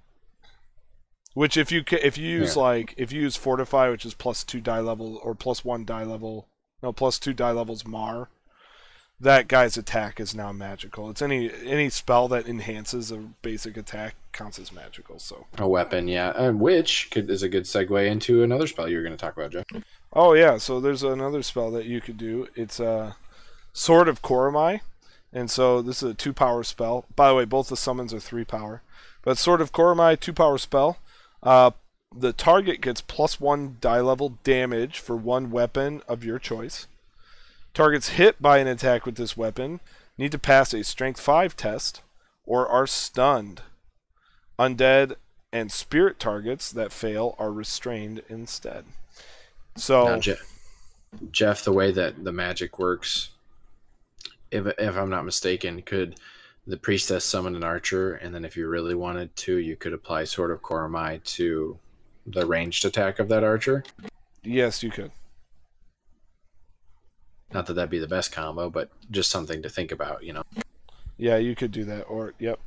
Which 1.35 1.57
if 1.57 1.71
you 1.71 1.85
if 1.91 2.19
you 2.19 2.29
use 2.29 2.57
Yeah. 2.57 2.63
like 2.63 2.95
if 2.97 3.13
you 3.13 3.23
use 3.23 3.37
fortify, 3.37 3.89
which 3.89 4.05
is 4.05 4.15
plus 4.15 4.43
two 4.45 4.61
die 4.61 4.81
level 4.81 5.21
or 5.23 5.35
plus 5.35 5.65
one 5.65 5.85
die 5.85 6.05
level, 6.05 6.49
no 6.83 6.93
plus 6.93 7.19
two 7.19 7.33
die 7.33 7.53
levels 7.53 7.87
mar, 7.87 8.29
that 9.21 9.47
guy's 9.49 9.77
attack 9.77 10.19
is 10.19 10.35
now 10.35 10.51
magical. 10.51 11.09
It's 11.11 11.23
any 11.23 11.51
any 11.65 11.89
spell 11.89 12.27
that 12.29 12.49
enhances 12.49 13.13
a 13.13 13.19
basic 13.43 13.77
attack 13.77 14.17
counts 14.33 14.59
as 14.59 14.73
magical. 14.73 15.19
So 15.21 15.47
A 15.59 15.69
weapon, 15.69 16.09
yeah, 16.09 16.33
and 16.35 16.59
which 16.61 17.11
could, 17.13 17.31
is 17.31 17.43
a 17.43 17.49
good 17.49 17.65
segue 17.65 18.07
into 18.11 18.43
another 18.43 18.67
spell 18.67 18.89
you're 18.89 19.03
going 19.03 19.17
to 19.17 19.21
talk 19.21 19.37
about, 19.37 19.53
Jeff. 19.53 19.67
Oh 20.13 20.33
yeah, 20.33 20.57
so 20.59 20.81
there's 20.81 21.03
another 21.05 21.43
spell 21.45 21.71
that 21.73 21.87
you 21.87 22.01
could 22.01 22.17
do. 22.19 22.49
It's 22.57 22.81
a 22.81 23.17
Sword 23.73 24.09
of 24.09 24.21
Koromai, 24.23 24.81
and 25.33 25.49
so 25.49 25.81
this 25.81 26.03
is 26.03 26.11
a 26.11 26.15
two 26.15 26.33
power 26.33 26.65
spell. 26.65 27.05
By 27.15 27.29
the 27.29 27.35
way, 27.37 27.45
both 27.45 27.69
the 27.69 27.77
summons 27.77 28.13
are 28.13 28.19
three 28.21 28.45
power, 28.45 28.83
but 29.23 29.39
Sword 29.39 29.61
of 29.61 29.71
Koromai 29.73 30.19
two 30.19 30.33
power 30.33 30.59
spell. 30.59 30.99
Uh, 31.43 31.71
the 32.15 32.33
target 32.33 32.81
gets 32.81 33.01
plus 33.01 33.41
one 33.41 33.77
die 33.81 34.01
level 34.01 34.39
damage 34.43 34.99
for 34.99 35.17
one 35.17 35.51
weapon 35.51 36.03
of 36.09 36.25
your 36.25 36.39
choice. 36.39 36.87
Targets 37.73 38.11
hit 38.11 38.43
by 38.43 38.59
an 38.59 38.67
attack 38.67 39.07
with 39.07 39.17
this 39.17 39.37
weapon 39.37 39.81
need 40.19 40.33
to 40.33 40.39
pass 40.39 40.75
a 40.75 40.85
Strength 40.85 41.21
five 41.21 41.57
test 41.57 42.03
or 42.45 42.69
are 42.69 42.87
stunned. 42.87 43.63
Undead 44.59 45.15
and 45.53 45.73
spirit 45.73 46.19
targets 46.19 46.71
that 46.71 46.93
fail 46.93 47.35
are 47.39 47.53
restrained 47.53 48.23
instead. 48.29 48.85
So 49.77 50.05
Now, 50.05 50.19
Jeff, 50.19 50.39
Jeff, 51.31 51.65
the 51.65 51.73
way 51.73 51.91
that 51.93 52.25
the 52.25 52.33
magic 52.33 52.79
works, 52.79 53.31
if 54.51 54.67
if 54.67 54.97
I'm 54.97 55.11
not 55.11 55.25
mistaken, 55.25 55.81
could 55.83 56.17
the 56.71 56.77
priestess 56.77 57.25
summon 57.25 57.57
an 57.57 57.65
archer, 57.65 58.15
and 58.15 58.35
then 58.35 58.45
if 58.45 58.57
you 58.57 58.69
really 58.69 58.95
wanted 58.95 59.35
to, 59.37 59.57
you 59.57 59.77
could 59.77 59.93
apply 59.93 60.25
Sword 60.25 60.51
of 60.51 60.63
Koromai 60.63 61.23
to 61.37 61.79
the 62.27 62.47
ranged 62.47 62.85
attack 62.85 63.19
of 63.19 63.29
that 63.29 63.45
archer. 63.45 63.85
yes, 64.43 64.83
you 64.83 64.91
could. 64.91 65.11
Not 67.53 67.67
that 67.67 67.75
that'd 67.75 67.91
be 67.91 67.99
the 67.99 68.07
best 68.07 68.31
combo, 68.31 68.71
but 68.71 68.91
just 69.11 69.31
something 69.31 69.63
to 69.63 69.69
think 69.69 69.91
about, 69.91 70.23
you 70.23 70.33
know. 70.33 70.45
Yeah, 71.17 71.37
you 71.37 71.55
could 71.55 71.73
do 71.73 71.85
that. 71.85 72.03
Or 72.05 72.35
yep, 72.39 72.61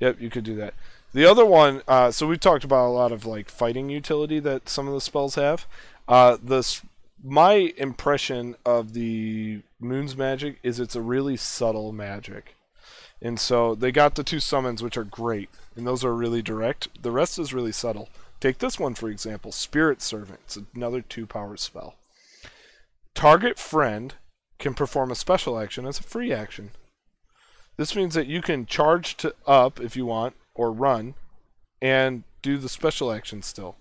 yep, 0.00 0.20
you 0.20 0.28
could 0.28 0.44
do 0.44 0.56
that. 0.56 0.74
The 1.12 1.24
other 1.24 1.46
one, 1.46 1.82
uh, 1.86 2.10
so 2.10 2.26
we've 2.26 2.40
talked 2.40 2.64
about 2.64 2.88
a 2.88 2.90
lot 2.90 3.12
of 3.12 3.24
like 3.24 3.48
fighting 3.48 3.88
utility 3.88 4.40
that 4.40 4.68
some 4.68 4.88
of 4.88 4.94
the 4.94 5.00
spells 5.00 5.36
have. 5.36 5.66
Uh, 6.08 6.36
this 6.42 6.82
my 7.22 7.72
impression 7.78 8.56
of 8.66 8.92
the 8.92 9.62
moon's 9.80 10.16
magic 10.16 10.58
is 10.62 10.80
it's 10.80 10.96
a 10.96 11.00
really 11.00 11.36
subtle 11.36 11.92
magic, 11.92 12.56
and 13.24 13.40
so 13.40 13.74
they 13.74 13.90
got 13.90 14.14
the 14.14 14.22
two 14.22 14.38
summons 14.38 14.82
which 14.82 14.98
are 14.98 15.04
great, 15.04 15.48
and 15.74 15.86
those 15.86 16.04
are 16.04 16.14
really 16.14 16.42
direct. 16.42 17.02
The 17.02 17.10
rest 17.10 17.38
is 17.38 17.54
really 17.54 17.72
subtle. 17.72 18.10
Take 18.38 18.58
this 18.58 18.78
one 18.78 18.94
for 18.94 19.08
example, 19.08 19.50
Spirit 19.50 20.02
Servant. 20.02 20.40
It's 20.44 20.58
another 20.74 21.00
two 21.00 21.26
power 21.26 21.56
spell. 21.56 21.94
Target 23.14 23.58
friend 23.58 24.14
can 24.58 24.74
perform 24.74 25.10
a 25.10 25.14
special 25.14 25.58
action 25.58 25.86
as 25.86 25.98
a 25.98 26.02
free 26.02 26.34
action. 26.34 26.72
This 27.78 27.96
means 27.96 28.14
that 28.14 28.26
you 28.26 28.42
can 28.42 28.66
charge 28.66 29.16
to 29.16 29.34
up 29.46 29.80
if 29.80 29.96
you 29.96 30.04
want 30.04 30.34
or 30.54 30.70
run 30.70 31.14
and 31.80 32.24
do 32.42 32.58
the 32.58 32.68
special 32.68 33.10
action 33.10 33.42
still. 33.42 33.76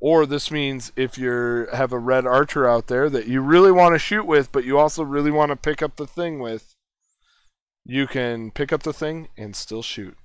Or 0.00 0.26
this 0.26 0.50
means 0.50 0.92
if 0.96 1.16
you 1.16 1.66
have 1.72 1.92
a 1.92 1.98
red 1.98 2.26
archer 2.26 2.68
out 2.68 2.88
there 2.88 3.08
that 3.08 3.26
you 3.26 3.40
really 3.40 3.72
want 3.72 3.94
to 3.94 3.98
shoot 3.98 4.26
with 4.26 4.52
but 4.52 4.64
you 4.64 4.78
also 4.78 5.02
really 5.02 5.30
want 5.30 5.48
to 5.48 5.56
pick 5.56 5.80
up 5.80 5.96
the 5.96 6.06
thing 6.06 6.40
with, 6.40 6.74
you 7.84 8.06
can 8.06 8.50
pick 8.50 8.72
up 8.72 8.82
the 8.82 8.92
thing 8.92 9.28
and 9.36 9.56
still 9.56 9.82
shoot 9.82 10.16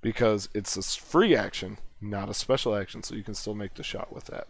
because 0.00 0.48
it's 0.54 0.76
a 0.76 0.82
free 0.82 1.34
action 1.34 1.78
not 2.00 2.28
a 2.28 2.34
special 2.34 2.74
action, 2.74 3.02
so 3.02 3.14
you 3.14 3.22
can 3.22 3.34
still 3.34 3.54
make 3.54 3.74
the 3.74 3.82
shot 3.82 4.12
with 4.12 4.24
that. 4.26 4.46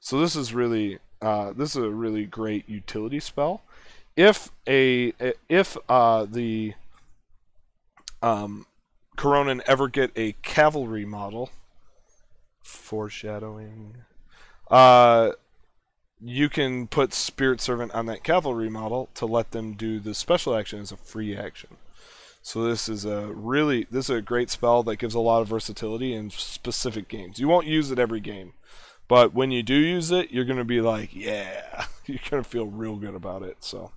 So 0.00 0.20
this 0.20 0.36
is 0.36 0.54
really 0.54 0.98
uh, 1.20 1.52
this 1.52 1.70
is 1.70 1.82
a 1.82 1.90
really 1.90 2.24
great 2.24 2.68
utility 2.68 3.20
spell. 3.20 3.62
If 4.16 4.50
a 4.66 5.12
if 5.48 5.76
uh, 5.88 6.26
the 6.26 6.74
um, 8.22 8.66
Koronin 9.16 9.60
ever 9.66 9.88
get 9.88 10.10
a 10.16 10.32
cavalry 10.42 11.04
model, 11.04 11.50
foreshadowing, 12.62 13.96
uh, 14.70 15.32
you 16.22 16.48
can 16.48 16.86
put 16.86 17.14
Spirit 17.14 17.60
Servant 17.60 17.92
on 17.92 18.06
that 18.06 18.24
cavalry 18.24 18.68
model 18.68 19.08
to 19.14 19.26
let 19.26 19.52
them 19.52 19.72
do 19.72 19.98
the 19.98 20.14
special 20.14 20.54
action 20.54 20.80
as 20.80 20.92
a 20.92 20.96
free 20.96 21.36
action. 21.36 21.76
So 22.42 22.64
this 22.64 22.88
is 22.88 23.04
a 23.04 23.26
really 23.26 23.86
this 23.90 24.08
is 24.08 24.16
a 24.16 24.22
great 24.22 24.50
spell 24.50 24.82
that 24.84 24.96
gives 24.96 25.14
a 25.14 25.20
lot 25.20 25.42
of 25.42 25.48
versatility 25.48 26.14
in 26.14 26.30
specific 26.30 27.08
games. 27.08 27.38
You 27.38 27.48
won't 27.48 27.66
use 27.66 27.90
it 27.90 27.98
every 27.98 28.20
game, 28.20 28.54
but 29.08 29.34
when 29.34 29.50
you 29.50 29.62
do 29.62 29.74
use 29.74 30.10
it, 30.10 30.30
you're 30.30 30.46
gonna 30.46 30.64
be 30.64 30.80
like, 30.80 31.14
yeah, 31.14 31.86
you're 32.06 32.18
gonna 32.30 32.44
feel 32.44 32.66
real 32.66 32.96
good 32.96 33.14
about 33.14 33.42
it. 33.42 33.58
So, 33.60 33.92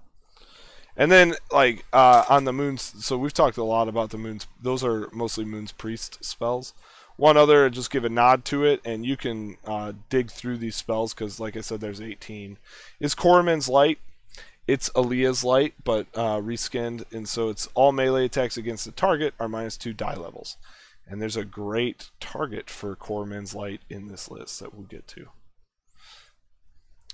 and 0.97 1.11
then 1.11 1.35
like 1.51 1.85
uh, 1.93 2.25
on 2.29 2.43
the 2.43 2.53
moons, 2.53 2.93
so 3.05 3.17
we've 3.17 3.33
talked 3.33 3.57
a 3.57 3.63
lot 3.63 3.87
about 3.87 4.09
the 4.09 4.17
moons. 4.17 4.47
Those 4.61 4.83
are 4.83 5.09
mostly 5.13 5.45
moons 5.45 5.71
priest 5.71 6.23
spells. 6.23 6.73
One 7.15 7.37
other, 7.37 7.69
just 7.69 7.91
give 7.91 8.05
a 8.05 8.09
nod 8.09 8.43
to 8.45 8.65
it, 8.65 8.81
and 8.83 9.05
you 9.05 9.15
can 9.17 9.57
uh, 9.65 9.93
dig 10.09 10.31
through 10.31 10.57
these 10.57 10.75
spells 10.75 11.13
because, 11.13 11.39
like 11.39 11.55
I 11.55 11.61
said, 11.61 11.79
there's 11.79 12.01
18. 12.01 12.57
Is 12.99 13.13
Khoromin's 13.13 13.69
Light 13.69 13.99
it's 14.67 14.89
Aliyah's 14.89 15.43
Light, 15.43 15.73
but 15.83 16.07
uh, 16.15 16.37
reskinned, 16.37 17.11
and 17.11 17.27
so 17.27 17.49
it's 17.49 17.67
all 17.73 17.91
melee 17.91 18.25
attacks 18.25 18.57
against 18.57 18.85
the 18.85 18.91
target 18.91 19.33
are 19.39 19.49
minus 19.49 19.77
two 19.77 19.93
die 19.93 20.15
levels. 20.15 20.57
And 21.05 21.21
there's 21.21 21.35
a 21.35 21.43
great 21.43 22.11
target 22.21 22.69
for 22.69 22.95
Khoromin's 22.95 23.53
Light 23.53 23.81
in 23.89 24.07
this 24.07 24.31
list 24.31 24.61
that 24.61 24.73
we'll 24.73 24.87
get 24.87 25.05
to. 25.09 25.27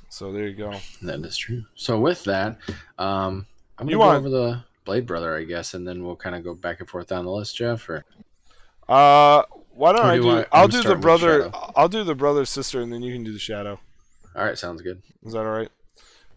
So 0.10 0.32
there 0.32 0.48
you 0.48 0.56
go. 0.56 0.76
That 1.02 1.20
is 1.22 1.38
true. 1.38 1.64
So 1.76 2.00
with 2.00 2.24
that, 2.26 2.58
um, 3.00 3.48
I'm 3.78 3.88
gonna 3.88 3.92
you 3.92 3.98
go 3.98 4.06
want... 4.06 4.18
over 4.20 4.30
the 4.30 4.64
Blade 4.86 5.08
Brother, 5.08 5.36
I 5.36 5.44
guess, 5.44 5.74
and 5.74 5.88
then 5.88 6.04
we'll 6.04 6.16
kind 6.16 6.36
of 6.36 6.44
go 6.44 6.54
back 6.54 6.80
and 6.80 6.90
forth 6.90 7.08
down 7.08 7.26
the 7.26 7.32
list, 7.32 7.58
Jeff. 7.58 7.90
Or 7.90 8.06
uh, 8.88 9.44
why 9.80 9.94
don't 9.94 10.06
or 10.06 10.10
I 10.10 10.16
do? 10.18 10.24
do 10.24 10.46
I'll 10.52 10.68
do 10.68 10.84
the 10.84 10.98
brother. 10.98 11.50
I'll 11.74 11.88
do 11.88 12.04
the 12.04 12.14
brother 12.14 12.44
sister, 12.44 12.82
and 12.82 12.92
then 12.92 13.02
you 13.02 13.14
can 13.14 13.24
do 13.24 13.32
the 13.32 13.40
shadow. 13.40 13.80
All 14.36 14.44
right, 14.44 14.58
sounds 14.58 14.82
good. 14.82 15.02
Is 15.24 15.32
that 15.32 15.40
all 15.40 15.46
right? 15.46 15.70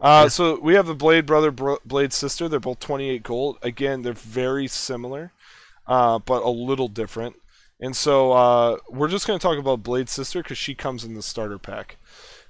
Uh, 0.00 0.28
so 0.28 0.60
we 0.60 0.74
have 0.74 0.86
the 0.86 0.94
Blade 0.94 1.26
brother, 1.26 1.50
Bro- 1.50 1.80
Blade 1.84 2.12
sister. 2.12 2.48
They're 2.48 2.60
both 2.60 2.78
28 2.78 3.24
gold. 3.24 3.58
Again, 3.62 4.02
they're 4.02 4.12
very 4.12 4.68
similar, 4.68 5.32
uh, 5.88 6.20
but 6.20 6.44
a 6.44 6.50
little 6.50 6.86
different. 6.86 7.34
And 7.80 7.96
so 7.96 8.30
uh, 8.30 8.76
we're 8.88 9.08
just 9.08 9.26
going 9.26 9.38
to 9.40 9.42
talk 9.42 9.58
about 9.58 9.82
Blade 9.82 10.08
sister 10.08 10.40
because 10.40 10.58
she 10.58 10.76
comes 10.76 11.04
in 11.04 11.14
the 11.14 11.22
starter 11.22 11.58
pack. 11.58 11.96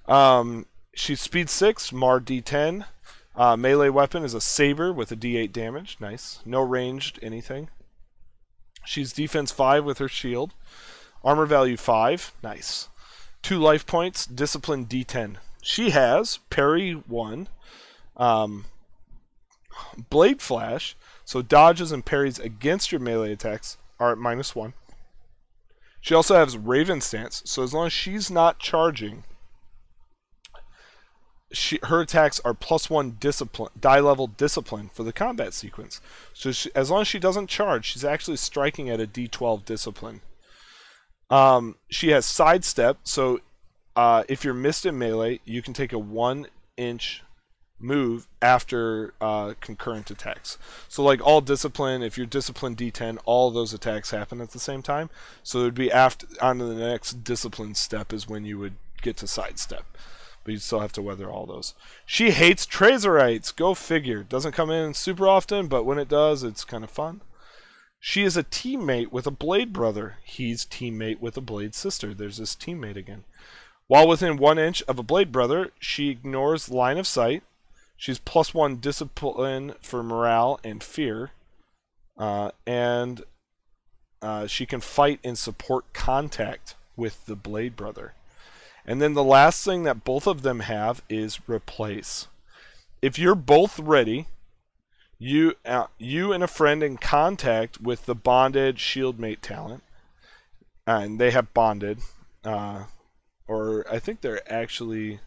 Um, 0.07 0.66
she's 0.95 1.22
speed 1.22 1.49
six, 1.49 1.90
Mar 1.90 2.20
D10. 2.20 2.84
Uh, 3.34 3.57
melee 3.57 3.88
weapon 3.88 4.24
is 4.24 4.34
a 4.34 4.43
saber 4.43 4.93
with 4.93 5.11
a 5.11 5.16
D8 5.16 5.53
damage. 5.53 5.97
Nice. 6.01 6.40
No 6.45 6.61
ranged 6.61 7.18
anything. 7.22 7.70
She's 8.85 9.12
defense 9.12 9.51
five 9.53 9.85
with 9.85 9.99
her 9.99 10.09
shield. 10.09 10.53
Armor 11.24 11.47
value 11.47 11.76
five. 11.76 12.33
Nice. 12.43 12.89
Two 13.43 13.59
life 13.59 13.87
points. 13.87 14.26
Discipline 14.26 14.87
D10 14.87 15.37
she 15.62 15.91
has 15.91 16.39
parry 16.51 16.93
one, 16.93 17.49
um, 18.16 18.66
blade 20.11 20.43
flash. 20.43 20.95
So 21.24 21.41
dodges 21.41 21.93
and 21.93 22.05
parries 22.05 22.39
against 22.39 22.93
your 22.93 23.01
melee 23.01 23.33
attacks 23.33 23.78
are 23.99 24.12
at 24.12 24.18
minus 24.18 24.55
one. 24.55 24.74
She 26.01 26.14
also 26.14 26.35
has 26.35 26.59
Raven 26.59 27.01
stance, 27.01 27.43
so 27.47 27.62
as 27.62 27.72
long 27.72 27.87
as 27.87 27.93
she's 27.93 28.28
not 28.28 28.59
charging, 28.59 29.22
she, 31.53 31.78
her 31.84 32.00
attacks 32.00 32.40
are 32.44 32.55
plus 32.55 32.88
one 32.88 33.16
discipline 33.20 33.70
die 33.78 34.00
level 34.00 34.26
discipline 34.26 34.90
for 34.92 35.03
the 35.03 35.12
combat 35.12 35.55
sequence. 35.55 36.00
So 36.34 36.53
she, 36.53 36.70
as 36.74 36.90
long 36.90 37.03
as 37.03 37.09
she 37.09 37.18
doesn't 37.18 37.48
charge, 37.48 37.86
she's 37.86 38.05
actually 38.05 38.36
striking 38.36 38.88
at 38.90 39.00
a 39.00 39.07
D12 39.07 39.64
discipline. 39.64 40.20
Um, 41.30 41.76
she 41.88 42.11
has 42.11 42.26
sidestep, 42.26 42.98
so 43.05 43.40
uh, 43.96 44.24
if 44.28 44.44
you're 44.44 44.55
missed 44.55 44.86
in 44.86 44.98
melee, 44.98 45.40
you 45.44 45.62
can 45.62 45.74
take 45.74 45.92
a 45.92 45.98
one 45.98 46.46
inch 46.76 47.22
move 47.78 48.28
after 48.40 49.12
uh, 49.20 49.55
concurrent 49.61 50.11
attacks. 50.11 50.57
So 50.88 51.03
like 51.03 51.20
all 51.20 51.40
discipline, 51.40 52.03
if 52.03 52.16
you're 52.16 52.26
discipline 52.26 52.76
D10, 52.76 53.18
all 53.24 53.50
those 53.50 53.74
attacks 53.74 54.11
happen 54.11 54.40
at 54.40 54.50
the 54.50 54.61
same 54.61 54.82
time. 54.82 55.11
So 55.42 55.61
it 55.61 55.64
would 55.64 55.74
be 55.74 55.90
after 55.90 56.26
on 56.40 56.59
to 56.59 56.64
the 56.64 56.74
next 56.74 57.24
discipline 57.24 57.74
step 57.74 58.12
is 58.12 58.28
when 58.28 58.44
you 58.44 58.59
would 58.59 58.74
get 59.00 59.16
to 59.18 59.26
sidestep. 59.26 59.84
But 60.45 60.53
you 60.53 60.59
still 60.59 60.80
have 60.80 60.93
to 60.95 61.03
weather 61.03 61.30
all 61.30 61.47
those. 61.47 61.74
She 62.05 62.32
hates 62.32 62.66
Trazorites. 62.66 63.55
Go 63.55 63.74
figure. 63.74 64.22
Doesn't 64.22 64.53
come 64.53 64.70
in 64.70 64.95
super 64.95 65.28
often, 65.28 65.68
but 65.68 65.84
when 65.84 65.99
it 65.99 66.09
does, 66.09 66.43
it's 66.43 66.64
kind 66.64 66.82
of 66.82 66.90
fun. 66.90 67.20
She 68.01 68.24
is 68.24 68.36
a 68.36 68.43
teammate 68.43 69.12
with 69.12 69.28
a 69.28 69.30
Blade 69.30 69.72
brother. 69.72 70.16
He's 70.24 70.66
teammate 70.66 71.20
with 71.20 71.36
a 71.36 71.40
Blade 71.40 71.74
sister. 71.74 72.12
There's 72.12 72.38
this 72.38 72.57
teammate 72.57 72.97
again. 72.97 73.24
While 73.93 74.09
within 74.09 74.38
one 74.38 74.59
inch 74.59 74.82
of 74.88 74.99
a 74.99 75.03
Blade 75.03 75.30
Brother, 75.30 75.70
she 75.78 76.09
ignores 76.09 76.70
line 76.70 76.97
of 76.97 77.07
sight. 77.07 77.43
She's 77.97 78.18
plus 78.18 78.55
one 78.55 78.76
discipline 78.76 79.74
for 79.82 80.03
morale 80.03 80.59
and 80.64 80.82
fear. 80.82 81.32
Uh, 82.16 82.53
and 82.66 83.22
uh, 84.22 84.47
she 84.47 84.66
can 84.66 84.80
fight 84.80 85.20
and 85.22 85.36
support 85.36 85.93
contact 85.93 86.74
with 86.97 87.26
the 87.26 87.36
Blade 87.36 87.76
Brother. 87.76 88.14
And 88.87 89.01
then 89.01 89.14
the 89.14 89.24
last 89.24 89.64
thing 89.64 89.85
that 89.85 90.05
both 90.05 90.26
of 90.26 90.43
them 90.43 90.61
have 90.61 91.03
is 91.09 91.41
replace. 91.49 92.26
If 93.01 93.18
you're 93.18 93.35
both 93.35 93.78
ready, 93.78 94.26
you 95.18 95.55
uh, 95.64 95.87
you 95.99 96.33
and 96.33 96.43
a 96.43 96.49
friend 96.49 96.83
in 96.83 96.97
contact 96.97 97.80
with 97.80 98.07
the 98.07 98.14
bonded 98.14 98.76
shieldmate 98.76 99.41
talent, 99.41 99.83
and 100.87 101.20
they 101.20 101.30
have 101.30 101.55
bonded. 101.55 102.01
Uh, 102.45 102.85
or 103.47 103.87
I 103.91 103.99
think 103.99 104.20
they're 104.20 104.53
actually, 104.53 105.20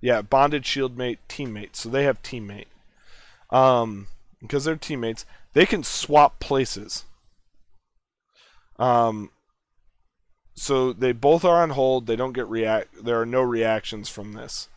yeah, 0.00 0.22
bonded 0.22 0.62
shieldmate 0.62 1.18
teammates. 1.28 1.80
So 1.80 1.88
they 1.88 2.04
have 2.04 2.22
teammate. 2.22 2.66
Um, 3.50 4.08
because 4.40 4.64
they're 4.64 4.76
teammates, 4.76 5.24
they 5.52 5.66
can 5.66 5.82
swap 5.82 6.38
places. 6.38 7.04
Um, 8.78 9.30
so 10.54 10.92
they 10.92 11.12
both 11.12 11.44
are 11.44 11.62
on 11.62 11.70
hold. 11.70 12.06
They 12.06 12.16
don't 12.16 12.32
get 12.32 12.48
react. 12.48 13.04
There 13.04 13.20
are 13.20 13.26
no 13.26 13.42
reactions 13.42 14.08
from 14.08 14.32
this. 14.32 14.68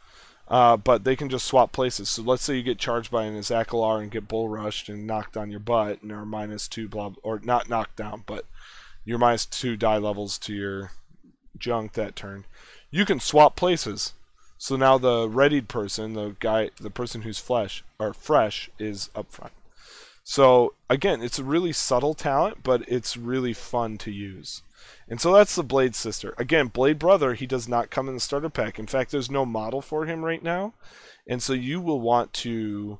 Uh, 0.47 0.77
but 0.77 1.03
they 1.03 1.15
can 1.15 1.27
just 1.27 1.45
swap 1.45 1.73
places. 1.73 2.09
So 2.09 2.21
let's 2.21 2.41
say 2.41 2.55
you 2.55 2.63
get 2.63 2.77
charged 2.77 3.11
by 3.11 3.25
an 3.25 3.37
Azakelar 3.37 4.01
and 4.01 4.09
get 4.09 4.29
bull 4.29 4.47
rushed 4.47 4.87
and 4.87 5.05
knocked 5.05 5.35
on 5.35 5.51
your 5.51 5.59
butt, 5.59 6.01
and 6.01 6.11
are 6.11 6.25
minus 6.25 6.69
two 6.69 6.87
blah, 6.87 7.13
or 7.21 7.41
not 7.43 7.67
knocked 7.67 7.97
down, 7.97 8.23
but 8.25 8.45
you're 9.03 9.17
minus 9.17 9.45
two 9.45 9.75
die 9.75 9.97
levels 9.97 10.37
to 10.39 10.53
your 10.53 10.91
junk 11.59 11.93
that 11.93 12.15
turn 12.15 12.45
you 12.91 13.05
can 13.05 13.19
swap 13.19 13.55
places. 13.55 14.13
So 14.57 14.75
now 14.75 14.97
the 14.97 15.29
readied 15.29 15.67
person, 15.67 16.13
the 16.13 16.35
guy, 16.39 16.71
the 16.79 16.89
person 16.89 17.21
who's 17.21 17.39
flesh 17.39 17.83
or 17.99 18.13
fresh, 18.13 18.69
is 18.79 19.09
up 19.15 19.31
front. 19.31 19.53
So 20.23 20.73
again, 20.89 21.21
it's 21.21 21.39
a 21.39 21.43
really 21.43 21.73
subtle 21.73 22.13
talent, 22.13 22.63
but 22.63 22.83
it's 22.87 23.15
really 23.15 23.53
fun 23.53 23.97
to 23.99 24.11
use. 24.11 24.61
And 25.07 25.21
so 25.21 25.33
that's 25.33 25.55
the 25.55 25.63
Blade 25.63 25.95
Sister. 25.95 26.33
Again, 26.37 26.67
Blade 26.67 26.99
Brother, 26.99 27.33
he 27.33 27.47
does 27.47 27.67
not 27.67 27.89
come 27.89 28.07
in 28.07 28.13
the 28.13 28.19
starter 28.19 28.49
pack. 28.49 28.77
In 28.77 28.87
fact, 28.87 29.11
there's 29.11 29.31
no 29.31 29.45
model 29.45 29.81
for 29.81 30.05
him 30.05 30.23
right 30.23 30.43
now. 30.43 30.73
And 31.27 31.41
so 31.41 31.53
you 31.53 31.79
will 31.79 32.01
want 32.01 32.33
to 32.33 32.99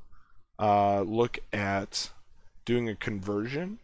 uh, 0.59 1.01
look 1.01 1.39
at 1.51 2.09
doing 2.65 2.89
a 2.89 2.95
conversion. 2.95 3.79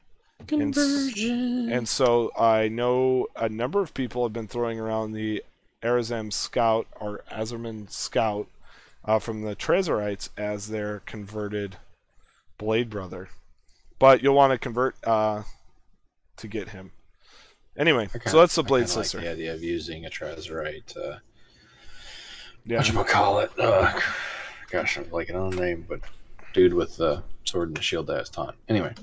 Conversion. 0.48 1.32
And, 1.32 1.72
and 1.72 1.88
so 1.88 2.32
I 2.38 2.68
know 2.68 3.28
a 3.36 3.50
number 3.50 3.82
of 3.82 3.94
people 3.94 4.24
have 4.24 4.34
been 4.34 4.48
throwing 4.48 4.80
around 4.80 5.12
the 5.12 5.44
Arazam 5.82 6.32
Scout 6.32 6.88
or 7.00 7.24
Azerman 7.32 7.92
Scout 7.92 8.48
uh, 9.06 9.20
from 9.20 9.42
the 9.42 9.56
Trazorites 9.56 10.30
as 10.38 10.70
their 10.70 11.00
converted 11.06 11.78
Blade 12.58 12.90
Brother. 12.90 13.30
But 14.00 14.24
you'll 14.24 14.36
want 14.36 14.52
to 14.52 14.58
convert 14.58 14.96
uh, 15.06 15.44
to 16.38 16.48
get 16.48 16.70
him. 16.70 16.92
Anyway, 17.78 18.08
kinda, 18.08 18.30
so 18.30 18.40
that's 18.40 18.56
the 18.56 18.64
Blade 18.64 18.88
Sister. 18.88 19.18
Like 19.18 19.26
the 19.26 19.32
idea 19.32 19.54
of 19.54 19.64
using 19.64 20.06
a 20.06 20.10
Trazorite. 20.10 20.96
Uh, 20.96 21.18
yeah. 22.66 22.78
What 22.78 22.94
you 22.94 23.04
call 23.04 23.40
it? 23.40 23.52
Uh, 23.58 24.00
gosh, 24.70 24.98
I'm 24.98 25.06
blanking 25.06 25.36
on 25.36 25.50
the 25.50 25.62
name, 25.62 25.86
but 25.88 26.02
dude 26.54 26.74
with 26.74 26.98
the 26.98 27.24
sword 27.46 27.70
and 27.70 27.78
the 27.78 27.82
shield 27.82 28.08
that 28.08 28.18
has 28.18 28.30
taunt. 28.30 28.56
Anyway. 28.70 28.94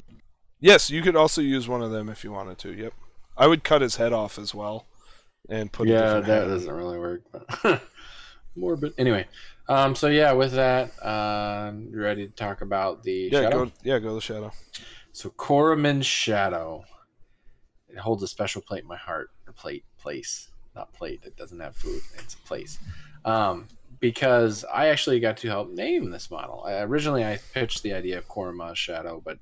Yes, 0.61 0.91
you 0.91 1.03
could 1.03 1.17
also 1.17 1.41
use 1.41 1.69
one 1.69 1.83
of 1.83 1.91
them 1.91 2.09
if 2.09 2.23
you 2.23 2.33
wanted 2.33 2.59
to. 2.59 2.73
Yep. 2.73 2.93
I 3.37 3.47
would 3.47 3.65
cut 3.65 3.83
his 3.83 3.97
head 3.97 4.13
off 4.13 4.39
as 4.39 4.55
well 4.55 4.87
and 5.49 5.73
put. 5.73 5.89
Yeah, 5.89 6.21
that 6.21 6.45
doesn't 6.47 6.73
really 6.73 6.99
work. 6.99 7.23
But 7.33 7.83
morbid. 8.57 8.95
Anyway, 8.99 9.27
um, 9.69 9.95
so 9.95 10.09
yeah, 10.09 10.33
with 10.33 10.53
that, 10.53 10.91
uh, 11.03 11.73
you 11.91 12.01
ready 12.01 12.27
to 12.27 12.33
talk 12.35 12.61
about 12.61 13.03
the 13.03 13.31
yeah, 13.33 13.43
shadow? 13.43 13.65
Go, 13.67 13.73
yeah, 13.83 13.99
go 13.99 14.15
the 14.15 14.21
shadow. 14.21 14.53
So 15.13 15.31
Khoromin's 15.31 16.07
shadow. 16.07 16.85
It 17.93 17.99
holds 17.99 18.23
a 18.23 18.29
special 18.29 18.63
plate 18.63 18.83
in 18.83 18.89
my 18.89 18.97
heart. 18.97 19.31
A 19.49 19.53
plate, 19.53 19.85
place, 19.99 20.49
not 20.75 20.93
plate. 20.93 21.21
It 21.25 21.37
doesn't 21.37 21.61
have 21.61 21.77
food. 21.77 22.01
It's 22.19 22.35
a 22.35 22.39
place. 22.39 22.79
Um, 23.25 23.69
because 23.99 24.65
I 24.73 24.89
actually 24.89 25.21
got 25.21 25.37
to 25.39 25.49
help 25.49 25.71
name 25.71 26.11
this 26.11 26.31
model. 26.31 26.65
I, 26.65 26.81
originally, 26.81 27.25
I 27.25 27.39
pitched 27.53 27.83
the 27.83 27.93
idea 27.93 28.19
of 28.19 28.29
Koromaz 28.29 28.77
Shadow, 28.77 29.21
but 29.25 29.39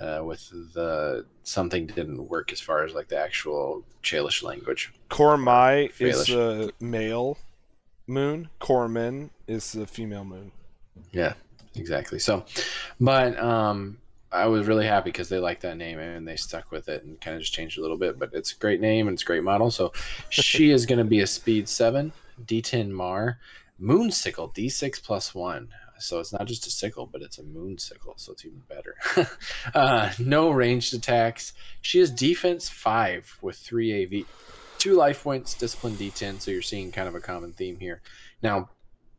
uh, 0.00 0.22
with 0.24 0.48
the 0.72 1.26
something 1.42 1.86
didn't 1.86 2.28
work 2.28 2.52
as 2.52 2.60
far 2.60 2.84
as 2.84 2.94
like 2.94 3.08
the 3.08 3.18
actual 3.18 3.84
Chalish 4.02 4.42
language. 4.42 4.92
Koromai 5.10 5.92
is 6.00 6.26
the 6.26 6.72
male 6.80 7.36
moon. 8.06 8.48
Kormin 8.60 9.30
is 9.46 9.72
the 9.72 9.86
female 9.86 10.24
moon. 10.24 10.50
Yeah, 11.12 11.34
exactly. 11.74 12.18
So, 12.18 12.44
but 13.00 13.38
um, 13.38 13.98
I 14.32 14.46
was 14.46 14.66
really 14.66 14.86
happy 14.86 15.10
because 15.10 15.28
they 15.28 15.38
liked 15.38 15.62
that 15.62 15.76
name 15.76 15.98
and 15.98 16.26
they 16.26 16.36
stuck 16.36 16.70
with 16.70 16.88
it 16.88 17.04
and 17.04 17.20
kind 17.20 17.36
of 17.36 17.42
just 17.42 17.52
changed 17.52 17.78
a 17.78 17.82
little 17.82 17.98
bit. 17.98 18.18
But 18.18 18.30
it's 18.32 18.52
a 18.52 18.56
great 18.56 18.80
name 18.80 19.06
and 19.06 19.14
it's 19.14 19.22
a 19.22 19.26
great 19.26 19.42
model. 19.42 19.70
So 19.70 19.92
she 20.30 20.70
is 20.70 20.86
going 20.86 20.98
to 20.98 21.04
be 21.04 21.20
a 21.20 21.26
speed 21.26 21.68
seven, 21.68 22.12
D10 22.44 22.90
Mar, 22.90 23.38
Moon 23.78 24.10
Sickle, 24.10 24.50
D6 24.50 25.02
plus 25.02 25.34
one. 25.34 25.68
So 25.98 26.18
it's 26.18 26.32
not 26.32 26.46
just 26.46 26.66
a 26.66 26.70
sickle, 26.70 27.06
but 27.06 27.22
it's 27.22 27.38
a 27.38 27.44
moon 27.44 27.78
sickle, 27.78 28.14
so 28.16 28.32
it's 28.32 28.44
even 28.44 28.62
better. 28.68 28.96
uh, 29.74 30.10
no 30.18 30.50
ranged 30.50 30.92
attacks. 30.94 31.52
She 31.80 32.00
is 32.00 32.10
defense 32.10 32.68
five 32.68 33.38
with 33.40 33.56
three 33.56 34.02
AV, 34.02 34.26
two 34.78 34.94
life 34.94 35.22
points, 35.22 35.54
discipline 35.54 35.94
D10. 35.94 36.40
So 36.40 36.50
you're 36.50 36.60
seeing 36.60 36.90
kind 36.90 37.06
of 37.06 37.14
a 37.14 37.20
common 37.20 37.52
theme 37.52 37.78
here. 37.78 38.00
Now, 38.42 38.70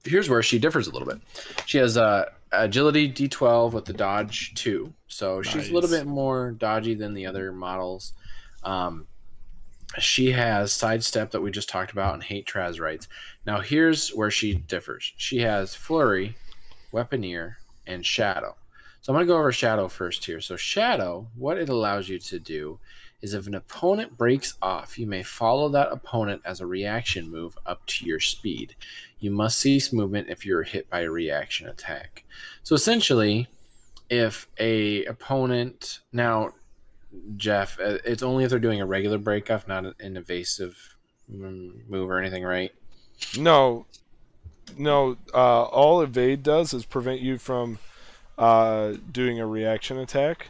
here's 0.03 0.29
where 0.29 0.43
she 0.43 0.59
differs 0.59 0.87
a 0.87 0.91
little 0.91 1.07
bit. 1.07 1.21
She 1.65 1.77
has 1.77 1.97
uh, 1.97 2.25
agility 2.51 3.11
D12 3.11 3.73
with 3.73 3.85
the 3.85 3.93
dodge 3.93 4.53
two, 4.55 4.93
so 5.07 5.37
nice. 5.37 5.47
she's 5.47 5.69
a 5.69 5.73
little 5.73 5.89
bit 5.89 6.05
more 6.05 6.51
dodgy 6.51 6.95
than 6.95 7.13
the 7.13 7.25
other 7.25 7.51
models. 7.51 8.13
Um, 8.63 9.07
she 9.99 10.31
has 10.31 10.73
sidestep 10.73 11.31
that 11.31 11.41
we 11.41 11.51
just 11.51 11.69
talked 11.69 11.91
about 11.91 12.13
and 12.13 12.23
hate 12.23 12.47
Trazorites. 12.47 13.07
Now 13.45 13.59
here's 13.59 14.09
where 14.09 14.31
she 14.31 14.55
differs. 14.55 15.13
She 15.17 15.39
has 15.39 15.75
flurry, 15.75 16.35
weaponeer, 16.91 17.55
and 17.85 18.05
shadow. 18.05 18.55
So 19.01 19.11
I'm 19.11 19.17
going 19.17 19.27
to 19.27 19.33
go 19.33 19.37
over 19.37 19.51
shadow 19.51 19.87
first 19.87 20.25
here. 20.25 20.39
So 20.39 20.55
shadow, 20.55 21.27
what 21.35 21.57
it 21.57 21.69
allows 21.69 22.07
you 22.07 22.19
to 22.19 22.39
do 22.39 22.79
is 23.23 23.33
if 23.33 23.47
an 23.47 23.55
opponent 23.55 24.17
breaks 24.17 24.55
off, 24.61 24.99
you 24.99 25.07
may 25.07 25.23
follow 25.23 25.69
that 25.69 25.91
opponent 25.91 26.41
as 26.45 26.59
a 26.59 26.67
reaction 26.67 27.31
move 27.31 27.57
up 27.65 27.83
to 27.87 28.05
your 28.05 28.19
speed. 28.19 28.75
You 29.19 29.31
must 29.31 29.59
cease 29.59 29.93
movement 29.93 30.27
if 30.29 30.45
you're 30.45 30.63
hit 30.63 30.89
by 30.89 31.01
a 31.01 31.09
reaction 31.09 31.69
attack. 31.69 32.25
So 32.63 32.75
essentially, 32.75 33.47
if 34.09 34.47
a 34.59 35.05
opponent 35.05 36.01
now, 36.11 36.49
Jeff, 37.37 37.79
uh, 37.79 37.99
it's 38.03 38.23
only 38.23 38.43
if 38.43 38.49
they're 38.49 38.59
doing 38.59 38.81
a 38.81 38.85
regular 38.85 39.17
break 39.17 39.49
off, 39.49 39.69
not 39.69 39.85
an 40.01 40.17
evasive 40.17 40.97
move 41.29 42.09
or 42.09 42.19
anything, 42.19 42.43
right? 42.43 42.71
No, 43.39 43.85
no. 44.77 45.15
Uh, 45.33 45.63
all 45.63 46.01
evade 46.01 46.43
does 46.43 46.73
is 46.73 46.85
prevent 46.85 47.21
you 47.21 47.37
from 47.37 47.79
uh, 48.37 48.95
doing 49.11 49.39
a 49.39 49.47
reaction 49.47 49.97
attack. 49.97 50.49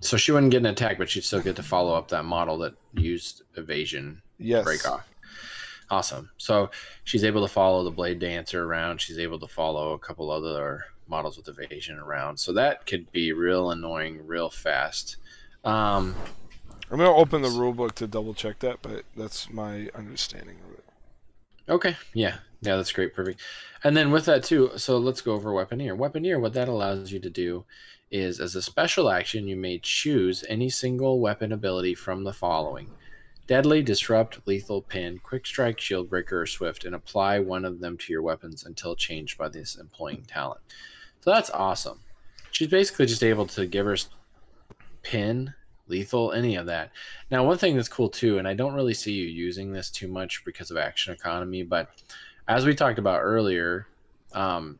So 0.00 0.16
she 0.16 0.32
wouldn't 0.32 0.52
get 0.52 0.58
an 0.58 0.66
attack, 0.66 0.98
but 0.98 1.10
she'd 1.10 1.24
still 1.24 1.40
get 1.40 1.56
to 1.56 1.62
follow 1.62 1.94
up 1.94 2.08
that 2.08 2.24
model 2.24 2.58
that 2.58 2.74
used 2.94 3.42
evasion 3.56 4.22
yes. 4.38 4.64
break 4.64 4.88
off. 4.88 5.08
Awesome. 5.90 6.30
So 6.36 6.70
she's 7.04 7.24
able 7.24 7.42
to 7.42 7.52
follow 7.52 7.82
the 7.82 7.90
blade 7.90 8.18
dancer 8.18 8.64
around. 8.64 9.00
She's 9.00 9.18
able 9.18 9.38
to 9.40 9.48
follow 9.48 9.92
a 9.92 9.98
couple 9.98 10.30
other 10.30 10.84
models 11.08 11.36
with 11.36 11.48
evasion 11.48 11.98
around. 11.98 12.38
So 12.38 12.52
that 12.52 12.86
could 12.86 13.10
be 13.10 13.32
real 13.32 13.70
annoying, 13.70 14.26
real 14.26 14.50
fast. 14.50 15.16
Um, 15.64 16.14
I'm 16.90 16.98
gonna 16.98 17.14
open 17.14 17.42
the 17.42 17.48
rule 17.48 17.72
book 17.72 17.94
to 17.96 18.06
double 18.06 18.34
check 18.34 18.58
that, 18.60 18.78
but 18.82 19.04
that's 19.16 19.50
my 19.50 19.88
understanding 19.94 20.58
of 20.66 20.74
it. 20.74 20.84
Okay. 21.68 21.96
Yeah. 22.14 22.36
Yeah, 22.60 22.76
that's 22.76 22.92
great. 22.92 23.14
Perfect. 23.14 23.40
And 23.84 23.96
then 23.96 24.10
with 24.10 24.24
that 24.26 24.42
too, 24.44 24.72
so 24.76 24.98
let's 24.98 25.20
go 25.20 25.32
over 25.32 25.50
Weaponeer. 25.50 25.96
Weaponeer, 25.96 26.40
what 26.40 26.54
that 26.54 26.68
allows 26.68 27.12
you 27.12 27.20
to 27.20 27.30
do 27.30 27.64
is 28.10 28.40
as 28.40 28.54
a 28.54 28.62
special 28.62 29.10
action, 29.10 29.46
you 29.46 29.56
may 29.56 29.78
choose 29.78 30.44
any 30.48 30.70
single 30.70 31.20
weapon 31.20 31.52
ability 31.52 31.94
from 31.94 32.24
the 32.24 32.32
following 32.32 32.90
Deadly, 33.46 33.82
Disrupt, 33.82 34.46
Lethal, 34.46 34.82
Pin, 34.82 35.18
Quick 35.22 35.46
Strike, 35.46 35.80
Shield 35.80 36.10
Breaker, 36.10 36.42
or 36.42 36.46
Swift, 36.46 36.84
and 36.84 36.94
apply 36.94 37.38
one 37.38 37.64
of 37.64 37.80
them 37.80 37.96
to 37.96 38.12
your 38.12 38.20
weapons 38.20 38.64
until 38.64 38.94
changed 38.94 39.38
by 39.38 39.48
this 39.48 39.76
employing 39.76 40.22
talent. 40.28 40.60
So 41.20 41.30
that's 41.32 41.50
awesome. 41.50 42.00
She's 42.50 42.68
basically 42.68 43.06
just 43.06 43.24
able 43.24 43.46
to 43.46 43.66
give 43.66 43.86
her 43.86 43.96
Pin, 45.02 45.54
Lethal, 45.86 46.32
any 46.32 46.56
of 46.56 46.66
that. 46.66 46.90
Now, 47.30 47.44
one 47.44 47.56
thing 47.56 47.74
that's 47.74 47.88
cool 47.88 48.10
too, 48.10 48.38
and 48.38 48.46
I 48.46 48.52
don't 48.52 48.74
really 48.74 48.94
see 48.94 49.12
you 49.12 49.26
using 49.26 49.72
this 49.72 49.90
too 49.90 50.08
much 50.08 50.44
because 50.44 50.70
of 50.70 50.76
action 50.76 51.14
economy, 51.14 51.62
but 51.62 51.88
as 52.46 52.66
we 52.66 52.74
talked 52.74 52.98
about 52.98 53.20
earlier, 53.20 53.86
um, 54.32 54.78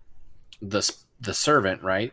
the 0.60 0.90
the 1.20 1.34
servant 1.34 1.82
right 1.82 2.12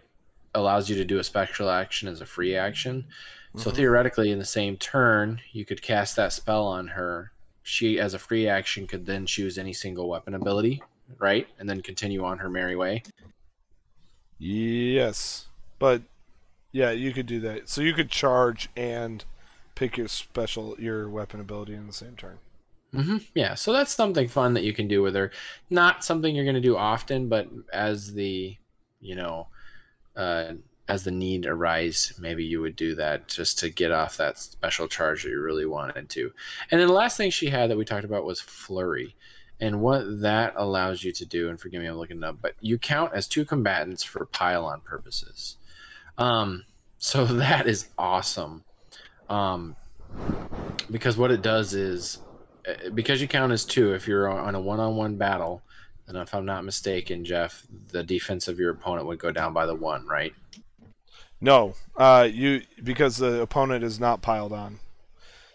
allows 0.56 0.90
you 0.90 0.96
to 0.96 1.06
do 1.06 1.20
a 1.20 1.24
special 1.24 1.70
action 1.70 2.08
as 2.08 2.22
a 2.22 2.26
free 2.26 2.56
action. 2.56 3.04
Mm-hmm. 3.04 3.60
So 3.60 3.72
theoretically, 3.72 4.32
in 4.32 4.40
the 4.40 4.46
same 4.46 4.78
turn, 4.78 5.40
you 5.52 5.66
could 5.66 5.82
cast 5.82 6.16
that 6.16 6.34
spell 6.34 6.66
on 6.66 6.88
her. 6.88 7.32
She, 7.64 8.00
as 8.00 8.14
a 8.14 8.20
free 8.20 8.48
action, 8.48 8.88
could 8.88 9.06
then 9.06 9.26
choose 9.26 9.58
any 9.58 9.74
single 9.74 10.08
weapon 10.10 10.36
ability, 10.36 10.84
right, 11.20 11.48
and 11.60 11.70
then 11.70 11.82
continue 11.82 12.24
on 12.24 12.38
her 12.40 12.50
merry 12.50 12.76
way. 12.76 13.04
Yes, 14.38 15.48
but 15.80 16.02
yeah, 16.72 16.92
you 16.92 17.14
could 17.14 17.26
do 17.26 17.40
that. 17.42 17.70
So 17.70 17.82
you 17.82 17.94
could 17.94 18.10
charge 18.10 18.70
and 18.76 19.24
pick 19.76 19.98
your 19.98 20.08
special 20.08 20.76
your 20.80 21.10
weapon 21.10 21.40
ability 21.40 21.74
in 21.74 21.88
the 21.88 21.94
same 21.94 22.16
turn. 22.16 22.38
Mm-hmm. 22.94 23.18
Yeah, 23.34 23.56
so 23.56 23.74
that's 23.74 23.94
something 23.94 24.28
fun 24.28 24.54
that 24.54 24.64
you 24.64 24.74
can 24.74 24.88
do 24.88 25.02
with 25.02 25.16
her. 25.16 25.32
Not 25.70 26.04
something 26.04 26.36
you're 26.36 26.46
going 26.46 26.56
to 26.56 26.62
do 26.62 26.78
often, 26.78 27.28
but 27.30 27.48
as 27.74 28.14
the 28.14 28.56
you 29.02 29.16
know 29.16 29.48
uh, 30.16 30.54
as 30.88 31.04
the 31.04 31.12
need 31.12 31.46
arise, 31.46 32.14
maybe 32.20 32.44
you 32.44 32.62
would 32.62 32.76
do 32.76 32.96
that 32.96 33.28
just 33.28 33.60
to 33.60 33.70
get 33.70 33.92
off 33.92 34.18
that 34.18 34.38
special 34.38 34.88
charge 34.88 35.24
that 35.24 35.30
you 35.30 35.42
really 35.42 35.66
wanted 35.66 36.10
to. 36.10 36.32
And 36.70 36.80
then 36.80 36.88
the 36.88 36.94
last 36.94 37.18
thing 37.18 37.32
she 37.32 37.50
had 37.50 37.70
that 37.70 37.78
we 37.78 37.86
talked 37.86 38.06
about 38.06 38.26
was 38.26 38.40
flurry. 38.40 39.16
And 39.60 39.82
what 39.82 40.22
that 40.22 40.54
allows 40.58 41.04
you 41.04 41.12
to 41.14 41.26
do, 41.26 41.50
and 41.50 41.60
forgive 41.60 41.82
me, 41.82 41.88
I'm 41.88 41.96
looking 41.96 42.24
up, 42.24 42.38
but 42.42 42.56
you 42.60 42.78
count 42.78 43.14
as 43.14 43.28
two 43.28 43.46
combatants 43.46 44.04
for 44.04 44.26
pile-on 44.26 44.82
purposes. 44.82 45.58
Um, 46.18 46.66
so 46.98 47.26
that 47.26 47.68
is 47.68 47.88
awesome. 47.98 48.64
Um, 49.30 49.76
because 50.92 51.18
what 51.18 51.32
it 51.32 51.42
does 51.42 51.74
is, 51.74 52.20
uh, 52.68 52.90
because 52.94 53.22
you 53.22 53.28
count 53.28 53.52
as 53.52 53.66
two, 53.66 53.94
if 53.94 54.08
you're 54.08 54.30
on 54.30 54.54
a 54.54 54.60
one-on-one 54.60 55.16
battle, 55.16 55.64
and 56.08 56.18
if 56.18 56.34
I'm 56.34 56.46
not 56.46 56.66
mistaken, 56.66 57.26
Jeff, 57.26 57.66
the 57.92 58.04
defense 58.04 58.48
of 58.48 58.60
your 58.60 58.72
opponent 58.72 59.08
would 59.08 59.20
go 59.20 59.32
down 59.32 59.54
by 59.54 59.66
the 59.66 59.76
one, 59.76 60.06
right? 60.08 60.34
No, 61.42 61.74
uh, 61.98 62.28
you 62.32 62.62
because 62.84 63.18
the 63.18 63.42
opponent 63.42 63.84
is 63.84 64.00
not 64.00 64.22
piled 64.22 64.54
on, 64.54 64.80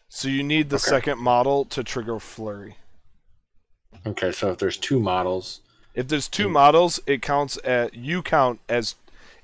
so 0.09 0.29
you 0.29 0.43
need 0.43 0.71
the 0.71 0.77
okay. 0.77 0.91
second 0.91 1.19
model 1.19 1.65
to 1.67 1.83
trigger 1.83 2.19
flurry. 2.19 2.77
Okay, 4.07 4.33
so 4.33 4.51
if 4.53 4.59
there's 4.59 4.77
two 4.77 5.01
models, 5.01 5.61
if 5.95 6.09
there's 6.09 6.29
two 6.29 6.47
hmm. 6.47 6.53
models, 6.53 7.01
it 7.07 7.23
counts 7.23 7.59
at 7.65 7.95
you 7.95 8.23
count 8.23 8.61
as 8.69 8.95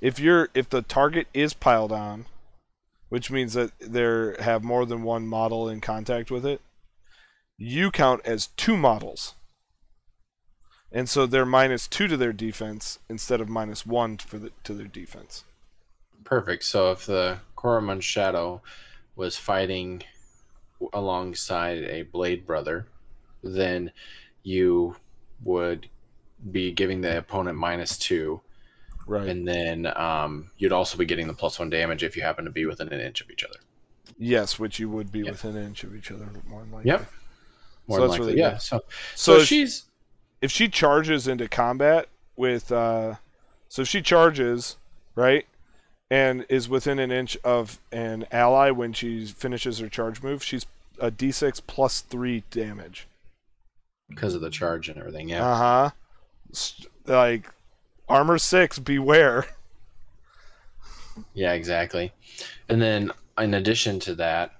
if 0.00 0.18
you're 0.18 0.50
if 0.54 0.68
the 0.68 0.82
target 0.82 1.26
is 1.32 1.54
piled 1.54 1.92
on, 1.92 2.26
which 3.09 3.30
means 3.30 3.54
that 3.54 3.72
there 3.80 4.36
have 4.40 4.62
more 4.62 4.84
than 4.84 5.02
one 5.02 5.26
model 5.26 5.68
in 5.68 5.80
contact 5.80 6.30
with 6.30 6.44
it. 6.44 6.61
You 7.59 7.90
count 7.90 8.20
as 8.26 8.48
two 8.48 8.76
models 8.76 9.34
and 10.93 11.09
so 11.09 11.26
they're 11.26 11.47
minus 11.47 11.87
two 11.87 12.09
to 12.09 12.16
their 12.16 12.32
defense 12.32 12.99
instead 13.09 13.41
of 13.41 13.49
minus 13.49 13.84
one 13.84 14.18
for 14.18 14.39
the, 14.39 14.53
to 14.64 14.74
their 14.74 14.87
defense. 14.87 15.45
Perfect. 16.24 16.64
So 16.64 16.91
if 16.93 17.07
the 17.07 17.39
Khoromin 17.57 18.03
Shadow 18.03 18.62
was 19.14 19.37
fighting 19.37 20.03
alongside 20.93 21.78
a 21.84 22.03
Blade 22.03 22.47
Brother, 22.47 22.87
then 23.43 23.93
you 24.43 24.97
would 25.45 25.89
be 26.51 26.72
giving 26.72 27.01
the 27.01 27.18
opponent 27.18 27.57
minus 27.57 27.97
two. 27.99 28.41
Right. 29.07 29.28
And 29.28 29.47
then 29.47 29.87
um, 29.97 30.51
you'd 30.59 30.72
also 30.72 30.99
be 30.99 31.05
getting 31.05 31.28
the 31.28 31.34
plus 31.34 31.59
one 31.59 31.70
damage 31.70 32.03
if 32.03 32.16
you 32.16 32.22
happen 32.22 32.45
to 32.45 32.51
be 32.51 32.66
within 32.66 32.93
an 32.93 33.01
inch 33.01 33.20
of 33.20 33.30
each 33.30 33.45
other. 33.45 33.59
Yes, 34.18 34.59
which 34.59 34.78
you 34.78 34.89
would 34.91 35.12
be 35.12 35.20
yep. 35.20 35.32
within 35.32 35.57
an 35.57 35.66
inch 35.66 35.84
of 35.84 35.95
each 35.95 36.11
other 36.11 36.28
more 36.49 36.62
than 36.62 36.72
likely. 36.72 36.91
Yep. 36.91 37.07
More 37.87 37.99
so 37.99 38.07
likely, 38.07 38.26
really 38.26 38.39
yeah. 38.39 38.59
So, 38.59 38.80
so, 39.14 39.39
so 39.39 39.45
she's 39.45 39.84
if 40.41 40.51
she 40.51 40.68
charges 40.68 41.26
into 41.26 41.49
combat 41.49 42.09
with 42.37 42.70
uh 42.70 43.14
so 43.68 43.82
if 43.82 43.89
she 43.89 44.01
charges, 44.01 44.76
right? 45.14 45.47
And 46.11 46.47
is 46.49 46.68
within 46.68 46.99
an 46.99 47.11
inch 47.11 47.37
of 47.43 47.80
an 47.91 48.26
ally 48.30 48.70
when 48.70 48.93
she 48.93 49.26
finishes 49.26 49.80
her 49.80 49.89
charge 49.89 50.22
move, 50.22 50.43
she's 50.43 50.66
a 51.01 51.11
D6 51.11 51.61
plus 51.66 52.01
3 52.01 52.45
damage. 52.51 53.09
Because 54.09 54.34
of 54.34 54.41
the 54.41 54.51
charge 54.51 54.89
and 54.89 54.99
everything, 54.99 55.28
yeah. 55.28 55.45
Uh-huh. 55.45 55.91
Like 57.07 57.51
armor 58.09 58.39
6, 58.39 58.78
beware. 58.78 59.47
Yeah, 61.34 61.55
exactly. 61.55 62.12
And 62.68 62.80
then 62.80 63.11
in 63.39 63.55
addition 63.55 63.99
to 64.01 64.14
that, 64.16 64.53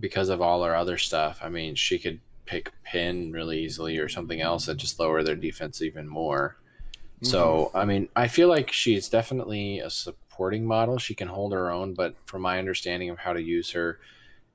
because 0.00 0.28
of 0.30 0.40
all 0.40 0.64
her 0.64 0.74
other 0.74 0.96
stuff, 0.96 1.38
I 1.42 1.48
mean, 1.48 1.74
she 1.74 1.98
could 1.98 2.20
pick 2.52 2.70
pin 2.84 3.32
really 3.32 3.64
easily 3.64 3.96
or 3.96 4.10
something 4.10 4.42
else 4.42 4.66
that 4.66 4.76
just 4.76 5.00
lower 5.00 5.22
their 5.22 5.34
defense 5.34 5.80
even 5.80 6.06
more. 6.06 6.58
Mm-hmm. 7.16 7.26
So, 7.26 7.70
I 7.74 7.86
mean, 7.86 8.10
I 8.14 8.28
feel 8.28 8.48
like 8.48 8.70
she's 8.70 9.08
definitely 9.08 9.78
a 9.78 9.88
supporting 9.88 10.66
model. 10.66 10.98
She 10.98 11.14
can 11.14 11.28
hold 11.28 11.54
her 11.54 11.70
own, 11.70 11.94
but 11.94 12.14
from 12.26 12.42
my 12.42 12.58
understanding 12.58 13.08
of 13.08 13.18
how 13.18 13.32
to 13.32 13.40
use 13.40 13.70
her, 13.70 14.00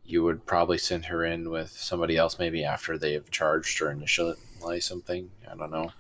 you 0.05 0.23
would 0.23 0.45
probably 0.45 0.77
send 0.77 1.05
her 1.05 1.25
in 1.25 1.49
with 1.49 1.71
somebody 1.71 2.17
else 2.17 2.37
maybe 2.37 2.63
after 2.63 2.99
they've 2.99 3.29
charged 3.31 3.81
or 3.81 3.87
initialize 3.87 4.83
something. 4.83 5.31
I 5.51 5.55
don't 5.55 5.71
know. 5.71 5.91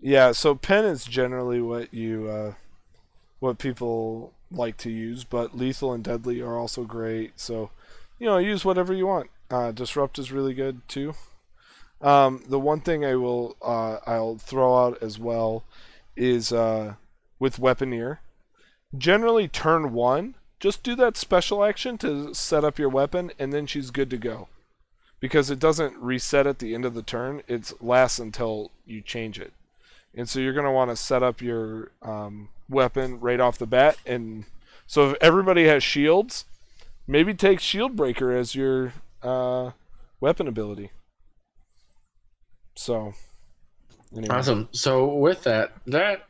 Yeah, 0.00 0.32
so 0.32 0.56
pen 0.56 0.84
is 0.84 1.04
generally 1.04 1.60
what 1.60 1.94
you 1.94 2.28
uh, 2.28 2.54
what 3.38 3.58
people 3.58 4.32
like 4.50 4.76
to 4.78 4.90
use, 4.90 5.22
but 5.22 5.56
lethal 5.56 5.92
and 5.92 6.02
deadly 6.02 6.40
are 6.40 6.58
also 6.58 6.82
great. 6.84 7.38
So, 7.38 7.70
you 8.18 8.26
know, 8.26 8.38
use 8.38 8.64
whatever 8.64 8.92
you 8.92 9.06
want. 9.06 9.30
Uh, 9.50 9.72
disrupt 9.72 10.18
is 10.18 10.32
really 10.32 10.54
good 10.54 10.86
too. 10.88 11.14
Um, 12.00 12.44
the 12.48 12.60
one 12.60 12.80
thing 12.80 13.04
I 13.04 13.16
will 13.16 13.56
uh, 13.62 13.98
I'll 14.06 14.36
throw 14.36 14.86
out 14.86 15.02
as 15.02 15.18
well 15.18 15.64
is 16.16 16.52
uh, 16.52 16.94
with 17.38 17.58
weaponeer. 17.58 18.18
Generally, 18.96 19.48
turn 19.48 19.92
one, 19.92 20.34
just 20.60 20.82
do 20.82 20.94
that 20.96 21.16
special 21.16 21.64
action 21.64 21.98
to 21.98 22.34
set 22.34 22.64
up 22.64 22.78
your 22.78 22.88
weapon, 22.88 23.30
and 23.38 23.52
then 23.52 23.66
she's 23.66 23.90
good 23.90 24.10
to 24.10 24.16
go. 24.16 24.48
Because 25.20 25.50
it 25.50 25.58
doesn't 25.58 25.96
reset 25.96 26.46
at 26.46 26.60
the 26.60 26.74
end 26.74 26.84
of 26.84 26.94
the 26.94 27.02
turn; 27.02 27.42
it 27.48 27.72
lasts 27.80 28.18
until 28.18 28.70
you 28.86 29.00
change 29.00 29.40
it. 29.40 29.52
And 30.14 30.28
so 30.28 30.40
you're 30.40 30.52
going 30.52 30.64
to 30.64 30.72
want 30.72 30.90
to 30.90 30.96
set 30.96 31.22
up 31.22 31.42
your 31.42 31.90
um, 32.02 32.48
weapon 32.68 33.20
right 33.20 33.40
off 33.40 33.58
the 33.58 33.66
bat. 33.66 33.96
And 34.06 34.44
so 34.86 35.10
if 35.10 35.16
everybody 35.20 35.66
has 35.66 35.82
shields, 35.82 36.44
maybe 37.06 37.34
take 37.34 37.60
Shield 37.60 37.94
Breaker 37.94 38.32
as 38.34 38.54
your 38.54 38.94
uh, 39.22 39.70
weapon 40.20 40.48
ability. 40.48 40.90
So, 42.76 43.12
anyway. 44.16 44.34
awesome. 44.34 44.68
So 44.72 45.14
with 45.14 45.42
that, 45.44 45.72
that 45.86 46.26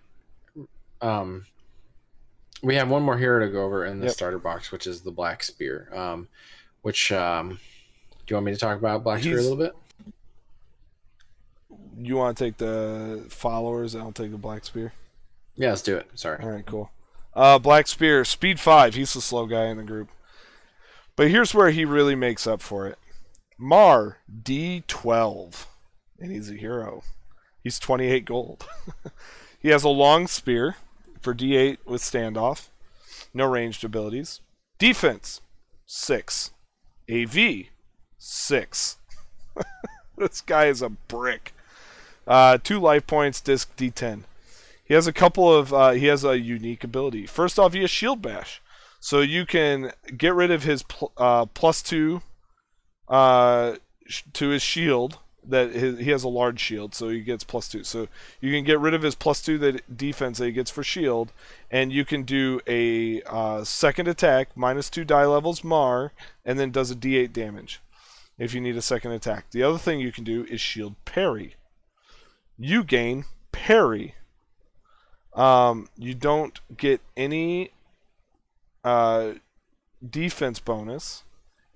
um, 1.00 1.44
we 2.62 2.74
have 2.76 2.88
one 2.88 3.02
more 3.02 3.18
hero 3.18 3.44
to 3.44 3.52
go 3.52 3.64
over 3.64 3.84
in 3.84 4.00
the 4.00 4.06
yep. 4.06 4.14
starter 4.14 4.38
box, 4.38 4.72
which 4.72 4.86
is 4.86 5.02
the 5.02 5.10
Black 5.10 5.42
Spear. 5.42 5.88
Um, 5.94 6.28
which 6.82 7.12
um, 7.12 7.60
do 8.10 8.32
you 8.32 8.36
want 8.36 8.46
me 8.46 8.52
to 8.52 8.58
talk 8.58 8.78
about 8.78 9.04
Black 9.04 9.20
Spear 9.20 9.38
a 9.38 9.42
little 9.42 9.56
bit? 9.56 9.74
You 12.00 12.16
want 12.16 12.36
to 12.36 12.44
take 12.44 12.56
the 12.56 13.26
followers? 13.28 13.94
I'll 13.94 14.12
take 14.12 14.30
the 14.30 14.38
Black 14.38 14.64
Spear. 14.64 14.92
Yeah, 15.56 15.70
let's 15.70 15.82
do 15.82 15.96
it. 15.96 16.08
Sorry. 16.14 16.42
All 16.42 16.50
right, 16.50 16.64
cool. 16.64 16.90
Uh, 17.34 17.58
Black 17.58 17.86
Spear, 17.88 18.24
speed 18.24 18.58
five. 18.58 18.94
He's 18.94 19.12
the 19.12 19.20
slow 19.20 19.46
guy 19.46 19.66
in 19.66 19.76
the 19.76 19.82
group. 19.82 20.08
But 21.18 21.32
here's 21.32 21.52
where 21.52 21.70
he 21.70 21.84
really 21.84 22.14
makes 22.14 22.46
up 22.46 22.62
for 22.62 22.86
it. 22.86 22.96
Mar 23.58 24.18
D12, 24.32 25.66
and 26.20 26.30
he's 26.30 26.48
a 26.48 26.54
hero. 26.54 27.02
He's 27.60 27.80
28 27.80 28.24
gold. 28.24 28.64
he 29.58 29.70
has 29.70 29.82
a 29.82 29.88
long 29.88 30.28
spear 30.28 30.76
for 31.20 31.34
D8 31.34 31.78
with 31.84 32.02
standoff. 32.02 32.68
No 33.34 33.46
ranged 33.46 33.82
abilities. 33.82 34.40
Defense, 34.78 35.40
6. 35.86 36.52
AV, 37.10 37.64
6. 38.16 38.96
this 40.18 40.40
guy 40.40 40.66
is 40.66 40.82
a 40.82 40.90
brick. 40.90 41.52
Uh, 42.28 42.58
two 42.62 42.78
life 42.78 43.08
points, 43.08 43.40
disc 43.40 43.76
D10. 43.76 44.22
He 44.84 44.94
has 44.94 45.08
a 45.08 45.12
couple 45.12 45.52
of. 45.52 45.74
Uh, 45.74 45.90
he 45.90 46.06
has 46.06 46.22
a 46.22 46.38
unique 46.38 46.84
ability. 46.84 47.26
First 47.26 47.58
off, 47.58 47.72
he 47.72 47.80
has 47.80 47.90
Shield 47.90 48.22
Bash, 48.22 48.62
so 49.00 49.20
you 49.20 49.46
can 49.46 49.92
get 50.16 50.34
rid 50.34 50.50
of 50.50 50.64
his 50.64 50.82
pl- 50.82 51.12
uh, 51.16 51.46
plus 51.46 51.82
two 51.82 52.22
uh, 53.08 53.76
to 54.32 54.48
his 54.48 54.62
shield 54.62 55.18
that 55.44 55.72
his, 55.72 55.98
he 55.98 56.10
has 56.10 56.24
a 56.24 56.28
large 56.28 56.60
shield, 56.60 56.94
so 56.94 57.08
he 57.08 57.20
gets 57.20 57.44
plus 57.44 57.68
two. 57.68 57.84
So 57.84 58.08
you 58.40 58.52
can 58.52 58.64
get 58.64 58.78
rid 58.80 58.94
of 58.94 59.02
his 59.02 59.14
plus 59.14 59.40
two 59.40 59.58
that 59.58 59.96
defense 59.96 60.38
that 60.38 60.46
he 60.46 60.52
gets 60.52 60.70
for 60.70 60.82
shield, 60.82 61.32
and 61.70 61.92
you 61.92 62.04
can 62.04 62.22
do 62.22 62.60
a 62.66 63.22
uh, 63.22 63.64
second 63.64 64.08
attack 64.08 64.50
minus 64.54 64.90
two 64.90 65.04
die 65.04 65.26
levels 65.26 65.64
Mar, 65.64 66.12
and 66.44 66.58
then 66.58 66.70
does 66.70 66.90
a 66.90 66.96
D8 66.96 67.32
damage 67.32 67.80
if 68.38 68.54
you 68.54 68.60
need 68.60 68.76
a 68.76 68.82
second 68.82 69.12
attack. 69.12 69.50
The 69.50 69.62
other 69.62 69.78
thing 69.78 70.00
you 70.00 70.12
can 70.12 70.24
do 70.24 70.44
is 70.44 70.60
shield 70.60 70.94
parry. 71.04 71.56
You 72.58 72.84
gain 72.84 73.24
parry. 73.52 74.14
Um, 75.34 75.88
you 75.96 76.14
don't 76.14 76.58
get 76.76 77.00
any 77.16 77.70
uh, 78.88 79.34
defense 80.08 80.60
bonus, 80.60 81.22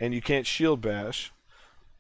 and 0.01 0.15
you 0.15 0.23
can't 0.23 0.47
shield 0.47 0.81
bash, 0.81 1.31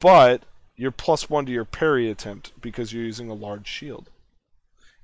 but 0.00 0.44
you're 0.74 0.90
plus 0.90 1.28
one 1.28 1.44
to 1.44 1.52
your 1.52 1.66
parry 1.66 2.10
attempt 2.10 2.52
because 2.62 2.94
you're 2.94 3.04
using 3.04 3.28
a 3.28 3.34
large 3.34 3.66
shield. 3.66 4.08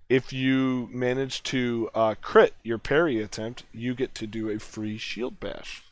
If 0.08 0.32
you 0.32 0.88
manage 0.90 1.42
to 1.42 1.90
uh, 1.94 2.14
crit 2.22 2.54
your 2.62 2.78
parry 2.78 3.20
attempt, 3.20 3.64
you 3.70 3.94
get 3.94 4.14
to 4.14 4.26
do 4.26 4.48
a 4.48 4.58
free 4.58 4.96
shield 4.96 5.38
bash. 5.38 5.82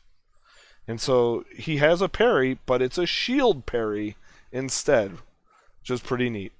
And 0.87 0.99
so 0.99 1.45
he 1.55 1.77
has 1.77 2.01
a 2.01 2.09
parry, 2.09 2.57
but 2.65 2.81
it's 2.81 2.97
a 2.97 3.05
shield 3.05 3.67
parry 3.67 4.15
instead, 4.51 5.11
which 5.81 5.91
is 5.91 6.01
pretty 6.01 6.31
neat. 6.31 6.53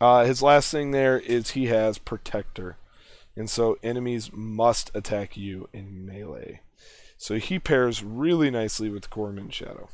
Uh, 0.00 0.24
his 0.24 0.42
last 0.42 0.72
thing 0.72 0.90
there 0.90 1.20
is 1.20 1.50
he 1.50 1.66
has 1.66 1.98
protector, 1.98 2.76
and 3.36 3.48
so 3.50 3.78
enemies 3.82 4.30
must 4.32 4.90
attack 4.94 5.36
you 5.36 5.68
in 5.72 6.06
melee. 6.06 6.60
So 7.18 7.36
he 7.36 7.58
pairs 7.58 8.02
really 8.02 8.50
nicely 8.50 8.90
with 8.90 9.10
Khoromin 9.10 9.52
Shadow. 9.52 9.88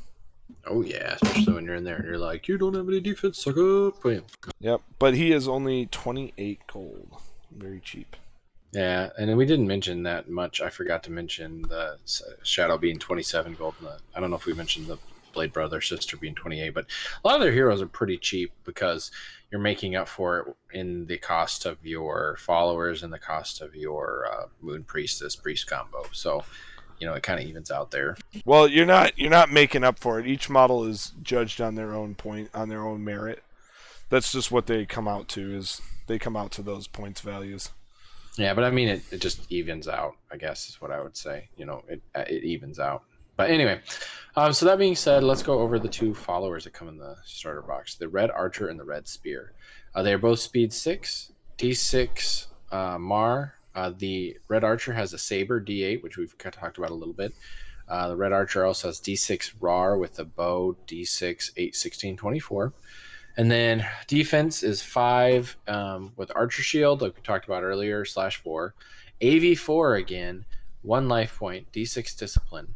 Oh 0.65 0.81
yeah, 0.81 1.17
especially 1.21 1.53
when 1.53 1.65
you're 1.65 1.75
in 1.75 1.83
there 1.83 1.95
and 1.95 2.05
you're 2.05 2.17
like, 2.17 2.47
you 2.47 2.57
don't 2.57 2.75
have 2.75 2.87
any 2.87 2.99
defense, 2.99 3.43
suck 3.43 3.57
up. 3.57 4.01
Bam. 4.03 4.23
Yep, 4.59 4.81
but 4.99 5.13
he 5.13 5.31
is 5.31 5.47
only 5.47 5.87
28 5.87 6.59
gold, 6.71 7.09
very 7.51 7.79
cheap. 7.79 8.15
Yeah, 8.71 9.09
and 9.17 9.29
then 9.29 9.37
we 9.37 9.45
didn't 9.45 9.67
mention 9.67 10.03
that 10.03 10.29
much. 10.29 10.59
I 10.59 10.69
forgot 10.69 11.03
to 11.03 11.11
mention 11.11 11.61
the 11.63 11.97
Shadow 12.43 12.77
being 12.77 12.97
27 12.97 13.53
gold. 13.53 13.75
I 14.15 14.19
don't 14.19 14.31
know 14.31 14.35
if 14.35 14.45
we 14.45 14.53
mentioned 14.53 14.87
the 14.87 14.97
Blade 15.33 15.51
Brother 15.51 15.81
sister 15.81 16.15
being 16.17 16.35
28, 16.35 16.69
but 16.69 16.85
a 17.23 17.27
lot 17.27 17.35
of 17.35 17.41
their 17.41 17.51
heroes 17.51 17.81
are 17.81 17.87
pretty 17.87 18.17
cheap 18.17 18.51
because 18.63 19.11
you're 19.51 19.61
making 19.61 19.95
up 19.95 20.07
for 20.07 20.39
it 20.39 20.77
in 20.77 21.05
the 21.07 21.17
cost 21.17 21.65
of 21.65 21.77
your 21.85 22.37
followers 22.39 23.03
and 23.03 23.11
the 23.11 23.19
cost 23.19 23.61
of 23.61 23.75
your 23.75 24.27
uh, 24.31 24.45
Moon 24.61 24.83
Priestess 24.83 25.35
Priest 25.35 25.67
combo. 25.67 26.05
So 26.11 26.43
you 26.99 27.07
know 27.07 27.15
it 27.15 27.23
kind 27.23 27.39
of 27.39 27.45
evens 27.45 27.69
out 27.69 27.91
there. 27.91 28.15
Well, 28.45 28.67
you're 28.67 28.85
not 28.85 29.17
you're 29.19 29.29
not 29.29 29.51
making 29.51 29.83
up 29.83 29.99
for 29.99 30.19
it. 30.19 30.25
Each 30.27 30.49
model 30.49 30.85
is 30.85 31.11
judged 31.21 31.59
on 31.59 31.75
their 31.75 31.93
own 31.93 32.15
point 32.15 32.49
on 32.53 32.69
their 32.69 32.85
own 32.85 33.03
merit. 33.03 33.43
That's 34.09 34.31
just 34.31 34.51
what 34.51 34.67
they 34.67 34.85
come 34.85 35.07
out 35.07 35.27
to 35.29 35.53
is 35.53 35.81
they 36.07 36.17
come 36.17 36.37
out 36.37 36.51
to 36.51 36.61
those 36.61 36.87
points 36.87 37.21
values. 37.21 37.71
Yeah, 38.37 38.53
but 38.53 38.63
I 38.63 38.71
mean 38.71 38.87
it, 38.87 39.01
it 39.11 39.21
just 39.21 39.51
evens 39.51 39.87
out. 39.87 40.15
I 40.31 40.37
guess 40.37 40.69
is 40.69 40.81
what 40.81 40.91
I 40.91 41.01
would 41.01 41.17
say. 41.17 41.49
You 41.57 41.65
know, 41.65 41.83
it 41.87 42.01
it 42.15 42.43
evens 42.43 42.79
out. 42.79 43.03
But 43.35 43.49
anyway, 43.49 43.81
um, 44.35 44.53
so 44.53 44.65
that 44.65 44.77
being 44.77 44.95
said, 44.95 45.23
let's 45.23 45.43
go 45.43 45.59
over 45.59 45.79
the 45.79 45.87
two 45.87 46.13
followers 46.13 46.63
that 46.63 46.73
come 46.73 46.87
in 46.87 46.97
the 46.97 47.15
starter 47.25 47.61
box: 47.61 47.95
the 47.95 48.09
Red 48.09 48.31
Archer 48.31 48.67
and 48.67 48.79
the 48.79 48.85
Red 48.85 49.07
Spear. 49.07 49.53
Uh, 49.95 50.03
they 50.03 50.13
are 50.13 50.17
both 50.17 50.39
speed 50.39 50.73
six, 50.73 51.31
D6 51.57 52.47
uh, 52.71 52.97
Mar 52.97 53.55
uh, 53.75 53.91
the 53.97 54.37
Red 54.47 54.63
Archer 54.63 54.93
has 54.93 55.13
a 55.13 55.17
Saber 55.17 55.63
D8, 55.63 56.03
which 56.03 56.17
we've 56.17 56.37
talked 56.37 56.77
about 56.77 56.91
a 56.91 56.95
little 56.95 57.13
bit. 57.13 57.33
Uh, 57.87 58.09
the 58.09 58.15
Red 58.15 58.31
Archer 58.31 58.65
also 58.65 58.87
has 58.87 58.99
D6 58.99 59.53
RAR 59.59 59.97
with 59.97 60.19
a 60.19 60.25
bow 60.25 60.77
D6 60.87 61.51
8 61.57 61.75
16 61.75 62.17
24. 62.17 62.73
And 63.35 63.49
then 63.49 63.85
defense 64.07 64.61
is 64.61 64.83
five 64.83 65.57
um, 65.67 66.13
with 66.15 66.31
Archer 66.35 66.61
Shield, 66.61 67.01
like 67.01 67.15
we 67.15 67.21
talked 67.23 67.45
about 67.45 67.63
earlier, 67.63 68.05
slash 68.05 68.37
four. 68.37 68.75
AV4 69.21 69.99
again, 69.99 70.45
one 70.83 71.09
life 71.09 71.37
point, 71.37 71.71
D6 71.71 72.17
Discipline. 72.17 72.75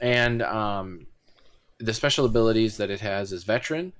And 0.00 0.42
um, 0.42 1.06
the 1.78 1.94
special 1.94 2.24
abilities 2.24 2.76
that 2.76 2.90
it 2.90 3.00
has 3.00 3.32
is 3.32 3.44
Veteran. 3.44 3.92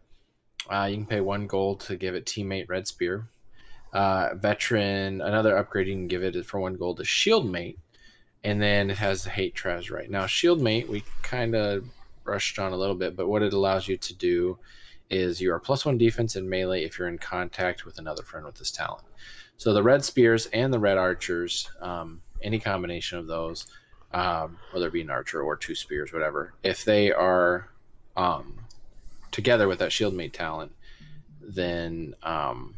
Uh, 0.71 0.89
you 0.91 0.97
can 0.97 1.07
pay 1.07 1.21
one 1.21 1.47
gold 1.47 1.81
to 1.81 1.97
give 1.97 2.15
it 2.15 2.27
Teammate 2.27 2.69
Red 2.69 2.87
Spear 2.87 3.29
uh, 3.93 4.35
veteran. 4.35 5.21
Another 5.21 5.57
upgrade 5.57 5.89
you 5.89 5.95
can 5.95 6.09
give 6.09 6.23
it 6.23 6.45
for 6.47 6.61
one 6.61 6.75
gold 6.75 7.01
is 7.01 7.09
Shield 7.09 7.51
Mate, 7.51 7.79
and 8.45 8.61
then 8.61 8.91
it 8.91 8.99
has 8.99 9.25
the 9.25 9.31
Hate 9.31 9.55
Traz 9.55 9.91
right 9.91 10.11
now. 10.11 10.27
Shield 10.27 10.61
Mate 10.61 10.89
we 10.89 11.03
kind 11.23 11.55
of 11.55 11.85
brushed 12.25 12.59
on 12.59 12.73
a 12.73 12.77
little 12.77 12.95
bit, 12.95 13.17
but 13.17 13.29
what 13.29 13.43
it 13.43 13.53
allows 13.53 13.89
you 13.89 13.97
to 13.97 14.15
do 14.15 14.59
is 15.11 15.41
you 15.41 15.53
are 15.53 15.59
plus 15.59 15.87
one 15.87 15.97
defense 15.97 16.37
in 16.37 16.49
melee 16.49 16.85
if 16.85 16.99
you're 16.99 17.09
in 17.09 17.19
contact 17.19 17.87
with 17.87 17.99
another 17.99 18.23
friend 18.23 18.45
with 18.45 18.57
this 18.57 18.71
talent. 18.71 19.05
So 19.57 19.73
the 19.73 19.83
red 19.83 20.05
spears 20.05 20.47
and 20.47 20.73
the 20.73 20.79
red 20.79 20.99
archers, 20.99 21.71
um, 21.81 22.21
any 22.43 22.61
combination 22.61 23.19
of 23.19 23.27
those, 23.27 23.67
um, 24.13 24.59
whether 24.73 24.89
it 24.89 24.93
be 24.93 25.03
an 25.03 25.11
archer 25.11 25.43
or 25.43 25.57
two 25.57 25.75
spears, 25.75 26.13
whatever, 26.13 26.55
if 26.63 26.85
they 26.85 27.13
are 27.13 27.69
um, 28.17 28.59
together 29.31 29.69
with 29.69 29.79
that 29.79 29.93
shield 29.93 30.15
mate 30.15 30.33
talent, 30.33 30.73
then 31.41 32.15
um, 32.23 32.75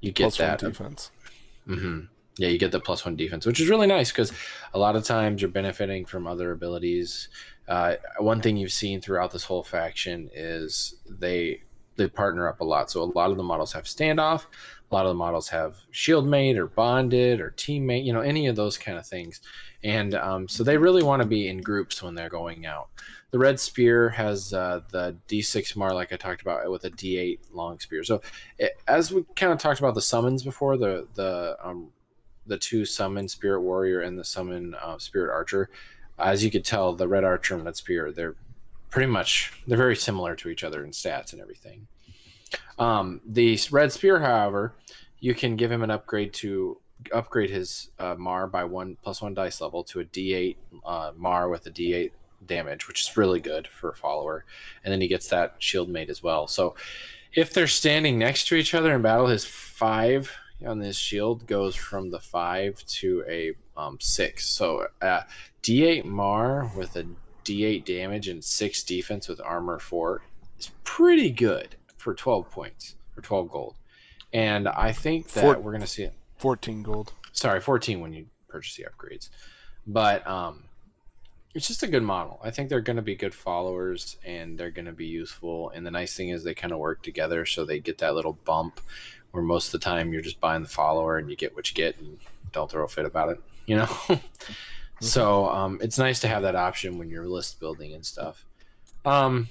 you 0.00 0.12
get 0.12 0.24
Plus 0.24 0.38
that 0.38 0.58
defense. 0.58 1.10
Mm-hmm. 1.68 2.00
yeah, 2.38 2.48
you 2.48 2.58
get 2.58 2.72
the 2.72 2.80
plus 2.80 3.04
one 3.04 3.16
defense, 3.16 3.46
which 3.46 3.60
is 3.60 3.68
really 3.68 3.86
nice 3.86 4.10
because 4.10 4.32
a 4.74 4.78
lot 4.78 4.96
of 4.96 5.04
times 5.04 5.40
you're 5.40 5.50
benefiting 5.50 6.04
from 6.04 6.26
other 6.26 6.52
abilities. 6.52 7.28
Uh, 7.68 7.96
one 8.18 8.40
thing 8.40 8.56
you've 8.56 8.72
seen 8.72 9.00
throughout 9.00 9.30
this 9.30 9.44
whole 9.44 9.62
faction 9.62 10.30
is 10.34 10.96
they 11.08 11.60
they 11.96 12.08
partner 12.08 12.48
up 12.48 12.60
a 12.60 12.64
lot. 12.64 12.90
So 12.90 13.02
a 13.02 13.04
lot 13.04 13.30
of 13.30 13.36
the 13.36 13.42
models 13.42 13.72
have 13.74 13.84
standoff, 13.84 14.46
a 14.90 14.94
lot 14.94 15.06
of 15.06 15.10
the 15.10 15.14
models 15.14 15.48
have 15.48 15.76
shield 15.90 16.26
mate 16.26 16.58
or 16.58 16.66
bonded 16.66 17.40
or 17.40 17.52
teammate, 17.56 18.04
you 18.04 18.12
know, 18.12 18.20
any 18.20 18.48
of 18.48 18.56
those 18.56 18.76
kind 18.76 18.98
of 18.98 19.06
things. 19.06 19.40
And 19.84 20.14
um, 20.14 20.48
so 20.48 20.64
they 20.64 20.76
really 20.76 21.02
want 21.02 21.22
to 21.22 21.28
be 21.28 21.48
in 21.48 21.60
groups 21.60 22.02
when 22.02 22.14
they're 22.14 22.28
going 22.28 22.66
out. 22.66 22.88
The 23.30 23.38
red 23.38 23.60
spear 23.60 24.08
has 24.10 24.52
uh, 24.52 24.80
the 24.90 25.16
D6 25.28 25.76
Mar, 25.76 25.94
like 25.94 26.12
I 26.12 26.16
talked 26.16 26.42
about, 26.42 26.68
with 26.68 26.84
a 26.84 26.90
D8 26.90 27.38
long 27.52 27.78
spear. 27.78 28.02
So 28.02 28.20
it, 28.58 28.72
as 28.88 29.12
we 29.12 29.24
kind 29.36 29.52
of 29.52 29.58
talked 29.58 29.78
about 29.78 29.94
the 29.94 30.02
summons 30.02 30.42
before, 30.42 30.76
the 30.76 31.06
the 31.14 31.56
um, 31.62 31.92
the 32.46 32.58
two 32.58 32.84
summon 32.84 33.28
Spirit 33.28 33.60
Warrior 33.60 34.00
and 34.00 34.18
the 34.18 34.24
summon 34.24 34.74
uh, 34.74 34.98
Spirit 34.98 35.32
Archer, 35.32 35.70
as 36.18 36.44
you 36.44 36.50
could 36.50 36.64
tell, 36.64 36.92
the 36.92 37.06
red 37.06 37.22
Archer 37.22 37.54
and 37.54 37.64
red 37.64 37.76
Spear, 37.76 38.10
they're 38.10 38.34
pretty 38.90 39.10
much 39.10 39.52
they're 39.68 39.78
very 39.78 39.94
similar 39.94 40.34
to 40.34 40.48
each 40.48 40.64
other 40.64 40.84
in 40.84 40.90
stats 40.90 41.32
and 41.32 41.40
everything. 41.40 41.86
Um, 42.78 43.20
the 43.26 43.58
red 43.70 43.92
spear, 43.92 44.18
however, 44.18 44.74
you 45.20 45.34
can 45.34 45.56
give 45.56 45.70
him 45.70 45.82
an 45.82 45.90
upgrade 45.90 46.32
to 46.34 46.78
upgrade 47.12 47.50
his 47.50 47.90
uh, 47.98 48.14
Mar 48.18 48.46
by 48.46 48.64
one 48.64 48.96
plus 49.02 49.22
one 49.22 49.34
dice 49.34 49.60
level 49.60 49.84
to 49.84 50.00
a 50.00 50.04
D8 50.04 50.56
uh, 50.84 51.12
Mar 51.16 51.48
with 51.48 51.66
a 51.66 51.70
D8 51.70 52.10
damage, 52.46 52.88
which 52.88 53.02
is 53.02 53.16
really 53.16 53.40
good 53.40 53.66
for 53.66 53.90
a 53.90 53.96
follower. 53.96 54.44
And 54.84 54.92
then 54.92 55.00
he 55.00 55.08
gets 55.08 55.28
that 55.28 55.56
shield 55.58 55.88
mate 55.88 56.10
as 56.10 56.22
well. 56.22 56.46
So 56.46 56.74
if 57.34 57.52
they're 57.52 57.66
standing 57.66 58.18
next 58.18 58.48
to 58.48 58.56
each 58.56 58.74
other 58.74 58.94
in 58.94 59.02
battle, 59.02 59.26
his 59.26 59.44
five 59.44 60.30
on 60.66 60.78
this 60.78 60.96
shield 60.96 61.46
goes 61.46 61.74
from 61.74 62.10
the 62.10 62.20
five 62.20 62.84
to 62.84 63.24
a 63.28 63.52
um, 63.76 63.98
six. 64.00 64.46
So 64.46 64.86
uh, 65.00 65.22
D8 65.62 66.04
Mar 66.04 66.70
with 66.76 66.96
a 66.96 67.06
D8 67.44 67.84
damage 67.84 68.28
and 68.28 68.44
six 68.44 68.82
defense 68.82 69.28
with 69.28 69.40
armor 69.40 69.78
four 69.78 70.22
is 70.58 70.70
pretty 70.84 71.30
good 71.30 71.76
for 72.00 72.14
12 72.14 72.50
points 72.50 72.96
or 73.16 73.22
12 73.22 73.50
gold. 73.50 73.74
And 74.32 74.68
I 74.68 74.92
think 74.92 75.28
that 75.32 75.42
Four, 75.42 75.58
we're 75.58 75.72
going 75.72 75.82
to 75.82 75.86
see 75.86 76.04
it. 76.04 76.14
14 76.38 76.82
gold. 76.82 77.12
Sorry, 77.32 77.60
14 77.60 78.00
when 78.00 78.12
you 78.12 78.26
purchase 78.48 78.76
the 78.76 78.84
upgrades. 78.84 79.28
But 79.86 80.26
um, 80.26 80.64
it's 81.54 81.66
just 81.66 81.82
a 81.82 81.88
good 81.88 82.02
model. 82.02 82.40
I 82.42 82.50
think 82.50 82.68
they're 82.68 82.80
going 82.80 82.96
to 82.96 83.02
be 83.02 83.16
good 83.16 83.34
followers 83.34 84.16
and 84.24 84.56
they're 84.56 84.70
going 84.70 84.86
to 84.86 84.92
be 84.92 85.06
useful. 85.06 85.70
And 85.70 85.84
the 85.84 85.90
nice 85.90 86.16
thing 86.16 86.30
is 86.30 86.44
they 86.44 86.54
kind 86.54 86.72
of 86.72 86.78
work 86.78 87.02
together 87.02 87.44
so 87.44 87.64
they 87.64 87.80
get 87.80 87.98
that 87.98 88.14
little 88.14 88.38
bump 88.44 88.80
where 89.32 89.42
most 89.42 89.66
of 89.66 89.80
the 89.80 89.84
time 89.84 90.12
you're 90.12 90.22
just 90.22 90.40
buying 90.40 90.62
the 90.62 90.68
follower 90.68 91.18
and 91.18 91.30
you 91.30 91.36
get 91.36 91.54
what 91.54 91.68
you 91.68 91.74
get 91.74 91.98
and 91.98 92.18
don't 92.52 92.70
throw 92.70 92.84
a 92.84 92.88
fit 92.88 93.04
about 93.04 93.30
it, 93.30 93.40
you 93.66 93.76
know? 93.76 93.88
so 95.00 95.48
um, 95.48 95.78
it's 95.82 95.98
nice 95.98 96.20
to 96.20 96.28
have 96.28 96.42
that 96.42 96.56
option 96.56 96.98
when 96.98 97.08
you're 97.10 97.26
list 97.26 97.60
building 97.60 97.94
and 97.94 98.04
stuff. 98.04 98.44
Um, 99.04 99.48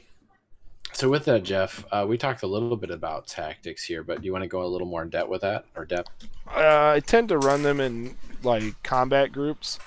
so 0.94 1.10
with 1.10 1.26
that, 1.26 1.44
Jeff, 1.44 1.86
uh, 1.92 2.06
we 2.08 2.18
talked 2.18 2.44
a 2.44 2.48
little 2.48 2.76
bit 2.76 2.92
about 2.92 3.28
tactics 3.28 3.84
here, 3.84 4.04
but 4.04 4.22
do 4.22 4.26
you 4.26 4.32
want 4.32 4.44
to 4.44 4.48
go 4.48 4.64
a 4.64 4.68
little 4.68 4.88
more 4.88 5.04
in 5.04 5.10
depth 5.10 5.30
with 5.30 5.42
that 5.42 5.66
or 5.76 5.86
depth? 5.86 6.10
Uh, 6.48 6.94
I 6.96 7.02
tend 7.06 7.30
to 7.30 7.38
run 7.38 7.64
them 7.64 7.80
in 7.80 8.18
like 8.44 8.82
combat 8.84 9.32
groups 9.32 9.80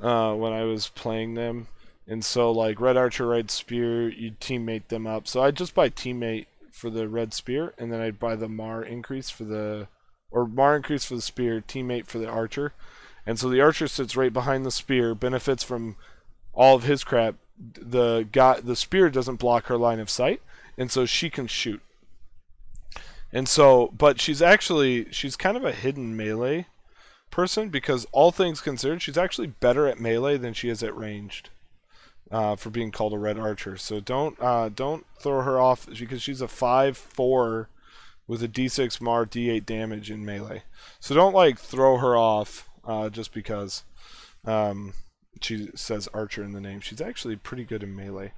uh, 0.00 0.34
when 0.34 0.52
I 0.52 0.64
was 0.64 0.88
playing 0.88 1.34
them, 1.34 1.66
and 2.06 2.24
so 2.24 2.50
like 2.50 2.80
red 2.80 2.96
archer, 2.96 3.26
red 3.26 3.50
spear, 3.50 4.08
you 4.08 4.32
teammate 4.32 4.88
them 4.88 5.06
up. 5.06 5.26
So 5.26 5.42
I 5.42 5.50
just 5.50 5.74
buy 5.74 5.90
teammate 5.90 6.46
for 6.72 6.90
the 6.90 7.08
red 7.08 7.34
spear, 7.34 7.74
and 7.76 7.92
then 7.92 8.00
I'd 8.00 8.18
buy 8.18 8.36
the 8.36 8.48
mar 8.48 8.82
increase 8.82 9.30
for 9.30 9.44
the 9.44 9.88
or 10.30 10.46
mar 10.46 10.76
increase 10.76 11.04
for 11.04 11.16
the 11.16 11.22
spear, 11.22 11.60
teammate 11.60 12.06
for 12.06 12.18
the 12.18 12.28
archer, 12.28 12.74
and 13.26 13.38
so 13.38 13.48
the 13.48 13.60
archer 13.60 13.88
sits 13.88 14.16
right 14.16 14.32
behind 14.32 14.64
the 14.64 14.70
spear, 14.70 15.14
benefits 15.14 15.62
from 15.62 15.96
all 16.52 16.76
of 16.76 16.84
his 16.84 17.04
crap 17.04 17.34
the 17.58 18.28
guy 18.30 18.60
the 18.60 18.76
spear 18.76 19.10
doesn't 19.10 19.36
block 19.36 19.66
her 19.66 19.76
line 19.76 20.00
of 20.00 20.10
sight 20.10 20.40
and 20.76 20.90
so 20.90 21.04
she 21.04 21.28
can 21.28 21.46
shoot. 21.46 21.80
And 23.32 23.48
so 23.48 23.92
but 23.96 24.20
she's 24.20 24.40
actually 24.40 25.10
she's 25.10 25.36
kind 25.36 25.56
of 25.56 25.64
a 25.64 25.72
hidden 25.72 26.16
melee 26.16 26.66
person 27.30 27.68
because 27.68 28.06
all 28.12 28.32
things 28.32 28.60
considered 28.60 29.02
she's 29.02 29.18
actually 29.18 29.48
better 29.48 29.86
at 29.86 30.00
melee 30.00 30.38
than 30.38 30.54
she 30.54 30.68
is 30.68 30.82
at 30.82 30.96
ranged 30.96 31.50
uh, 32.30 32.56
for 32.56 32.70
being 32.70 32.90
called 32.90 33.12
a 33.12 33.18
red 33.18 33.38
archer. 33.38 33.76
So 33.76 34.00
don't 34.00 34.40
uh, 34.40 34.68
don't 34.68 35.04
throw 35.18 35.42
her 35.42 35.60
off 35.60 35.86
because 35.86 36.22
she's 36.22 36.42
a 36.42 36.46
5-4 36.46 37.66
with 38.26 38.42
a 38.42 38.48
d6 38.48 39.00
mar 39.00 39.24
d8 39.26 39.64
damage 39.64 40.10
in 40.10 40.24
melee. 40.24 40.62
So 41.00 41.14
don't 41.14 41.34
like 41.34 41.58
throw 41.58 41.98
her 41.98 42.16
off 42.16 42.68
uh, 42.86 43.08
just 43.08 43.32
because 43.32 43.82
um, 44.44 44.94
she 45.42 45.70
says 45.74 46.08
archer 46.14 46.42
in 46.42 46.52
the 46.52 46.60
name. 46.60 46.80
She's 46.80 47.00
actually 47.00 47.36
pretty 47.36 47.64
good 47.64 47.82
in 47.82 47.94
melee. 47.94 48.32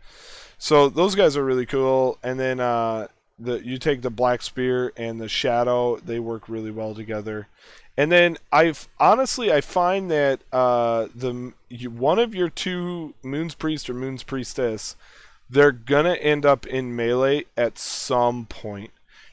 So 0.58 0.88
those 0.88 1.14
guys 1.14 1.36
are 1.36 1.44
really 1.44 1.66
cool. 1.66 2.18
And 2.22 2.38
then 2.38 2.60
uh, 2.60 3.08
the 3.38 3.64
you 3.64 3.78
take 3.78 4.02
the 4.02 4.10
black 4.10 4.42
spear 4.42 4.92
and 4.96 5.20
the 5.20 5.28
shadow. 5.28 5.96
They 5.96 6.20
work 6.20 6.48
really 6.48 6.70
well 6.70 6.94
together. 6.94 7.48
And 7.96 8.10
then 8.10 8.36
I've 8.52 8.88
honestly 8.98 9.52
I 9.52 9.60
find 9.60 10.10
that 10.10 10.40
uh, 10.52 11.08
the 11.14 11.52
you, 11.68 11.90
one 11.90 12.18
of 12.18 12.34
your 12.34 12.48
two 12.48 13.14
moon's 13.22 13.54
priest 13.54 13.90
or 13.90 13.94
moon's 13.94 14.22
priestess, 14.22 14.96
they're 15.48 15.72
gonna 15.72 16.14
end 16.14 16.44
up 16.46 16.66
in 16.66 16.94
melee 16.94 17.46
at 17.56 17.78
some 17.78 18.46
point. 18.46 18.90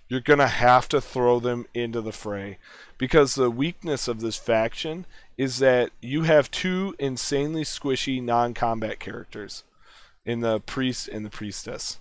You're 0.10 0.22
gonna 0.22 0.48
have 0.48 0.88
to 0.90 1.02
throw 1.02 1.40
them 1.40 1.66
into 1.74 2.02
the 2.02 2.12
fray 2.12 2.58
because 2.98 3.36
the 3.36 3.52
weakness 3.52 4.08
of 4.08 4.22
this 4.22 4.38
faction 4.38 5.06
is 5.38 5.60
that 5.60 5.92
you 6.02 6.24
have 6.24 6.50
two 6.50 6.96
insanely 6.98 7.64
squishy 7.64 8.22
non-combat 8.22 9.00
characters 9.00 9.64
in 10.26 10.42
the 10.42 10.60
priest 10.60 11.08
and 11.08 11.26
the 11.26 11.30
priestess. 11.30 12.00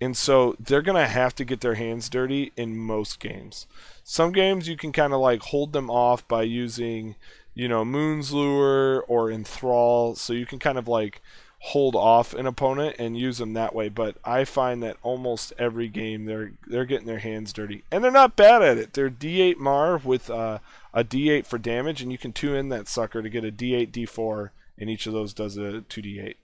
And 0.00 0.16
so 0.16 0.54
they're 0.60 0.82
going 0.82 1.02
to 1.02 1.10
have 1.10 1.34
to 1.36 1.44
get 1.44 1.60
their 1.60 1.74
hands 1.74 2.08
dirty 2.08 2.52
in 2.56 2.76
most 2.76 3.18
games. 3.18 3.66
Some 4.02 4.32
games 4.32 4.68
you 4.68 4.76
can 4.76 4.92
kind 4.92 5.12
of 5.12 5.20
like 5.20 5.40
hold 5.40 5.72
them 5.72 5.90
off 5.90 6.26
by 6.28 6.42
using, 6.42 7.16
you 7.54 7.68
know, 7.68 7.84
Moon's 7.84 8.32
Lure 8.32 9.02
or 9.08 9.30
Enthrall. 9.30 10.16
So 10.16 10.32
you 10.32 10.46
can 10.46 10.58
kind 10.58 10.78
of 10.78 10.86
like 10.86 11.22
hold 11.68 11.96
off 11.96 12.34
an 12.34 12.46
opponent 12.46 12.94
and 12.98 13.16
use 13.16 13.38
them 13.38 13.54
that 13.54 13.74
way. 13.74 13.88
But 13.88 14.16
I 14.22 14.44
find 14.44 14.82
that 14.82 14.98
almost 15.02 15.52
every 15.58 15.88
game 15.88 16.26
they're 16.26 16.52
they're 16.66 16.84
getting 16.84 17.06
their 17.06 17.20
hands 17.20 17.52
dirty, 17.54 17.84
and 17.90 18.04
they're 18.04 18.10
not 18.10 18.36
bad 18.36 18.62
at 18.62 18.76
it. 18.76 18.92
They're 18.92 19.10
D8 19.10 19.56
Mar 19.56 19.96
with 19.96 20.28
uh, 20.28 20.58
a 20.92 21.02
D8 21.02 21.46
for 21.46 21.58
damage, 21.58 22.02
and 22.02 22.12
you 22.12 22.18
can 22.18 22.32
two 22.32 22.54
in 22.54 22.68
that 22.68 22.86
sucker 22.86 23.22
to 23.22 23.30
get 23.30 23.46
a 23.46 23.50
D8 23.50 23.90
D4, 23.90 24.50
and 24.78 24.90
each 24.90 25.06
of 25.06 25.14
those 25.14 25.32
does 25.32 25.56
a 25.56 25.82
2D8. 25.88 26.34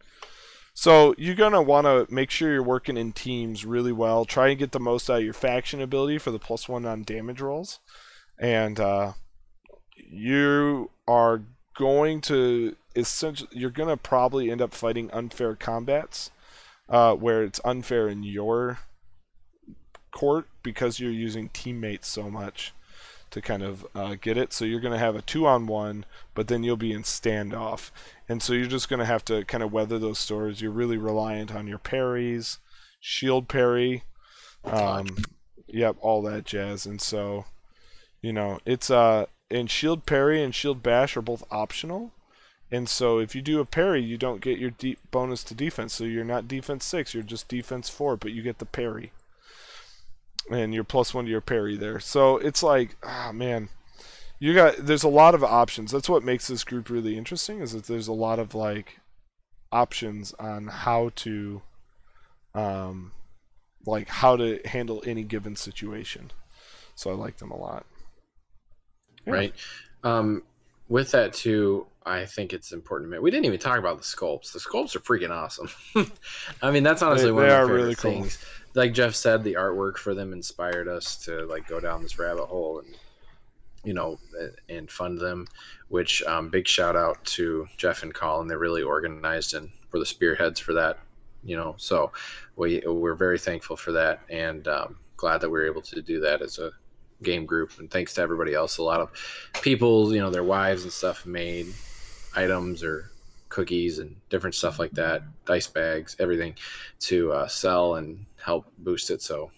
So 0.72 1.14
you're 1.18 1.34
gonna 1.34 1.60
want 1.60 1.86
to 1.86 2.06
make 2.12 2.30
sure 2.30 2.50
you're 2.50 2.62
working 2.62 2.96
in 2.96 3.12
teams 3.12 3.66
really 3.66 3.92
well. 3.92 4.24
Try 4.24 4.48
and 4.48 4.58
get 4.58 4.72
the 4.72 4.80
most 4.80 5.10
out 5.10 5.18
of 5.18 5.24
your 5.24 5.34
faction 5.34 5.82
ability 5.82 6.16
for 6.16 6.30
the 6.30 6.38
plus 6.38 6.66
one 6.66 6.86
on 6.86 7.02
damage 7.02 7.42
rolls, 7.42 7.80
and 8.38 8.80
uh, 8.80 9.12
you 9.96 10.90
are 11.06 11.42
going 11.76 12.22
to 12.22 12.76
essentially 12.95 13.51
you're 13.53 13.70
gonna 13.70 13.97
probably 13.97 14.51
end 14.51 14.61
up 14.61 14.72
fighting 14.72 15.11
unfair 15.12 15.55
combats 15.55 16.30
uh, 16.88 17.14
where 17.14 17.43
it's 17.43 17.61
unfair 17.64 18.09
in 18.09 18.22
your 18.22 18.78
court 20.11 20.49
because 20.62 20.99
you're 20.99 21.11
using 21.11 21.49
teammates 21.51 22.09
so 22.09 22.28
much 22.28 22.72
to 23.30 23.41
kind 23.41 23.62
of 23.62 23.86
uh, 23.95 24.16
get 24.20 24.36
it. 24.36 24.53
So 24.53 24.64
you're 24.64 24.80
going 24.80 24.93
to 24.93 24.99
have 24.99 25.14
a 25.14 25.22
two 25.22 25.47
on 25.47 25.66
one, 25.66 26.05
but 26.34 26.49
then 26.49 26.62
you'll 26.64 26.76
be 26.76 26.93
in 26.93 27.03
standoff. 27.03 27.91
And 28.28 28.43
so 28.43 28.53
you're 28.53 28.66
just 28.66 28.88
going 28.88 28.99
to 28.99 29.07
have 29.07 29.24
to 29.26 29.45
kind 29.45 29.62
of 29.62 29.72
weather 29.72 29.99
those 29.99 30.18
storms. 30.18 30.61
You're 30.61 30.72
really 30.72 30.99
reliant 30.99 31.55
on 31.55 31.66
your 31.66 31.78
parries, 31.78 32.59
shield 33.01 33.49
parry, 33.49 34.03
um, 34.64 35.07
yep, 35.68 35.97
all 36.01 36.22
that 36.22 36.45
jazz. 36.45 36.86
And 36.86 37.01
so, 37.01 37.45
you 38.20 38.32
know, 38.32 38.59
it's 38.66 38.91
uh, 38.91 39.26
and 39.51 39.70
shield 39.70 40.07
parry 40.07 40.43
and 40.43 40.55
shield 40.55 40.82
bash 40.82 41.16
are 41.16 41.22
both 41.22 41.45
optional. 41.51 42.12
And 42.72 42.88
so 42.88 43.18
if 43.18 43.34
you 43.34 43.42
do 43.42 43.60
a 43.60 43.64
parry, 43.64 44.02
you 44.02 44.16
don't 44.16 44.40
get 44.40 44.58
your 44.58 44.70
deep 44.70 44.98
bonus 45.10 45.42
to 45.44 45.54
defense. 45.54 45.92
So 45.92 46.04
you're 46.04 46.24
not 46.24 46.48
defense 46.48 46.84
six, 46.84 47.14
you're 47.14 47.22
just 47.22 47.48
defense 47.48 47.88
four, 47.88 48.16
but 48.16 48.32
you 48.32 48.42
get 48.42 48.58
the 48.58 48.66
parry. 48.66 49.12
And 50.50 50.72
you're 50.74 50.84
plus 50.84 51.12
one 51.12 51.24
to 51.26 51.30
your 51.30 51.40
parry 51.40 51.76
there. 51.76 52.00
So 52.00 52.38
it's 52.38 52.62
like, 52.62 52.96
ah 53.02 53.30
man. 53.32 53.68
You 54.42 54.54
got 54.54 54.78
there's 54.78 55.02
a 55.02 55.08
lot 55.08 55.34
of 55.34 55.44
options. 55.44 55.92
That's 55.92 56.08
what 56.08 56.24
makes 56.24 56.48
this 56.48 56.64
group 56.64 56.88
really 56.88 57.18
interesting, 57.18 57.60
is 57.60 57.72
that 57.72 57.84
there's 57.84 58.08
a 58.08 58.14
lot 58.14 58.38
of 58.38 58.54
like 58.54 58.98
options 59.70 60.32
on 60.38 60.66
how 60.68 61.10
to 61.16 61.60
um 62.54 63.12
like 63.84 64.08
how 64.08 64.36
to 64.36 64.58
handle 64.64 65.02
any 65.04 65.24
given 65.24 65.56
situation. 65.56 66.30
So 66.94 67.10
I 67.10 67.14
like 67.16 67.36
them 67.36 67.50
a 67.50 67.56
lot. 67.58 67.84
Yeah. 69.26 69.32
Right. 69.34 69.54
Um 70.04 70.42
with 70.88 71.10
that 71.10 71.34
too, 71.34 71.86
I 72.07 72.24
think 72.24 72.53
it's 72.53 72.72
important 72.72 73.11
to 73.11 73.16
me. 73.16 73.20
We 73.20 73.30
didn't 73.30 73.44
even 73.44 73.59
talk 73.59 73.78
about 73.78 73.98
the 73.98 74.05
sculpts. 74.05 74.53
The 74.53 74.59
sculpts 74.59 74.96
are 74.96 75.01
freaking 75.01 75.30
awesome. 75.30 75.68
I 76.62 76.70
mean, 76.70 76.82
that's 76.82 77.03
honestly 77.03 77.26
they, 77.26 77.32
one 77.32 77.44
they 77.44 77.51
of 77.51 77.59
my 77.59 77.66
favorite 77.66 77.82
really 77.82 77.94
things. 77.94 78.36
Cool. 78.38 78.82
Like 78.82 78.94
Jeff 78.94 79.14
said, 79.14 79.44
the 79.44 79.55
artwork 79.55 79.98
for 79.98 80.14
them 80.14 80.32
inspired 80.32 80.88
us 80.88 81.16
to 81.24 81.44
like 81.46 81.66
go 81.66 81.78
down 81.78 82.03
this 82.03 82.18
rabbit 82.18 82.46
hole, 82.46 82.78
and 82.78 82.94
you 83.84 83.92
know, 83.92 84.18
and 84.68 84.90
fund 84.90 85.18
them. 85.18 85.46
Which 85.88 86.22
um, 86.22 86.48
big 86.48 86.66
shout 86.66 86.96
out 86.96 87.22
to 87.26 87.66
Jeff 87.76 88.03
and 88.03 88.14
Colin. 88.14 88.48
They 88.48 88.57
really 88.57 88.82
organized 88.82 89.55
and 89.55 89.70
were 89.92 89.98
the 89.98 90.07
spearheads 90.07 90.59
for 90.59 90.72
that. 90.74 90.98
You 91.42 91.57
know, 91.57 91.74
so 91.76 92.12
we 92.57 92.82
we're 92.86 93.14
very 93.14 93.38
thankful 93.38 93.76
for 93.76 93.92
that, 93.92 94.20
and 94.30 94.66
um, 94.68 94.96
glad 95.16 95.42
that 95.42 95.51
we 95.51 95.59
were 95.59 95.66
able 95.66 95.82
to 95.82 96.01
do 96.01 96.20
that 96.20 96.40
as 96.40 96.59
a 96.59 96.70
game 97.22 97.44
group. 97.44 97.72
And 97.78 97.90
thanks 97.90 98.14
to 98.14 98.22
everybody 98.22 98.55
else. 98.55 98.78
A 98.78 98.82
lot 98.82 99.01
of 99.01 99.11
people, 99.61 100.14
you 100.14 100.20
know, 100.20 100.30
their 100.30 100.44
wives 100.44 100.84
and 100.84 100.92
stuff 100.92 101.26
made 101.26 101.66
items 102.36 102.82
or 102.82 103.10
cookies 103.48 103.98
and 103.98 104.16
different 104.28 104.54
stuff 104.54 104.78
like 104.78 104.92
that, 104.92 105.22
dice 105.44 105.66
bags, 105.66 106.16
everything 106.18 106.54
to 107.00 107.32
uh, 107.32 107.48
sell 107.48 107.96
and 107.96 108.24
help 108.36 108.66
boost 108.78 109.10
it. 109.10 109.22
So 109.22 109.50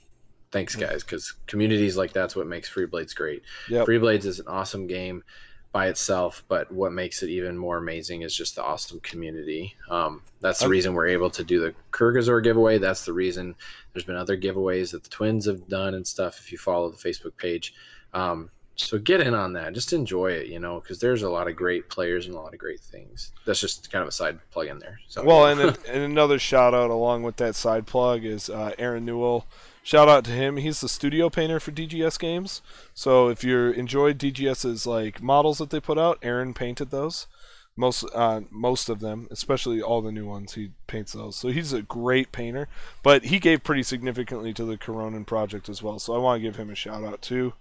thanks 0.52 0.76
guys 0.76 1.02
because 1.02 1.32
communities 1.46 1.96
like 1.96 2.12
that's 2.12 2.36
what 2.36 2.46
makes 2.46 2.70
Freeblades 2.70 3.16
great 3.16 3.42
yep. 3.68 3.86
Freeblades 3.86 4.26
is 4.26 4.38
an 4.38 4.46
awesome 4.46 4.86
game 4.86 5.24
by 5.72 5.88
itself 5.88 6.44
but 6.46 6.70
what 6.70 6.92
makes 6.92 7.22
it 7.22 7.30
even 7.30 7.56
more 7.56 7.78
amazing 7.78 8.20
is 8.20 8.36
just 8.36 8.54
the 8.54 8.62
awesome 8.62 9.00
community 9.00 9.74
um, 9.90 10.22
that's 10.40 10.58
the 10.58 10.66
okay. 10.66 10.70
reason 10.70 10.92
we're 10.92 11.08
able 11.08 11.30
to 11.30 11.42
do 11.42 11.58
the 11.58 11.74
Kurgazor 11.90 12.44
giveaway 12.44 12.76
that's 12.76 13.06
the 13.06 13.12
reason 13.12 13.54
there's 13.92 14.04
been 14.04 14.14
other 14.14 14.36
giveaways 14.36 14.92
that 14.92 15.02
the 15.02 15.08
twins 15.08 15.46
have 15.46 15.66
done 15.68 15.94
and 15.94 16.06
stuff 16.06 16.38
if 16.38 16.52
you 16.52 16.58
follow 16.58 16.90
the 16.90 16.96
facebook 16.96 17.36
page 17.38 17.74
um, 18.12 18.50
so 18.76 18.98
get 18.98 19.20
in 19.20 19.34
on 19.34 19.52
that 19.52 19.74
just 19.74 19.92
enjoy 19.92 20.30
it 20.30 20.46
you 20.46 20.58
know 20.58 20.80
because 20.80 20.98
there's 20.98 21.22
a 21.22 21.28
lot 21.30 21.48
of 21.48 21.54
great 21.54 21.88
players 21.88 22.26
and 22.26 22.34
a 22.34 22.38
lot 22.38 22.52
of 22.52 22.58
great 22.58 22.80
things 22.80 23.32
that's 23.44 23.60
just 23.60 23.90
kind 23.90 24.02
of 24.02 24.08
a 24.08 24.12
side 24.12 24.38
plug 24.50 24.66
in 24.66 24.78
there 24.78 24.98
so 25.08 25.22
well 25.22 25.46
and, 25.46 25.60
and 25.88 26.02
another 26.02 26.38
shout 26.38 26.74
out 26.74 26.90
along 26.90 27.22
with 27.22 27.36
that 27.36 27.54
side 27.54 27.86
plug 27.86 28.24
is 28.24 28.48
uh, 28.48 28.72
aaron 28.78 29.04
newell 29.04 29.46
shout 29.82 30.08
out 30.08 30.24
to 30.24 30.30
him. 30.30 30.56
He's 30.56 30.80
the 30.80 30.88
studio 30.88 31.28
painter 31.28 31.60
for 31.60 31.72
DGS 31.72 32.18
games. 32.18 32.62
So 32.94 33.28
if 33.28 33.44
you 33.44 33.70
enjoyed 33.70 34.18
DGS's 34.18 34.86
like 34.86 35.22
models 35.22 35.58
that 35.58 35.70
they 35.70 35.80
put 35.80 35.98
out, 35.98 36.18
Aaron 36.22 36.54
painted 36.54 36.90
those. 36.90 37.26
Most 37.74 38.04
uh, 38.14 38.42
most 38.50 38.90
of 38.90 39.00
them, 39.00 39.28
especially 39.30 39.80
all 39.80 40.02
the 40.02 40.12
new 40.12 40.26
ones, 40.26 40.54
he 40.54 40.72
paints 40.86 41.12
those. 41.12 41.36
So 41.36 41.48
he's 41.48 41.72
a 41.72 41.80
great 41.80 42.30
painter. 42.30 42.68
But 43.02 43.24
he 43.24 43.38
gave 43.38 43.64
pretty 43.64 43.82
significantly 43.82 44.52
to 44.54 44.64
the 44.64 44.76
Coronin 44.76 45.26
project 45.26 45.68
as 45.70 45.82
well. 45.82 45.98
So 45.98 46.14
I 46.14 46.18
want 46.18 46.40
to 46.40 46.42
give 46.42 46.56
him 46.56 46.70
a 46.70 46.74
shout 46.74 47.02
out 47.02 47.22
too. 47.22 47.54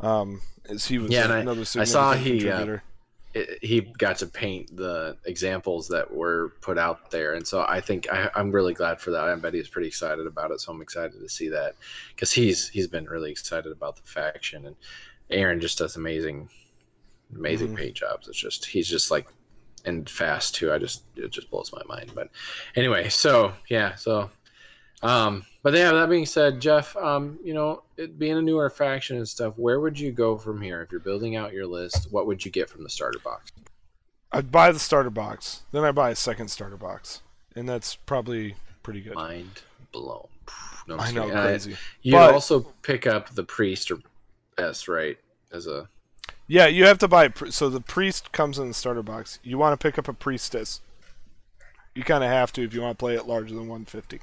Um, 0.00 0.40
as 0.68 0.86
he 0.86 0.98
was 0.98 1.10
yeah, 1.10 1.32
another 1.32 1.64
I, 1.76 1.80
I 1.80 1.84
saw 1.84 2.14
he 2.14 2.48
uh, 2.48 2.78
it, 3.34 3.58
he 3.62 3.80
got 3.80 4.18
to 4.18 4.26
paint 4.26 4.76
the 4.76 5.16
examples 5.24 5.88
that 5.88 6.12
were 6.12 6.54
put 6.60 6.78
out 6.78 7.10
there, 7.10 7.34
and 7.34 7.46
so 7.46 7.64
I 7.68 7.80
think 7.80 8.06
I, 8.10 8.30
am 8.34 8.50
really 8.50 8.74
glad 8.74 9.00
for 9.00 9.10
that. 9.12 9.24
I 9.24 9.34
bet 9.36 9.54
he's 9.54 9.68
pretty 9.68 9.88
excited 9.88 10.26
about 10.26 10.50
it, 10.50 10.60
so 10.60 10.72
I'm 10.72 10.82
excited 10.82 11.20
to 11.20 11.28
see 11.28 11.48
that 11.50 11.74
because 12.14 12.32
he's 12.32 12.68
he's 12.68 12.88
been 12.88 13.06
really 13.06 13.30
excited 13.30 13.72
about 13.72 13.96
the 13.96 14.02
faction, 14.02 14.66
and 14.66 14.76
Aaron 15.30 15.60
just 15.60 15.78
does 15.78 15.96
amazing, 15.96 16.48
amazing 17.34 17.68
mm-hmm. 17.68 17.76
paint 17.76 17.94
jobs. 17.94 18.28
It's 18.28 18.38
just 18.38 18.66
he's 18.66 18.88
just 18.88 19.10
like 19.10 19.26
and 19.86 20.08
fast 20.10 20.54
too. 20.54 20.72
I 20.72 20.78
just 20.78 21.04
it 21.14 21.30
just 21.30 21.50
blows 21.50 21.72
my 21.72 21.82
mind. 21.86 22.12
But 22.14 22.28
anyway, 22.74 23.08
so 23.08 23.54
yeah, 23.68 23.94
so 23.94 24.30
um, 25.02 25.46
but 25.66 25.74
yeah, 25.74 25.90
that 25.90 26.08
being 26.08 26.26
said, 26.26 26.60
Jeff, 26.60 26.96
um, 26.96 27.40
you 27.42 27.52
know, 27.52 27.82
it 27.96 28.20
being 28.20 28.36
a 28.36 28.40
newer 28.40 28.70
faction 28.70 29.16
and 29.16 29.28
stuff, 29.28 29.54
where 29.56 29.80
would 29.80 29.98
you 29.98 30.12
go 30.12 30.38
from 30.38 30.62
here 30.62 30.80
if 30.80 30.92
you're 30.92 31.00
building 31.00 31.34
out 31.34 31.52
your 31.52 31.66
list? 31.66 32.06
What 32.12 32.28
would 32.28 32.44
you 32.44 32.52
get 32.52 32.70
from 32.70 32.84
the 32.84 32.88
starter 32.88 33.18
box? 33.18 33.50
I'd 34.30 34.52
buy 34.52 34.70
the 34.70 34.78
starter 34.78 35.10
box, 35.10 35.62
then 35.72 35.82
I 35.82 35.90
buy 35.90 36.10
a 36.10 36.14
second 36.14 36.52
starter 36.52 36.76
box, 36.76 37.22
and 37.56 37.68
that's 37.68 37.96
probably 37.96 38.54
pretty 38.84 39.00
good. 39.00 39.16
Mind 39.16 39.62
blown. 39.90 40.28
No, 40.86 40.98
I 40.98 41.10
know, 41.10 41.28
crazy. 41.28 41.74
You 42.00 42.16
also 42.16 42.60
pick 42.82 43.04
up 43.04 43.30
the 43.30 43.42
priest 43.42 43.90
or 43.90 43.98
S, 44.58 44.86
right? 44.86 45.18
As 45.50 45.66
a 45.66 45.88
yeah, 46.46 46.68
you 46.68 46.84
have 46.84 46.98
to 46.98 47.08
buy. 47.08 47.32
So 47.50 47.68
the 47.68 47.80
priest 47.80 48.30
comes 48.30 48.60
in 48.60 48.68
the 48.68 48.74
starter 48.74 49.02
box. 49.02 49.40
You 49.42 49.58
want 49.58 49.72
to 49.72 49.84
pick 49.84 49.98
up 49.98 50.06
a 50.06 50.12
priestess. 50.12 50.80
You 51.96 52.04
kind 52.04 52.22
of 52.22 52.30
have 52.30 52.52
to 52.52 52.62
if 52.62 52.72
you 52.72 52.82
want 52.82 52.96
to 52.96 53.02
play 53.02 53.16
it 53.16 53.26
larger 53.26 53.48
than 53.48 53.66
150. 53.66 54.20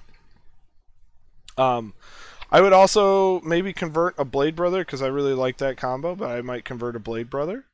Um, 1.57 1.93
I 2.51 2.61
would 2.61 2.73
also 2.73 3.41
maybe 3.41 3.73
convert 3.73 4.17
a 4.19 4.25
Blade 4.25 4.55
Brother 4.55 4.85
because 4.85 5.01
I 5.01 5.07
really 5.07 5.33
like 5.33 5.57
that 5.57 5.77
combo, 5.77 6.15
but 6.15 6.29
I 6.29 6.41
might 6.41 6.65
convert 6.65 6.95
a 6.95 6.99
Blade 6.99 7.29
Brother. 7.29 7.65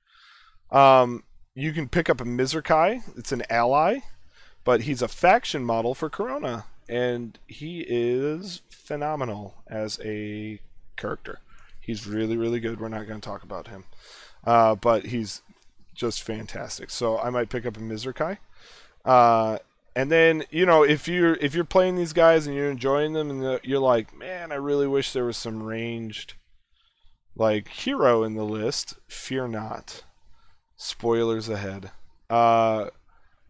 Um, 0.72 1.24
you 1.54 1.74
can 1.74 1.90
pick 1.90 2.10
up 2.10 2.22
a 2.22 2.26
Mizrakai. 2.26 3.02
It's 3.18 3.32
an 3.32 3.44
ally, 3.50 4.00
but 4.64 4.82
he's 4.82 5.02
a 5.02 5.08
faction 5.08 5.66
model 5.66 5.94
for 5.94 6.10
Corona, 6.10 6.66
and 6.88 7.38
he 7.48 7.86
is 7.88 8.62
phenomenal 8.70 9.56
as 9.68 10.00
a 10.04 10.60
character. 10.96 11.40
He's 11.82 12.08
really, 12.08 12.38
really 12.38 12.60
good. 12.60 12.80
We're 12.80 12.88
not 12.88 13.08
going 13.08 13.20
to 13.20 13.28
talk 13.28 13.44
about 13.44 13.68
him, 13.68 13.84
uh, 14.46 14.76
but 14.76 15.08
he's 15.08 15.42
just 15.94 16.24
fantastic. 16.24 16.90
So 16.90 17.18
I 17.20 17.30
might 17.30 17.50
pick 17.50 17.66
up 17.66 17.76
a 17.76 17.82
Mizrakai. 17.82 18.38
Uh, 19.04 19.58
and 20.00 20.10
then 20.10 20.46
you 20.50 20.66
know 20.66 20.84
if 20.84 21.10
you're 21.10 21.34
if 21.42 21.54
you're 21.54 21.66
playing 21.66 21.98
these 21.98 22.14
guys 22.14 22.48
and 22.48 22.56
you're 22.56 22.72
enjoying 22.72 23.12
them 23.12 23.30
and 23.30 23.60
you're 23.66 23.80
like, 23.80 24.18
man, 24.18 24.50
I 24.50 24.56
really 24.56 24.88
wish 24.88 25.12
there 25.12 25.26
was 25.26 25.36
some 25.36 25.62
ranged 25.62 26.36
like 27.36 27.68
hero 27.68 28.24
in 28.24 28.36
the 28.36 28.46
list. 28.46 28.94
Fear 29.10 29.50
not. 29.50 30.06
Spoilers 30.78 31.50
ahead. 31.50 31.92
Uh, 32.30 32.92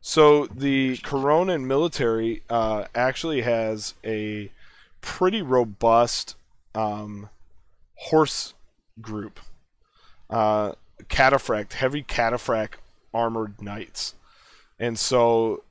so 0.02 0.47
the 0.47 0.97
Coronin 1.04 1.66
military 1.66 2.41
uh, 2.50 2.86
actually 2.95 3.41
has 3.41 3.93
a 4.04 4.52
pretty 5.02 5.43
robust 5.43 6.36
um, 6.74 7.30
horse 7.93 8.56
group. 9.00 9.39
Uh, 10.32 10.72
cataphract, 11.10 11.74
heavy 11.74 12.02
cataphract 12.02 12.80
armored 13.14 13.62
knights. 13.62 14.16
And 14.80 14.97
so 14.97 15.62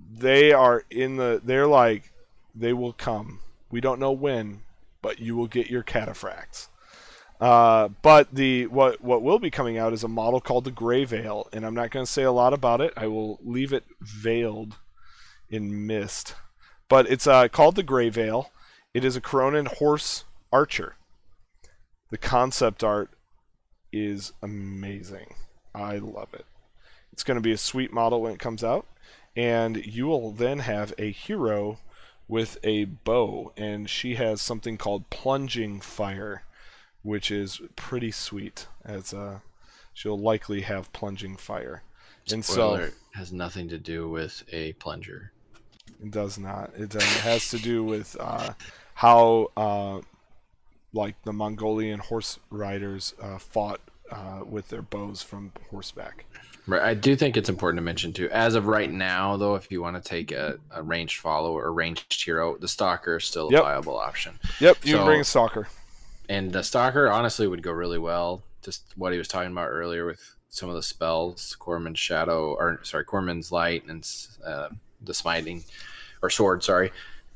they 0.00 0.52
are 0.52 0.84
in 0.90 1.16
the 1.16 1.40
they're 1.44 1.66
like 1.66 2.12
they 2.54 2.72
will 2.72 2.92
come. 2.92 3.40
We 3.70 3.80
don't 3.80 4.00
know 4.00 4.12
when, 4.12 4.62
but 5.02 5.18
you 5.18 5.36
will 5.36 5.46
get 5.46 5.70
your 5.70 5.82
cataphracts. 5.82 6.68
Uh, 7.40 7.88
but 8.02 8.34
the 8.34 8.66
what 8.66 9.00
what 9.00 9.22
will 9.22 9.38
be 9.38 9.50
coming 9.50 9.78
out 9.78 9.92
is 9.92 10.02
a 10.02 10.08
model 10.08 10.40
called 10.40 10.64
the 10.64 10.70
Gray 10.70 11.04
Veil, 11.04 11.48
and 11.52 11.64
I'm 11.64 11.74
not 11.74 11.90
going 11.90 12.04
to 12.04 12.10
say 12.10 12.24
a 12.24 12.32
lot 12.32 12.52
about 12.52 12.80
it. 12.80 12.92
I 12.96 13.06
will 13.06 13.38
leave 13.42 13.72
it 13.72 13.84
veiled 14.00 14.76
in 15.48 15.86
mist. 15.86 16.34
But 16.88 17.08
it's 17.10 17.26
uh, 17.26 17.48
called 17.48 17.76
the 17.76 17.82
Gray 17.82 18.08
Veil. 18.08 18.50
It 18.94 19.04
is 19.04 19.14
a 19.14 19.20
Coronin 19.20 19.68
horse 19.76 20.24
archer. 20.52 20.96
The 22.10 22.18
concept 22.18 22.82
art 22.82 23.10
is 23.92 24.32
amazing. 24.42 25.34
I 25.74 25.98
love 25.98 26.32
it. 26.32 26.46
It's 27.12 27.22
going 27.22 27.36
to 27.36 27.42
be 27.42 27.52
a 27.52 27.58
sweet 27.58 27.92
model 27.92 28.22
when 28.22 28.32
it 28.32 28.38
comes 28.38 28.64
out 28.64 28.86
and 29.38 29.86
you 29.86 30.08
will 30.08 30.32
then 30.32 30.58
have 30.58 30.92
a 30.98 31.12
hero 31.12 31.78
with 32.26 32.58
a 32.64 32.84
bow, 32.86 33.52
and 33.56 33.88
she 33.88 34.16
has 34.16 34.42
something 34.42 34.76
called 34.76 35.08
plunging 35.10 35.80
fire, 35.80 36.42
which 37.02 37.30
is 37.30 37.60
pretty 37.76 38.10
sweet. 38.10 38.66
As 38.84 39.14
uh, 39.14 39.38
she'll 39.94 40.18
likely 40.18 40.62
have 40.62 40.92
plunging 40.92 41.36
fire, 41.36 41.84
and 42.32 42.44
Spoiler, 42.44 42.88
so 42.88 42.94
has 43.14 43.32
nothing 43.32 43.68
to 43.68 43.78
do 43.78 44.08
with 44.08 44.42
a 44.50 44.72
plunger. 44.74 45.30
It 46.02 46.10
does 46.10 46.36
not. 46.36 46.72
It, 46.76 46.96
uh, 46.96 47.00
has 47.00 47.48
to 47.50 47.58
do 47.58 47.84
with 47.84 48.16
uh, 48.18 48.54
how, 48.94 49.52
uh, 49.56 50.00
like 50.92 51.14
the 51.22 51.32
Mongolian 51.32 52.00
horse 52.00 52.40
riders 52.50 53.14
uh, 53.22 53.38
fought 53.38 53.80
uh, 54.10 54.42
with 54.44 54.68
their 54.68 54.82
bows 54.82 55.22
from 55.22 55.52
horseback. 55.70 56.24
Right. 56.66 56.82
I 56.82 56.94
do 56.94 57.16
think 57.16 57.38
it's 57.38 57.48
important 57.48 57.78
to 57.78 57.82
mention 57.82 58.12
too. 58.12 58.28
As 58.30 58.54
of 58.54 58.66
right 58.66 58.90
now, 58.92 59.38
though, 59.38 59.54
if 59.54 59.72
you 59.72 59.80
want 59.80 60.02
to 60.02 60.06
take 60.06 60.32
a, 60.32 60.58
a 60.70 60.82
ranged 60.82 61.18
follower 61.18 61.64
or 61.64 61.72
ranged 61.72 62.22
hero, 62.22 62.58
the 62.58 62.68
stalker 62.68 63.16
is 63.16 63.24
still 63.24 63.48
a 63.48 63.52
yep. 63.52 63.62
viable 63.62 63.96
option. 63.96 64.38
Yep, 64.60 64.78
you 64.84 64.92
so, 64.92 64.98
can 64.98 65.06
bring 65.06 65.20
a 65.22 65.24
stalker. 65.24 65.68
And 66.28 66.52
the 66.52 66.62
stalker 66.62 67.10
honestly 67.10 67.46
would 67.46 67.62
go 67.62 67.72
really 67.72 67.98
well. 67.98 68.42
Just 68.62 68.82
what 68.96 69.12
he 69.12 69.18
was 69.18 69.28
talking 69.28 69.50
about 69.50 69.68
earlier 69.68 70.04
with 70.04 70.20
some 70.50 70.68
of 70.68 70.74
the 70.74 70.82
spells, 70.82 71.56
Khoromin's 71.58 71.98
shadow, 71.98 72.52
or 72.52 72.80
sorry, 72.82 73.04
Khoromin's 73.06 73.50
light 73.50 73.86
and 73.86 74.06
uh, 74.44 74.68
the 75.00 75.14
smiting 75.14 75.64
or 76.22 76.28
sword, 76.28 76.62
sorry, 76.62 76.92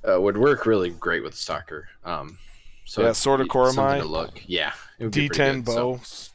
uh, 0.07 0.21
would 0.21 0.37
work 0.37 0.67
really 0.67 0.91
great 0.91 1.23
with 1.23 1.33
the 1.33 1.39
stalker. 1.39 1.89
Um, 2.05 2.37
so 2.85 3.03
yeah, 3.03 3.13
sword 3.13 3.41
of 3.41 3.49
Koromai. 3.49 4.07
Look, 4.07 4.43
yeah, 4.47 4.73
D10 5.01 5.65
bow. 5.65 6.01
So, 6.03 6.32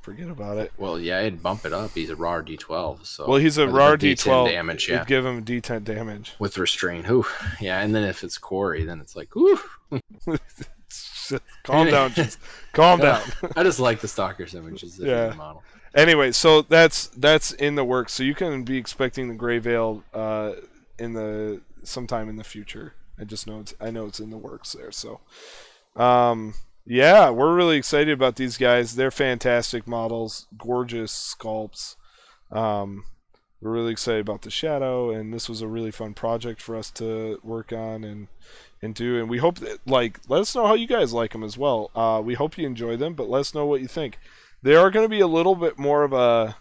forget 0.00 0.28
about 0.28 0.58
it. 0.58 0.72
Well, 0.78 0.98
yeah, 0.98 1.18
I'd 1.18 1.42
bump 1.42 1.64
it 1.64 1.72
up. 1.72 1.92
He's 1.92 2.10
a 2.10 2.16
RAR 2.16 2.42
D12. 2.42 3.06
So 3.06 3.28
well, 3.28 3.38
he's 3.38 3.58
a 3.58 3.68
RAR 3.68 3.96
D12 3.96 4.50
damage. 4.50 4.88
Yeah, 4.88 5.04
give 5.04 5.24
him 5.24 5.44
D10 5.44 5.84
damage 5.84 6.34
with 6.38 6.58
restraint. 6.58 7.08
Ooh, 7.08 7.26
yeah, 7.60 7.80
and 7.80 7.94
then 7.94 8.04
if 8.04 8.24
it's 8.24 8.38
Corey, 8.38 8.84
then 8.84 9.00
it's 9.00 9.16
like, 9.16 9.34
ooh. 9.36 9.58
calm 11.62 11.90
down, 11.90 12.10
just 12.14 12.38
calm 12.72 13.00
down. 13.00 13.22
I 13.56 13.62
just 13.62 13.80
like 13.80 14.00
the 14.00 14.08
stalker's 14.08 14.54
images. 14.54 14.98
Yeah. 14.98 15.34
Model. 15.36 15.62
Anyway, 15.94 16.32
so 16.32 16.62
that's 16.62 17.08
that's 17.08 17.52
in 17.52 17.74
the 17.74 17.84
works. 17.84 18.12
So 18.12 18.22
you 18.22 18.34
can 18.34 18.62
be 18.62 18.76
expecting 18.76 19.28
the 19.28 19.34
Gray 19.34 19.58
Veil 19.58 20.04
uh, 20.14 20.52
in 20.98 21.14
the 21.14 21.60
sometime 21.82 22.28
in 22.28 22.36
the 22.36 22.44
future. 22.44 22.94
I 23.18 23.24
just 23.24 23.46
know 23.46 23.60
it's 23.60 23.74
I 23.80 23.90
know 23.90 24.06
it's 24.06 24.20
in 24.20 24.30
the 24.30 24.38
works 24.38 24.72
there. 24.72 24.92
So, 24.92 25.20
um, 25.96 26.54
Yeah, 26.86 27.30
we're 27.30 27.54
really 27.54 27.76
excited 27.76 28.10
about 28.10 28.36
these 28.36 28.56
guys. 28.56 28.96
They're 28.96 29.10
fantastic 29.10 29.86
models, 29.86 30.46
gorgeous 30.58 31.12
sculpts. 31.12 31.96
Um, 32.50 33.04
we're 33.60 33.72
really 33.72 33.92
excited 33.92 34.22
about 34.22 34.42
the 34.42 34.50
shadow, 34.50 35.10
and 35.10 35.32
this 35.32 35.48
was 35.48 35.60
a 35.60 35.68
really 35.68 35.90
fun 35.90 36.14
project 36.14 36.62
for 36.62 36.74
us 36.76 36.90
to 36.92 37.38
work 37.42 37.72
on 37.72 38.04
and 38.04 38.28
and 38.82 38.94
do. 38.94 39.18
And 39.18 39.28
we 39.28 39.38
hope 39.38 39.58
that 39.58 39.86
like 39.86 40.20
let 40.28 40.40
us 40.40 40.54
know 40.54 40.66
how 40.66 40.74
you 40.74 40.86
guys 40.86 41.12
like 41.12 41.32
them 41.32 41.44
as 41.44 41.58
well. 41.58 41.90
Uh, 41.94 42.22
we 42.24 42.34
hope 42.34 42.56
you 42.56 42.66
enjoy 42.66 42.96
them, 42.96 43.14
but 43.14 43.28
let 43.28 43.40
us 43.40 43.54
know 43.54 43.66
what 43.66 43.82
you 43.82 43.88
think. 43.88 44.18
They 44.62 44.74
are 44.74 44.90
going 44.90 45.04
to 45.04 45.10
be 45.10 45.20
a 45.20 45.26
little 45.26 45.54
bit 45.54 45.78
more 45.78 46.02
of 46.04 46.12
a. 46.12 46.56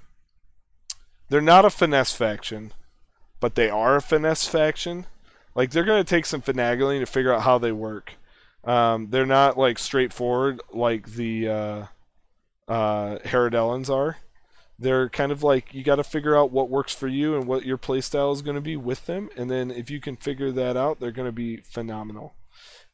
They're 1.30 1.42
not 1.42 1.66
a 1.66 1.70
finesse 1.70 2.14
faction, 2.14 2.74
but 3.40 3.56
they 3.56 3.70
are 3.70 3.96
a 3.96 4.02
finesse 4.02 4.48
faction. 4.48 5.06
Like 5.56 5.72
they're 5.72 5.84
going 5.84 6.04
to 6.04 6.10
take 6.10 6.26
some 6.26 6.42
finagling 6.42 7.00
to 7.00 7.06
figure 7.06 7.34
out 7.34 7.44
how 7.44 7.58
they 7.58 7.72
work. 7.72 8.14
Um, 8.64 9.10
they're 9.10 9.26
not 9.26 9.58
like 9.58 9.80
straightforward 9.80 10.62
like 10.74 11.14
the 11.14 11.48
uh, 11.48 11.86
uh, 12.68 13.20
Haradellans 13.20 13.90
are. 13.90 14.18
They're 14.78 15.10
kind 15.10 15.32
of 15.32 15.44
like 15.44 15.74
you 15.74 15.84
got 15.84 15.98
to 15.98 16.04
figure 16.04 16.38
out 16.38 16.52
what 16.52 16.70
works 16.70 16.94
for 16.94 17.08
you 17.08 17.36
and 17.36 17.46
what 17.46 17.66
your 17.66 17.78
playstyle 17.78 18.34
is 18.34 18.42
going 18.42 18.56
to 18.56 18.62
be 18.62 18.78
with 18.78 19.06
them, 19.08 19.30
and 19.36 19.52
then 19.52 19.72
if 19.72 19.90
you 19.90 20.00
can 20.00 20.16
figure 20.16 20.52
that 20.52 20.78
out, 20.78 21.00
they're 21.00 21.12
going 21.12 21.28
to 21.28 21.34
be 21.34 21.58
phenomenal. 21.58 22.34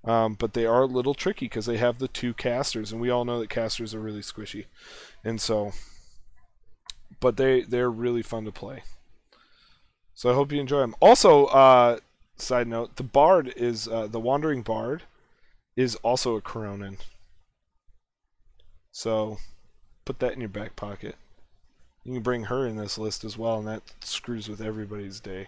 Um, 0.04 0.36
but 0.36 0.54
they 0.54 0.66
are 0.66 0.84
a 0.84 0.88
little 0.88 1.14
tricky 1.16 1.46
because 1.46 1.66
they 1.66 1.78
have 1.78 2.00
the 2.00 2.08
two 2.08 2.34
casters, 2.34 2.92
and 2.92 3.02
we 3.02 3.10
all 3.10 3.26
know 3.26 3.40
that 3.40 3.50
casters 3.50 3.94
are 3.94 4.00
really 4.00 4.22
squishy, 4.22 4.66
and 5.24 5.40
so. 5.40 5.74
But 7.20 7.38
they 7.38 7.62
they're 7.62 7.90
really 7.90 8.22
fun 8.22 8.46
to 8.46 8.52
play. 8.52 8.84
So 10.14 10.30
I 10.30 10.34
hope 10.34 10.52
you 10.52 10.60
enjoy 10.60 10.80
them. 10.80 10.96
Also, 11.00 11.46
uh, 11.46 12.00
side 12.36 12.68
note: 12.68 12.98
the 12.98 13.04
Bard 13.04 13.54
is 13.56 13.88
uh, 13.88 14.08
the 14.08 14.20
Wandering 14.20 14.62
Bard 14.62 15.04
is 15.76 15.96
also 15.98 16.36
a 16.36 16.42
Khoromin. 16.42 16.98
So 18.92 19.38
put 20.06 20.20
that 20.20 20.34
in 20.34 20.40
your 20.40 20.50
back 20.50 20.76
pocket. 20.76 21.16
You 22.04 22.14
can 22.14 22.22
bring 22.22 22.44
her 22.46 22.68
in 22.68 22.78
this 22.78 22.98
list 22.98 23.24
as 23.24 23.38
well, 23.38 23.58
and 23.58 23.68
that 23.68 23.82
screws 24.02 24.48
with 24.48 24.62
everybody's 24.62 25.20
day. 25.20 25.48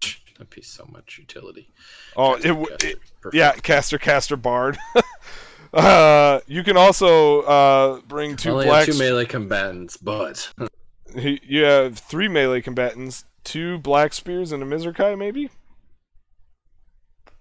That'd 0.38 0.50
be 0.50 0.62
so 0.62 0.88
much 0.90 1.18
utility. 1.18 1.68
Oh, 2.16 2.34
Caster, 2.34 2.48
it, 2.48 2.52
w- 2.52 2.76
it 2.80 2.98
yeah, 3.32 3.52
caster, 3.52 3.98
caster, 3.98 4.36
bard. 4.36 4.78
uh, 5.74 6.40
you 6.46 6.62
can 6.62 6.76
also 6.76 7.42
uh, 7.42 8.00
bring 8.02 8.36
two 8.36 8.50
Only 8.50 8.84
two 8.84 8.96
melee 8.96 9.24
combatants, 9.24 9.96
but 9.96 10.52
you 11.16 11.64
have 11.64 11.98
three 11.98 12.28
melee 12.28 12.60
combatants, 12.60 13.24
two 13.44 13.78
black 13.78 14.12
spears, 14.12 14.52
and 14.52 14.62
a 14.62 14.66
Mizrakai, 14.66 15.18
maybe. 15.18 15.50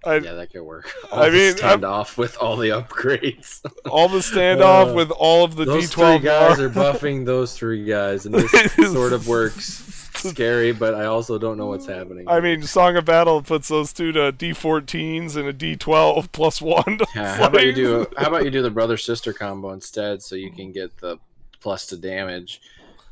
I, 0.05 0.15
yeah, 0.17 0.33
that 0.33 0.51
could 0.51 0.61
work. 0.63 0.91
I 1.11 1.15
All 1.15 1.23
the 1.25 1.31
mean, 1.31 1.55
I'm- 1.63 1.81
standoff 1.81 2.17
with 2.17 2.37
all 2.37 2.55
the 2.57 2.69
upgrades. 2.69 3.61
all 3.89 4.07
the 4.07 4.19
standoff 4.19 4.91
Uh, 4.91 4.93
with 4.93 5.11
all 5.11 5.43
of 5.43 5.55
the 5.55 5.65
those 5.65 5.89
D12 5.91 6.19
three 6.19 6.25
guys 6.25 6.59
are 6.59 6.69
buffing 6.69 7.25
those 7.25 7.57
three 7.57 7.83
guys, 7.85 8.25
and 8.25 8.35
this 8.35 8.73
sort 8.93 9.13
of 9.13 9.27
works. 9.27 9.91
Scary, 10.15 10.71
but 10.71 10.93
I 10.95 11.05
also 11.05 11.37
don't 11.37 11.57
know 11.57 11.65
what's 11.67 11.85
happening. 11.85 12.27
I 12.29 12.39
mean, 12.39 12.63
Song 12.63 12.95
of 12.95 13.03
Battle 13.05 13.41
puts 13.43 13.67
those 13.67 13.91
two 13.91 14.11
to 14.13 14.31
D14s 14.31 15.35
and 15.35 15.47
a 15.49 15.53
D12 15.53 16.31
plus 16.31 16.61
one. 16.61 16.99
Yeah, 17.13 17.35
how 17.35 17.47
about 17.47 17.65
you 17.65 17.73
do? 17.73 18.07
How 18.17 18.27
about 18.29 18.45
you 18.45 18.49
do 18.49 18.61
the 18.61 18.71
brother 18.71 18.95
sister 18.97 19.33
combo 19.33 19.71
instead, 19.71 20.23
so 20.23 20.35
you 20.35 20.51
can 20.51 20.71
get 20.71 20.97
the 20.97 21.19
plus 21.59 21.85
to 21.87 21.97
damage 21.97 22.61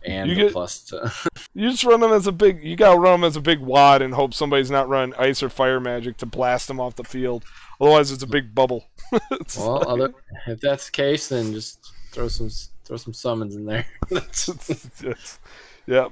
and 0.05 0.29
You 0.29 0.35
get- 0.35 0.51
plus 0.53 0.81
to. 0.85 1.11
You 1.55 1.69
just 1.69 1.83
run 1.83 1.99
them 1.99 2.11
as 2.11 2.25
a 2.25 2.31
big. 2.31 2.63
You 2.63 2.75
gotta 2.75 2.99
run 2.99 3.21
them 3.21 3.27
as 3.27 3.35
a 3.35 3.41
big 3.41 3.59
wad 3.59 4.01
and 4.01 4.11
hope 4.13 4.33
somebody's 4.33 4.71
not 4.71 4.89
running 4.89 5.13
ice 5.19 5.43
or 5.43 5.49
fire 5.49 5.79
magic 5.79 6.17
to 6.17 6.25
blast 6.25 6.67
them 6.67 6.79
off 6.79 6.95
the 6.95 7.03
field. 7.03 7.45
Otherwise, 7.79 8.11
it's 8.11 8.23
a 8.23 8.27
big 8.27 8.55
bubble. 8.55 8.85
Well, 9.57 9.75
like- 9.75 9.87
other, 9.87 10.13
if 10.47 10.59
that's 10.61 10.85
the 10.87 10.91
case, 10.91 11.29
then 11.29 11.53
just 11.53 11.91
throw 12.11 12.27
some 12.27 12.49
throw 12.85 12.97
some 12.97 13.13
summons 13.13 13.55
in 13.55 13.65
there. 13.65 13.85
Yes. 14.11 15.39
yep. 15.85 16.11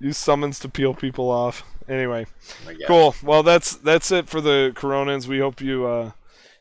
Use 0.00 0.18
summons 0.18 0.58
to 0.58 0.68
peel 0.68 0.92
people 0.92 1.30
off. 1.30 1.64
Anyway, 1.88 2.26
oh 2.68 2.72
cool. 2.86 3.14
Well, 3.22 3.42
that's 3.42 3.76
that's 3.76 4.10
it 4.10 4.28
for 4.28 4.40
the 4.42 4.72
Khoromins. 4.74 5.26
We 5.26 5.38
hope 5.38 5.60
you 5.62 5.86
uh, 5.86 6.10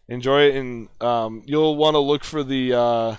enjoy 0.08 0.44
it, 0.44 0.56
and 0.56 0.88
um, 1.02 1.44
you'll 1.46 1.76
want 1.76 1.96
to 1.96 2.00
look 2.00 2.24
for 2.24 2.44
the 2.44 2.74
uh, 2.74 3.16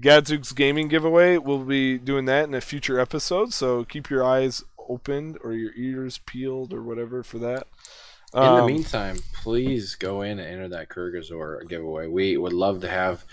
Gadzooks 0.00 0.52
Gaming 0.52 0.88
giveaway. 0.88 1.38
We'll 1.38 1.64
be 1.64 1.98
doing 1.98 2.26
that 2.26 2.44
in 2.44 2.54
a 2.54 2.60
future 2.60 3.00
episode, 3.00 3.54
so 3.54 3.84
keep 3.84 4.10
your 4.10 4.24
eyes 4.24 4.62
opened 4.88 5.38
or 5.42 5.52
your 5.52 5.72
ears 5.74 6.18
peeled 6.26 6.72
or 6.72 6.82
whatever 6.82 7.22
for 7.22 7.38
that. 7.38 7.66
In 8.34 8.40
the 8.40 8.62
Um, 8.62 8.66
meantime, 8.66 9.18
please 9.32 9.94
go 9.94 10.20
in 10.20 10.38
and 10.38 10.48
enter 10.48 10.68
that 10.68 10.88
Kurgazor 10.88 11.66
giveaway. 11.68 12.06
We 12.08 12.36
would 12.36 12.52
love 12.52 12.80
to 12.82 12.88
have. 12.88 13.24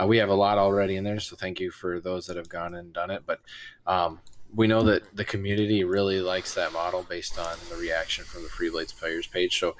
Uh, 0.00 0.06
we 0.06 0.18
have 0.18 0.28
a 0.28 0.34
lot 0.34 0.58
already 0.58 0.96
in 0.96 1.04
there, 1.04 1.20
so 1.20 1.36
thank 1.36 1.58
you 1.58 1.70
for 1.70 2.00
those 2.00 2.26
that 2.26 2.36
have 2.36 2.48
gone 2.48 2.74
and 2.74 2.92
done 2.92 3.10
it. 3.10 3.24
But 3.26 3.40
um, 3.86 4.20
we 4.54 4.66
know 4.66 4.82
that 4.84 5.16
the 5.16 5.24
community 5.24 5.82
really 5.82 6.20
likes 6.20 6.54
that 6.54 6.72
model 6.72 7.02
based 7.02 7.38
on 7.38 7.56
the 7.68 7.76
reaction 7.76 8.24
from 8.24 8.42
the 8.42 8.48
Freeblades 8.48 8.96
players 8.96 9.26
page. 9.26 9.58
So 9.58 9.74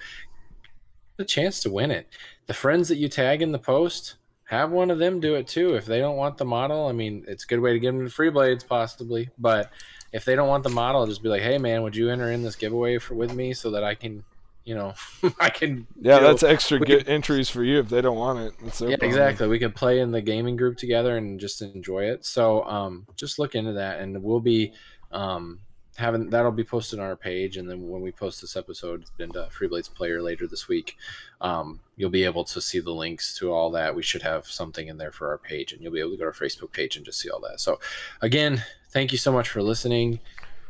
a 1.18 1.24
chance 1.24 1.60
to 1.60 1.70
win 1.70 1.90
it. 1.90 2.08
The 2.46 2.54
friends 2.54 2.88
that 2.88 2.96
you 2.96 3.08
tag 3.08 3.40
in 3.40 3.52
the 3.52 3.58
post, 3.58 4.16
have 4.52 4.70
one 4.70 4.90
of 4.90 4.98
them 4.98 5.18
do 5.18 5.34
it 5.36 5.48
too. 5.48 5.76
If 5.76 5.86
they 5.86 5.98
don't 5.98 6.18
want 6.18 6.36
the 6.36 6.44
model, 6.44 6.86
I 6.86 6.92
mean, 6.92 7.24
it's 7.26 7.44
a 7.44 7.46
good 7.46 7.60
way 7.60 7.72
to 7.72 7.80
get 7.80 7.92
them 7.92 8.04
the 8.04 8.10
Freeblades 8.10 8.66
possibly. 8.66 9.30
But 9.38 9.70
if 10.12 10.26
they 10.26 10.36
don't 10.36 10.48
want 10.48 10.62
the 10.62 10.68
model, 10.68 11.06
just 11.06 11.22
be 11.22 11.30
like, 11.30 11.40
hey 11.40 11.56
man, 11.56 11.82
would 11.82 11.96
you 11.96 12.10
enter 12.10 12.30
in 12.30 12.42
this 12.42 12.54
giveaway 12.54 12.98
for 12.98 13.14
with 13.14 13.32
me 13.32 13.54
so 13.54 13.70
that 13.70 13.82
I 13.82 13.94
can, 13.94 14.24
you 14.64 14.74
know, 14.74 14.92
I 15.40 15.48
can. 15.48 15.86
yeah, 16.02 16.16
you 16.16 16.20
know, 16.20 16.28
that's 16.28 16.42
extra 16.42 16.78
get 16.80 17.06
can- 17.06 17.14
entries 17.14 17.48
for 17.48 17.64
you 17.64 17.78
if 17.78 17.88
they 17.88 18.02
don't 18.02 18.18
want 18.18 18.40
it. 18.40 18.52
That's 18.62 18.82
yeah, 18.82 18.88
problem. 18.88 19.08
exactly. 19.08 19.48
We 19.48 19.58
could 19.58 19.74
play 19.74 20.00
in 20.00 20.10
the 20.10 20.20
gaming 20.20 20.56
group 20.56 20.76
together 20.76 21.16
and 21.16 21.40
just 21.40 21.62
enjoy 21.62 22.04
it. 22.04 22.26
So 22.26 22.62
um, 22.64 23.06
just 23.16 23.38
look 23.38 23.54
into 23.54 23.72
that, 23.72 24.00
and 24.00 24.22
we'll 24.22 24.40
be 24.40 24.74
um, 25.12 25.60
having 25.96 26.30
that'll 26.30 26.52
be 26.52 26.64
posted 26.64 26.98
on 26.98 27.06
our 27.06 27.16
page, 27.16 27.56
and 27.56 27.68
then 27.68 27.88
when 27.88 28.00
we 28.00 28.12
post 28.12 28.40
this 28.40 28.56
episode 28.56 29.04
into 29.18 29.48
Freeblades 29.50 29.92
Player 29.92 30.22
later 30.22 30.46
this 30.46 30.68
week, 30.68 30.96
um, 31.40 31.80
you'll 31.96 32.10
be 32.10 32.24
able 32.24 32.44
to 32.44 32.60
see 32.60 32.80
the 32.80 32.92
links 32.92 33.36
to 33.38 33.52
all 33.52 33.70
that. 33.72 33.94
We 33.94 34.02
should 34.02 34.22
have 34.22 34.46
something 34.46 34.88
in 34.88 34.96
there 34.96 35.12
for 35.12 35.28
our 35.28 35.38
page, 35.38 35.72
and 35.72 35.82
you'll 35.82 35.92
be 35.92 36.00
able 36.00 36.12
to 36.12 36.16
go 36.16 36.24
to 36.24 36.28
our 36.28 36.32
Facebook 36.32 36.72
page 36.72 36.96
and 36.96 37.04
just 37.04 37.20
see 37.20 37.30
all 37.30 37.40
that. 37.40 37.60
So 37.60 37.78
again, 38.20 38.64
thank 38.90 39.12
you 39.12 39.18
so 39.18 39.32
much 39.32 39.48
for 39.48 39.62
listening, 39.62 40.20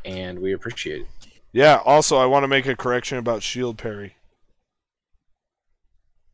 and 0.04 0.40
we 0.40 0.52
appreciate 0.52 1.02
it. 1.02 1.08
Yeah. 1.52 1.80
Also, 1.84 2.16
I 2.16 2.26
want 2.26 2.44
to 2.44 2.48
make 2.48 2.66
a 2.66 2.74
correction 2.74 3.18
about 3.18 3.42
shield 3.42 3.78
parry. 3.78 4.16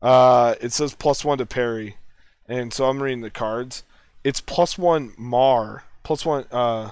Uh, 0.01 0.55
it 0.61 0.71
says 0.71 0.95
plus 0.95 1.25
one 1.25 1.37
to 1.37 1.45
parry, 1.45 1.97
and 2.47 2.73
so 2.73 2.85
I'm 2.89 3.03
reading 3.03 3.21
the 3.21 3.29
cards. 3.29 3.83
It's 4.23 4.41
plus 4.41 4.77
one 4.77 5.13
mar, 5.17 5.83
plus 6.03 6.25
one. 6.25 6.45
Uh, 6.51 6.91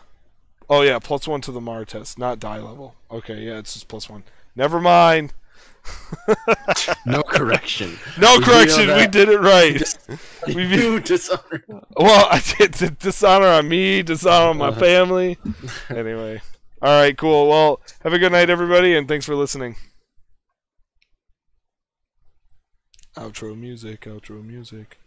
oh 0.69 0.81
yeah, 0.81 0.99
plus 0.99 1.27
one 1.27 1.41
to 1.41 1.51
the 1.51 1.61
mar 1.61 1.85
test, 1.85 2.17
not 2.19 2.39
die 2.39 2.59
level. 2.59 2.95
Okay, 3.11 3.41
yeah, 3.43 3.57
it's 3.57 3.73
just 3.73 3.87
plus 3.87 4.09
one. 4.09 4.23
Never 4.55 4.79
mind. 4.81 5.33
No 7.05 7.23
correction. 7.23 7.97
No 8.19 8.37
We 8.39 8.43
correction. 8.43 8.87
We 8.93 9.07
did 9.07 9.29
it 9.29 9.39
right. 9.39 9.81
We 10.47 10.55
We- 10.55 10.67
do 10.67 10.99
dishonor. 10.99 11.63
Well, 11.97 12.27
I 12.29 12.41
did 12.57 12.71
d- 12.73 12.89
dishonor 12.99 13.47
on 13.47 13.69
me, 13.69 14.01
dishonor 14.03 14.49
on 14.49 14.57
my 14.57 14.67
Uh-huh. 14.69 14.79
family. 14.79 15.37
Anyway, 15.89 16.41
all 16.81 16.99
right, 17.01 17.17
cool. 17.17 17.47
Well, 17.47 17.79
have 18.03 18.11
a 18.11 18.19
good 18.19 18.33
night, 18.33 18.49
everybody, 18.49 18.97
and 18.97 19.07
thanks 19.07 19.25
for 19.25 19.35
listening. 19.35 19.77
Outro 23.15 23.57
music, 23.57 24.01
outro 24.01 24.43
music. 24.45 24.99